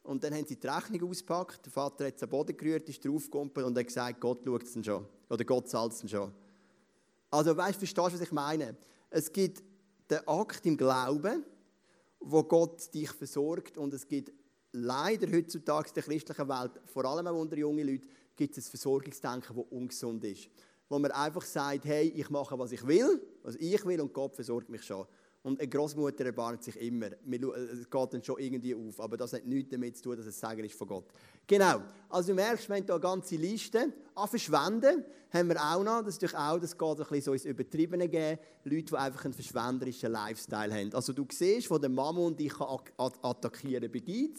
Und 0.04 0.24
dann 0.24 0.36
haben 0.36 0.46
sie 0.46 0.56
die 0.56 0.68
Rechnung 0.68 1.10
ausgepackt. 1.10 1.66
Der 1.66 1.72
Vater 1.72 2.06
hat 2.06 2.16
es 2.16 2.24
am 2.24 2.30
Boden 2.30 2.56
gerührt, 2.56 2.88
ist 2.88 3.04
draufgekumpelt 3.04 3.66
und 3.66 3.78
hat 3.78 3.88
gesagt, 3.88 4.22
Gott 4.22 4.44
schaut 4.46 4.64
es 4.64 4.86
schon. 4.86 5.06
Oder 5.30 5.44
Gott 5.44 5.68
zahlt 5.68 5.94
es 5.94 6.10
schon. 6.10 6.32
Also 7.32 7.58
weißt, 7.58 7.80
verstehst 7.80 7.98
du, 8.08 8.14
was 8.14 8.22
ich 8.22 8.32
meine? 8.32 8.78
Es 9.10 9.32
gibt 9.32 9.64
den 10.10 10.20
Akt 10.28 10.66
im 10.66 10.78
Glauben, 10.78 11.44
wo 12.20 12.44
Gott 12.44 12.94
dich 12.94 13.10
versorgt 13.12 13.78
und 13.78 13.94
es 13.94 14.08
gibt 14.08 14.32
leider 14.72 15.32
heutzutage 15.32 15.90
in 15.90 15.94
der 15.96 16.04
christlichen 16.04 16.50
Welt, 16.50 16.72
vor 16.86 17.06
allem 17.06 17.28
auch 17.28 17.40
unter 17.40 17.58
jungen 17.58 17.88
Leuten, 17.88 18.08
gibt 18.36 18.58
es 18.58 18.67
ein 18.67 18.69
Versorgungsdenken, 18.69 19.56
das 19.56 19.65
ungesund 19.69 20.24
ist. 20.24 20.50
Wo 20.89 21.00
man 21.00 21.12
einfach 21.12 21.43
sagt, 21.43 21.86
hey, 21.86 22.13
ich 22.15 22.30
mache, 22.30 22.58
was 22.60 22.71
ich 22.71 22.86
will, 22.86 23.21
was 23.43 23.56
ich 23.56 23.86
will 23.86 24.02
und 24.02 24.13
Gott 24.13 24.36
versorgt 24.36 24.69
mich 24.69 24.84
schon. 24.84 25.06
Und 25.45 25.60
eine 25.60 25.69
Großmutter 25.69 26.26
erbarmt 26.26 26.63
sich 26.63 26.76
immer. 26.82 27.06
Es 27.06 27.88
geht 27.88 28.13
dann 28.13 28.24
schon 28.24 28.39
irgendwie 28.39 28.74
auf. 28.74 29.00
Aber 29.00 29.15
das 29.15 29.34
hat 29.34 29.45
nichts 29.45 29.69
damit 29.69 29.95
zu 29.95 30.02
tun, 30.02 30.17
dass 30.17 30.26
es 30.26 30.39
Sagen 30.39 30.63
ist 30.63 30.74
von 30.74 30.88
Gott. 30.88 31.06
Genau. 31.45 31.84
Also 32.10 32.30
du 32.30 32.34
merkst, 32.34 32.67
wir 32.67 32.78
haben 32.78 32.84
hier 32.84 32.93
eine 32.95 33.02
ganze 33.02 33.36
Liste. 33.36 33.93
An 34.15 34.28
Verschwenden 34.28 35.06
haben 35.30 35.50
wir 35.50 35.58
auch 35.62 35.84
noch. 35.84 36.00
Das 36.00 36.15
ist 36.15 36.21
natürlich 36.24 36.36
auch, 36.36 36.60
das 36.60 36.76
geht 36.76 36.89
ein 36.89 36.98
bisschen 36.98 37.21
so 37.21 37.34
ins 37.34 37.45
Übertriebene 37.45 38.10
gehen. 38.10 38.39
Leute, 38.63 38.86
die 38.86 38.95
einfach 38.95 39.26
einen 39.26 39.36
verschwenderischen 39.36 40.12
Lifestyle 40.12 40.74
haben. 40.74 40.91
Also 40.95 41.13
du 41.13 41.28
siehst, 41.32 41.69
wo 41.69 41.78
der 41.78 41.91
Mammon 41.91 42.36
dich 42.36 42.60
attackieren 42.60 43.91
kann, 43.91 44.36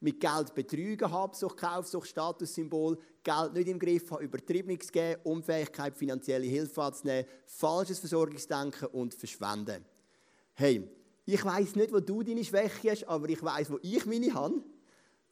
mit 0.00 0.18
Geld 0.18 0.54
betrügen, 0.54 1.10
Habsucht, 1.10 1.56
Kaufsucht, 1.56 2.08
Statussymbol, 2.08 2.98
Geld 3.22 3.52
nicht 3.52 3.68
im 3.68 3.78
Griff 3.78 4.10
haben, 4.10 4.24
Übertriebenes 4.24 4.90
geben, 4.90 5.20
Unfähigkeit, 5.24 5.96
finanzielle 5.96 6.46
Hilfe 6.46 6.82
anzunehmen, 6.82 7.26
falsches 7.46 7.98
Versorgungsdenken 7.98 8.88
und 8.88 9.14
Verschwenden 9.14 9.84
hey, 10.60 10.86
ich 11.24 11.42
weiß 11.42 11.76
nicht, 11.76 11.92
wo 11.92 12.00
du 12.00 12.22
deine 12.22 12.44
Schwäche 12.44 12.90
hast, 12.90 13.04
aber 13.08 13.28
ich 13.30 13.42
weiß, 13.42 13.70
wo 13.70 13.78
ich 13.82 14.04
meine 14.04 14.32
habe. 14.34 14.62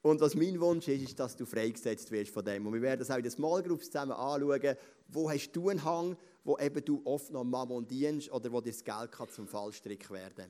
Und 0.01 0.21
was 0.21 0.35
mein 0.35 0.59
Wunsch 0.61 0.89
ist, 0.89 1.03
ist, 1.03 1.19
dass 1.19 1.37
du 1.37 1.45
freigesetzt 1.45 2.11
wirst 2.11 2.33
von 2.33 2.45
dem. 2.45 2.67
Und 2.67 2.73
wir 2.73 2.81
werden 2.81 3.01
das 3.01 3.11
auch 3.11 3.17
in 3.17 3.25
den 3.25 3.33
Small 3.33 3.63
Groups 3.63 3.87
zusammen 3.87 4.13
anschauen. 4.13 4.77
Wo 5.09 5.29
hast 5.29 5.53
du 5.53 5.69
einen 5.69 5.85
Hang, 5.85 6.17
wo 6.45 6.57
eben 6.59 6.83
du 6.85 7.03
oft 7.05 7.31
noch 7.31 7.45
Mammon 7.45 7.87
dienst 7.87 8.31
oder 8.33 8.51
wo 8.51 8.61
dir 8.61 8.71
das 8.71 8.85
Geld 8.85 9.13
kann 9.13 9.29
zum 9.29 9.47
Fallstrick 9.47 10.11
werden 10.11 10.47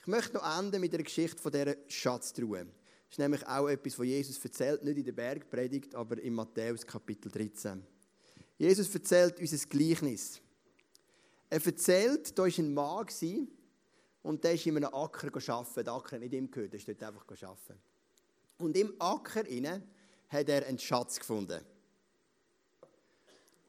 Ich 0.00 0.06
möchte 0.06 0.34
noch 0.34 0.58
enden 0.58 0.80
mit 0.80 0.92
der 0.92 1.02
Geschichte 1.02 1.40
von 1.40 1.50
dieser 1.50 1.76
Schatztruhe. 1.88 2.66
Das 3.10 3.14
ist 3.14 3.18
nämlich 3.18 3.44
auch 3.48 3.66
etwas, 3.66 3.98
was 3.98 4.06
Jesus 4.06 4.38
erzählt, 4.44 4.84
nicht 4.84 4.98
in 4.98 5.04
der 5.04 5.10
Bergpredigt, 5.10 5.96
aber 5.96 6.16
in 6.22 6.32
Matthäus 6.32 6.86
Kapitel 6.86 7.28
13. 7.28 7.84
Jesus 8.56 8.94
erzählt 8.94 9.40
uns 9.40 9.52
ein 9.52 9.68
Gleichnis. 9.68 10.40
Er 11.48 11.66
erzählt, 11.66 12.38
da 12.38 12.44
war 12.44 12.52
ein 12.56 12.72
Mann, 12.72 13.48
und 14.22 14.44
der 14.44 14.54
ist 14.54 14.64
in 14.64 14.76
einem 14.76 14.94
Acker 14.94 15.26
arbeiten. 15.26 15.84
Der 15.84 15.92
Acker 15.92 16.12
hat 16.12 16.20
nicht 16.20 16.34
ihm 16.34 16.48
gehört, 16.52 16.72
der 16.72 16.78
ist 16.78 16.86
dort 16.86 17.02
einfach 17.02 17.26
arbeiten. 17.28 17.80
Und 18.58 18.76
im 18.76 18.94
Acker 19.00 19.44
inne 19.44 19.82
hat 20.28 20.48
er 20.48 20.64
einen 20.66 20.78
Schatz 20.78 21.18
gefunden. 21.18 21.64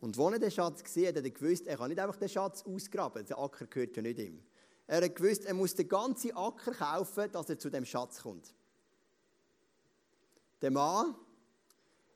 Und 0.01 0.19
als 0.19 0.33
er 0.33 0.39
den 0.39 0.51
Schatz 0.51 0.83
gesehen 0.83 1.07
hat, 1.07 1.15
hat 1.15 1.23
er 1.23 1.31
gewusst, 1.31 1.65
er 1.65 1.77
kann 1.77 1.89
nicht 1.89 1.99
einfach 1.99 2.17
den 2.17 2.29
Schatz 2.29 2.63
ausgraben. 2.63 3.25
Der 3.25 3.39
Acker 3.39 3.65
gehört 3.65 3.95
ja 3.95 4.03
nicht 4.03 4.19
ihm. 4.19 4.43
Er 4.85 5.03
hat 5.03 5.15
gewusst, 5.15 5.45
er 5.45 5.55
muss 5.55 5.73
den 5.73 5.87
ganzen 5.87 6.37
Acker 6.37 6.73
kaufen, 6.73 7.31
dass 7.31 7.49
er 7.49 7.57
zu 7.57 7.71
dem 7.71 7.85
Schatz 7.85 8.21
kommt. 8.21 8.53
Der 10.61 10.71
Mann 10.71 11.15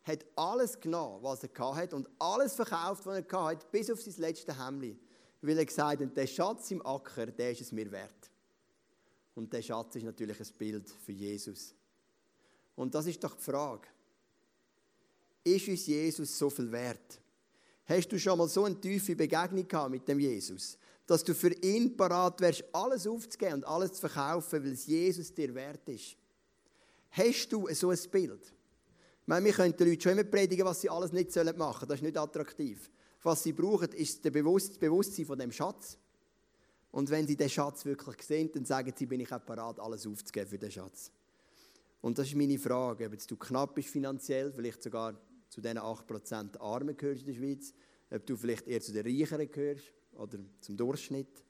hat 0.04 0.26
alles 0.36 0.80
genommen, 0.80 1.24
was 1.24 1.44
er 1.44 1.76
hatte 1.76 1.96
und 1.96 2.08
alles 2.20 2.54
verkauft, 2.54 3.06
was 3.06 3.18
er 3.18 3.44
hatte, 3.44 3.66
bis 3.72 3.90
auf 3.90 4.02
sein 4.02 4.14
letztes 4.18 4.58
Hemd 4.58 4.98
weil 5.46 5.58
er 5.58 5.66
gesagt 5.66 6.02
hat, 6.02 6.18
der 6.18 6.28
Schatz 6.28 6.72
im 6.72 6.86
Acker, 6.86 7.28
der 7.28 7.52
ist 7.52 7.62
es 7.62 7.72
mir 7.72 7.92
wert. 7.92 8.32
Und 9.36 9.52
der 9.52 9.62
Schatz 9.62 9.96
ist 9.96 10.04
natürlich 10.04 10.40
ein 10.40 10.58
Bild 10.58 10.90
für 10.90 11.12
Jesus. 11.12 11.74
Und 12.76 12.96
das 12.96 13.06
ist 13.06 13.24
doch 13.24 13.36
die 13.36 13.44
Frage. 13.44 13.88
Ist 15.44 15.68
uns 15.68 15.86
Jesus 15.86 16.38
so 16.38 16.50
viel 16.50 16.72
wert? 16.72 17.20
Hast 17.86 18.12
du 18.12 18.18
schon 18.18 18.38
mal 18.38 18.48
so 18.48 18.64
eine 18.64 18.80
tiefe 18.80 19.16
Begegnung 19.16 19.68
gehabt 19.68 19.92
mit 19.92 20.08
dem 20.08 20.20
Jesus, 20.20 20.78
dass 21.06 21.24
du 21.24 21.36
für 21.36 21.54
ihn 21.54 21.96
parat 21.96 22.42
wärst, 22.42 22.64
alles 22.74 23.06
aufzugeben 23.06 23.56
und 23.56 23.66
alles 23.66 23.94
zu 23.94 24.00
verkaufen, 24.02 24.64
weil 24.64 24.72
es 24.72 24.88
Jesus 24.88 25.34
dir 25.34 25.54
wert 25.54 25.88
ist? 25.90 26.18
Hast 27.18 27.52
du 27.54 27.68
so 27.74 27.92
ein 27.92 28.00
Bild? 28.12 28.44
Ich 28.44 29.28
meine, 29.28 29.46
wir 29.46 29.54
können 29.54 29.76
den 29.76 29.88
Leuten 29.88 30.02
schon 30.02 30.12
immer 30.12 30.24
predigen, 30.26 30.66
was 30.66 30.82
sie 30.82 30.90
alles 30.90 31.14
nicht 31.14 31.34
machen 31.36 31.56
sollen. 31.56 31.88
Das 31.88 31.96
ist 31.96 32.02
nicht 32.04 32.18
attraktiv. 32.18 32.92
Was 33.24 33.42
sie 33.42 33.54
brauchen, 33.54 33.92
ist 33.94 34.24
das 34.24 34.32
Bewusstsein 34.32 35.26
von 35.26 35.40
dem 35.40 35.52
Schatz. 35.52 35.98
Und 36.92 37.10
wenn 37.10 37.26
sie 37.26 37.36
den 37.36 37.50
Schatz 37.50 37.86
wirklich 37.86 38.22
sehen, 38.22 38.52
dann 38.54 38.66
sagen 38.66 38.94
sie, 38.96 39.06
bin 39.06 39.22
ich 39.22 39.32
auch 39.32 39.40
bereit, 39.40 39.80
alles 39.80 40.06
aufzugeben 40.06 40.48
für 40.50 40.58
den 40.58 40.72
Schatz. 40.72 41.12
Und 42.02 42.18
das 42.18 42.28
ist 42.28 42.36
meine 42.36 42.60
Frage, 42.60 43.08
ob 43.08 43.28
du 43.28 43.36
knapp 43.38 43.74
bist 43.76 43.90
finanziell, 43.90 44.52
vielleicht 44.52 44.84
sogar 44.84 45.20
zu 45.50 45.62
diesen 45.62 45.80
8% 45.80 46.60
Armen 46.60 46.96
gehörst 46.96 47.22
in 47.22 47.28
der 47.28 47.34
Schweiz, 47.34 47.74
ob 48.12 48.26
du 48.26 48.36
vielleicht 48.36 48.68
eher 48.68 48.82
zu 48.82 48.92
den 48.92 49.06
Reicheren 49.06 49.50
gehörst 49.50 49.92
oder 50.14 50.38
zum 50.62 50.78
Durchschnitt. 50.78 51.44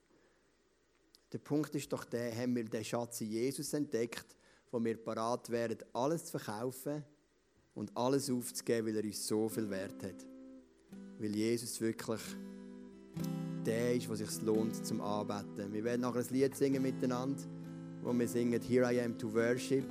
Der 1.33 1.39
Punkt 1.39 1.75
ist 1.75 1.91
doch 1.91 2.05
der, 2.05 2.33
haben 2.35 2.55
wir 2.55 2.63
den 2.63 2.85
Schatz 2.85 3.19
in 3.21 3.31
Jesus 3.31 3.73
entdeckt, 3.73 4.35
wo 4.71 4.83
wir 4.83 5.03
bereit 5.03 5.49
wären, 5.49 5.77
alles 5.93 6.25
zu 6.25 6.37
verkaufen 6.37 7.03
und 7.73 7.95
alles 7.95 8.29
aufzugeben, 8.29 8.87
weil 8.87 8.97
er 8.97 9.03
uns 9.03 9.27
so 9.27 9.49
viel 9.49 9.69
Wert 9.69 10.03
hat 10.03 10.25
weil 11.19 11.35
Jesus 11.35 11.79
wirklich 11.81 12.21
der 13.65 13.95
ist, 13.95 14.07
der 14.07 14.15
sich 14.15 14.41
lohnt 14.41 14.85
zum 14.85 15.01
Arbeiten. 15.01 15.73
Wir 15.73 15.83
werden 15.83 16.01
nachher 16.01 16.19
ein 16.19 16.27
Lied 16.29 16.55
singen 16.55 16.83
miteinander, 16.83 17.41
wo 18.03 18.13
wir 18.13 18.27
singen 18.27 18.61
Here 18.61 18.93
I 18.93 19.01
am 19.01 19.17
to 19.17 19.33
worship, 19.33 19.85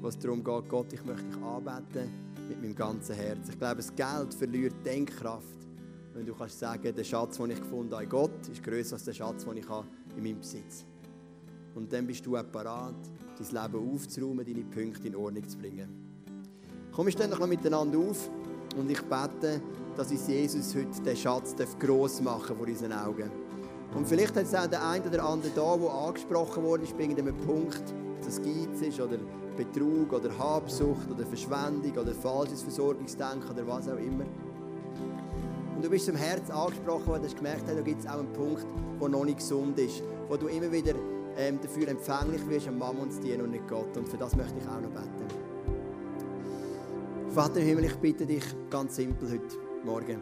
wo 0.00 0.08
es 0.08 0.18
darum 0.18 0.42
geht, 0.42 0.68
Gott, 0.68 0.92
ich 0.92 1.04
möchte 1.04 1.24
dich 1.24 1.42
arbeiten 1.42 2.10
mit 2.48 2.60
meinem 2.62 2.74
ganzen 2.74 3.14
Herz. 3.14 3.50
Ich 3.50 3.58
glaube, 3.58 3.76
das 3.76 3.94
Geld 3.94 4.32
verliert 4.34 4.74
Denkkraft, 4.84 5.46
wenn 6.14 6.24
du 6.24 6.34
kannst 6.34 6.58
sagen, 6.58 6.94
der 6.94 7.04
Schatz, 7.04 7.36
den 7.36 7.50
ich 7.50 7.60
gefunden 7.60 7.94
habe 7.94 8.06
Gott, 8.06 8.48
ist 8.50 8.62
größer 8.62 8.94
als 8.94 9.04
der 9.04 9.12
Schatz, 9.12 9.44
den 9.44 9.58
ich 9.58 9.68
habe 9.68 9.86
in 10.16 10.22
meinem 10.22 10.38
Besitz. 10.38 10.86
Und 11.74 11.92
dann 11.92 12.06
bist 12.06 12.24
du 12.24 12.36
auch 12.36 12.44
bereit, 12.44 12.94
dein 13.38 13.62
Leben 13.62 13.94
aufzuräumen, 13.94 14.44
deine 14.44 14.64
Punkte 14.64 15.08
in 15.08 15.16
Ordnung 15.16 15.48
zu 15.48 15.58
bringen. 15.58 15.88
Komm, 16.92 17.06
wir 17.06 17.12
stehen 17.12 17.30
noch 17.30 17.46
miteinander 17.46 17.98
auf 17.98 18.28
und 18.76 18.90
ich 18.90 19.00
bete, 19.02 19.62
dass 19.96 20.10
uns 20.10 20.28
Jesus 20.28 20.74
heute 20.74 21.02
den 21.02 21.16
Schatz 21.16 21.54
gross 21.78 22.20
machen 22.20 22.56
vor 22.56 22.66
unseren 22.66 22.92
Augen. 22.92 23.30
Und 23.94 24.06
vielleicht 24.06 24.34
hat 24.36 24.44
es 24.44 24.54
auch 24.54 24.66
der 24.66 24.86
eine 24.86 25.04
oder 25.06 25.24
andere 25.24 25.52
da, 25.54 25.76
der 25.76 25.90
angesprochen 25.90 26.62
wurde, 26.62 26.84
ist 26.84 26.96
bei 26.96 27.02
irgendeinem 27.04 27.36
Punkt, 27.38 27.82
dass 28.18 28.38
es 28.38 28.42
Geiz 28.42 28.80
ist 28.80 29.00
oder 29.00 29.18
Betrug 29.56 30.12
oder 30.12 30.36
Habsucht 30.38 31.10
oder 31.10 31.26
Verschwendung 31.26 31.92
oder 31.92 32.12
falsches 32.12 32.62
Versorgungsdenken 32.62 33.50
oder 33.50 33.66
was 33.66 33.88
auch 33.88 33.98
immer. 33.98 34.24
Und 35.76 35.84
du 35.84 35.90
bist 35.90 36.06
zum 36.06 36.16
Herz 36.16 36.50
angesprochen 36.50 37.06
worden, 37.06 37.24
hast 37.24 37.36
gemerkt, 37.36 37.68
da 37.68 37.80
gibt 37.80 38.00
es 38.00 38.06
auch 38.06 38.18
einen 38.18 38.32
Punkt, 38.32 38.66
der 39.00 39.08
noch 39.08 39.24
nicht 39.24 39.38
gesund 39.38 39.78
ist, 39.78 40.02
wo 40.28 40.36
du 40.36 40.46
immer 40.46 40.70
wieder 40.72 40.94
ähm, 41.36 41.60
dafür 41.60 41.88
empfänglich 41.88 42.46
wirst, 42.48 42.68
am 42.68 42.78
Mammon 42.78 43.10
zu 43.10 43.20
dienen 43.20 43.42
und 43.42 43.50
nicht 43.50 43.66
Gott. 43.68 43.96
Und 43.96 44.08
für 44.08 44.16
das 44.16 44.36
möchte 44.36 44.58
ich 44.58 44.66
auch 44.66 44.80
noch 44.80 44.90
beten. 44.90 45.52
Vater 47.30 47.60
im 47.60 47.66
Himmel, 47.66 47.84
ich 47.86 47.96
bitte 47.96 48.26
dich 48.26 48.44
ganz 48.68 48.96
simpel 48.96 49.30
heute 49.30 49.56
Morgen, 49.84 50.20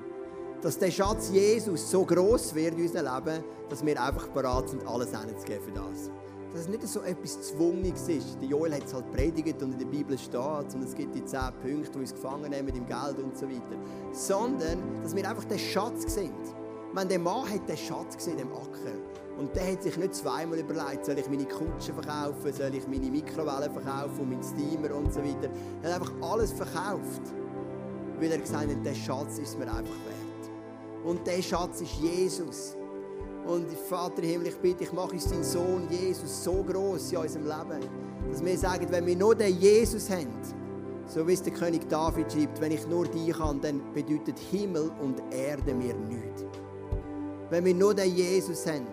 dass 0.63 0.79
der 0.79 0.91
Schatz 0.91 1.31
Jesus 1.33 1.91
so 1.91 2.05
groß 2.05 2.55
wird 2.55 2.75
in 2.75 2.83
unserem 2.83 3.07
Leben, 3.07 3.45
dass 3.69 3.85
wir 3.85 4.01
einfach 4.01 4.29
bereit 4.29 4.69
sind, 4.69 4.87
alles 4.87 5.11
hinzugeben 5.11 5.65
für 5.65 5.73
das. 5.73 6.11
Dass 6.53 6.63
es 6.63 6.69
nicht 6.69 6.87
so 6.87 7.01
etwas 7.03 7.41
Zwungiges 7.43 8.09
ist. 8.09 8.41
Der 8.41 8.49
Joel 8.49 8.75
hat 8.75 8.85
es 8.85 8.95
halt 8.95 9.11
predigt 9.13 9.63
und 9.63 9.73
in 9.73 9.79
der 9.79 9.87
Bibel 9.87 10.17
steht 10.19 10.75
und 10.75 10.83
es 10.85 10.95
gibt 10.95 11.15
die 11.15 11.25
zehn 11.25 11.51
Punkte, 11.63 11.93
die 11.93 11.99
uns 11.99 12.15
gefangen 12.15 12.51
nehmen 12.51 12.75
im 12.75 12.87
Geld 12.87 13.19
und 13.23 13.37
so 13.37 13.47
weiter. 13.49 13.77
Sondern, 14.13 14.79
dass 15.03 15.15
wir 15.15 15.29
einfach 15.29 15.45
den 15.45 15.59
Schatz 15.59 16.15
sehen. 16.15 16.35
Wenn 16.93 17.09
der 17.09 17.19
Mann 17.21 17.49
hat 17.49 17.69
den 17.69 17.77
Schatz 17.77 18.17
gesehen, 18.17 18.37
dem 18.37 18.53
Acker. 18.53 18.95
Und 19.41 19.57
der 19.57 19.73
hat 19.73 19.83
sich 19.83 19.97
nicht 19.97 20.15
zweimal 20.15 20.59
überlegt, 20.59 21.07
soll 21.07 21.19
ich 21.19 21.27
meine 21.31 21.47
Kutsche 21.47 21.95
verkaufen, 21.95 22.53
soll 22.53 22.75
ich 22.75 22.87
meine 22.87 23.11
Mikrowelle 23.11 23.71
verkaufen 23.71 24.21
und 24.21 24.29
meinen 24.29 24.43
Steamer 24.43 24.95
und 24.95 25.15
so 25.15 25.21
weiter. 25.21 25.49
Er 25.83 25.95
hat 25.95 26.03
einfach 26.03 26.13
alles 26.21 26.53
verkauft, 26.53 27.23
weil 28.19 28.33
er 28.33 28.37
gesagt 28.37 28.71
hat, 28.71 28.85
der 28.85 28.95
Schatz 28.95 29.39
ist 29.39 29.59
mir 29.59 29.65
einfach 29.65 29.79
wert. 29.79 30.51
Und 31.07 31.27
der 31.27 31.41
Schatz 31.41 31.81
ist 31.81 31.95
Jesus. 31.95 32.77
Und 33.47 33.73
Vater 33.89 34.23
im 34.23 34.29
Himmel, 34.29 34.49
ich 34.49 34.59
bitte, 34.59 34.85
ich 34.85 34.93
mache 34.93 35.13
uns 35.13 35.31
deinen 35.31 35.43
Sohn 35.43 35.89
Jesus 35.89 36.45
so 36.45 36.63
groß 36.63 37.13
in 37.13 37.19
unserem 37.19 37.47
Leben, 37.47 37.89
dass 38.31 38.45
wir 38.45 38.59
sagen, 38.59 38.87
wenn 38.91 39.07
wir 39.07 39.17
nur 39.17 39.35
den 39.35 39.59
Jesus 39.59 40.11
haben, 40.11 40.29
so 41.07 41.27
wie 41.27 41.33
es 41.33 41.43
der 41.43 41.55
König 41.55 41.89
David 41.89 42.31
schreibt, 42.31 42.61
wenn 42.61 42.73
ich 42.73 42.87
nur 42.87 43.07
dich 43.07 43.37
habe, 43.39 43.59
dann 43.59 43.81
bedeutet 43.95 44.39
Himmel 44.39 44.91
und 45.01 45.23
Erde 45.33 45.73
mir 45.73 45.95
nichts. 45.95 46.50
Wenn 47.51 47.65
wir 47.65 47.75
nur 47.75 47.93
den 47.93 48.15
Jesus 48.15 48.65
haben, 48.67 48.87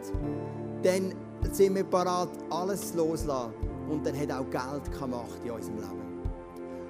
dann 0.82 1.14
sind 1.51 1.76
wir 1.76 1.84
bereit, 1.84 2.30
alles 2.49 2.93
loszulassen. 2.95 3.53
Und 3.88 4.05
dann 4.05 4.20
hat 4.20 4.32
auch 4.32 4.49
Geld 4.49 4.91
keine 4.91 5.12
Macht 5.12 5.45
in 5.45 5.51
unserem 5.51 5.78
Leben. 5.78 6.08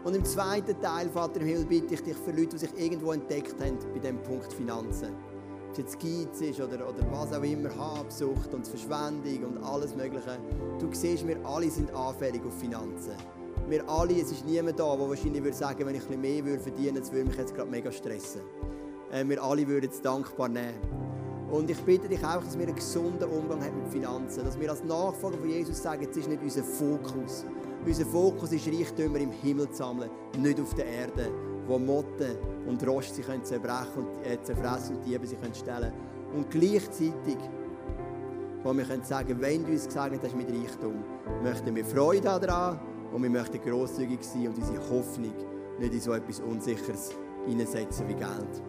Und 0.03 0.15
im 0.15 0.23
zweiten 0.23 0.79
Teil, 0.81 1.09
Vater 1.09 1.41
im 1.41 1.47
Himmel, 1.47 1.65
bitte 1.65 1.95
ich 1.95 2.01
dich 2.01 2.15
für 2.15 2.31
Leute, 2.31 2.55
die 2.55 2.57
sich 2.59 2.69
irgendwo 2.77 3.11
entdeckt 3.11 3.61
haben 3.61 3.77
bei 3.93 3.99
dem 3.99 4.23
Punkt 4.23 4.51
Finanzen. 4.53 5.09
Ob 5.67 5.71
es 5.73 5.77
jetzt 5.77 5.99
Geiz 5.99 6.39
ist 6.39 6.61
oder, 6.61 6.87
oder 6.87 7.05
was 7.11 7.33
auch 7.33 7.43
immer, 7.43 7.69
Habsucht 7.77 8.53
und 8.53 8.65
Verschwendung 8.65 9.43
und 9.43 9.63
alles 9.63 9.93
Mögliche. 9.93 10.39
Du 10.79 10.87
siehst, 10.91 11.27
wir 11.27 11.45
alle 11.45 11.69
sind 11.69 11.93
anfällig 11.93 12.41
auf 12.45 12.57
Finanzen. 12.57 13.11
Wir 13.67 13.87
alle, 13.89 14.13
es 14.13 14.31
ist 14.31 14.45
niemand 14.45 14.79
da, 14.79 14.95
der 14.95 15.09
wahrscheinlich 15.09 15.43
würde 15.43 15.57
sagen, 15.57 15.85
wenn 15.85 15.95
ich 15.95 16.09
ein 16.09 16.21
bisschen 16.21 16.45
mehr 16.45 16.59
verdienen 16.59 16.95
würde, 16.95 17.11
würde 17.11 17.25
mich 17.25 17.37
jetzt 17.37 17.53
gerade 17.53 17.69
mega 17.69 17.91
stressen. 17.91 18.41
Äh, 19.11 19.27
wir 19.27 19.43
alle 19.43 19.67
würden 19.67 19.89
es 19.91 20.01
dankbar 20.01 20.47
nehmen. 20.47 21.06
Und 21.51 21.69
ich 21.69 21.79
bitte 21.79 22.09
dich 22.09 22.23
auch, 22.25 22.43
dass 22.43 22.57
wir 22.57 22.67
einen 22.67 22.75
gesunden 22.75 23.29
Umgang 23.29 23.63
haben 23.63 23.81
mit 23.81 23.87
Finanzen. 23.87 24.43
Dass 24.43 24.59
wir 24.59 24.69
als 24.69 24.83
Nachfolger 24.83 25.37
von 25.37 25.49
Jesus 25.49 25.81
sagen, 25.81 26.05
es 26.09 26.17
ist 26.17 26.27
nicht 26.27 26.43
unser 26.43 26.63
Fokus. 26.63 27.45
Unser 27.85 28.05
Fokus 28.05 28.51
ist 28.51 28.67
Reichtümer 28.67 29.19
im 29.19 29.31
Himmel 29.31 29.69
zu 29.69 29.77
sammeln, 29.77 30.09
nicht 30.37 30.59
auf 30.59 30.73
der 30.73 30.85
Erde, 30.85 31.31
wo 31.67 31.79
Motten 31.79 32.35
und 32.67 32.85
Rost 32.85 33.15
sich 33.15 33.25
zerbrechen 33.43 33.95
und 33.95 34.25
äh, 34.25 34.41
zerfressen 34.43 34.97
und 34.97 35.05
Diebe 35.05 35.25
sich 35.25 35.37
stellen 35.53 35.93
Und 36.35 36.49
gleichzeitig, 36.49 37.37
wo 38.63 38.73
wir 38.73 38.83
können 38.83 39.03
sagen, 39.03 39.37
wenn 39.39 39.65
du 39.65 39.71
uns 39.71 39.85
gesegnet 39.85 40.21
hast 40.23 40.35
mit 40.35 40.49
Reichtum, 40.49 40.95
möchten 41.41 41.73
wir 41.73 41.85
Freude 41.85 42.23
daran 42.23 42.79
und 43.13 43.23
wir 43.23 43.29
möchten 43.29 43.61
grosszügig 43.61 44.21
sein 44.21 44.49
und 44.49 44.57
unsere 44.57 44.79
Hoffnung 44.89 45.33
nicht 45.79 45.93
in 45.93 46.01
so 46.01 46.11
etwas 46.11 46.41
Unsicheres 46.41 47.11
hineinsetzen 47.45 48.07
wie 48.09 48.15
Geld. 48.15 48.63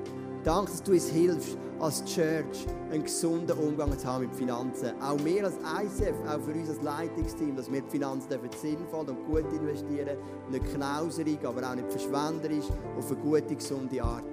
Danke, 0.49 0.70
dass 0.70 0.82
du 0.82 0.92
uns 0.92 1.11
hilfst, 1.11 1.59
als 1.78 2.03
Church 2.07 2.66
einen 2.90 3.03
gesunden 3.03 3.55
Umgang 3.59 3.99
zu 3.99 4.07
haben 4.07 4.24
mit 4.24 4.34
Finanzen. 4.34 4.99
Auch 4.99 5.22
wir 5.22 5.44
als 5.44 5.57
ICF, 5.57 6.14
auch 6.26 6.40
für 6.40 6.53
uns 6.53 6.70
als 6.70 6.80
Leitungsteam, 6.80 7.55
dass 7.55 7.70
wir 7.70 7.82
die 7.82 7.90
Finanzen 7.90 8.30
sinnvoll 8.59 9.11
und 9.11 9.26
gut 9.26 9.44
investieren 9.53 10.16
Nicht 10.51 10.64
knauserig, 10.72 11.44
aber 11.44 11.70
auch 11.70 11.74
nicht 11.74 11.90
verschwenderisch, 11.90 12.64
auf 12.96 13.11
eine 13.11 13.20
gute, 13.20 13.57
gesunde 13.57 14.03
Art. 14.03 14.24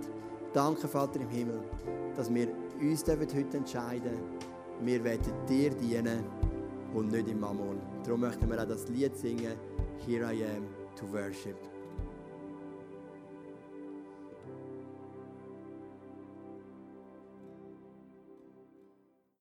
Danke, 0.53 0.87
Vater 0.87 1.19
im 1.19 1.27
Himmel, 1.27 1.59
dass 2.15 2.33
wir 2.33 2.47
uns 2.79 3.03
heute 3.05 3.57
entscheiden 3.57 4.17
wir 4.83 5.03
werden 5.03 5.33
dir 5.49 5.71
dienen 5.71 6.23
und 6.93 7.11
nicht 7.11 7.27
im 7.27 7.41
Mammon. 7.41 7.81
Darum 8.05 8.21
möchten 8.21 8.49
wir 8.49 8.61
auch 8.61 8.67
das 8.67 8.87
Lied 8.87 9.17
singen, 9.17 9.57
Here 10.05 10.33
I 10.33 10.45
am 10.45 10.65
to 10.95 11.11
worship. 11.11 11.74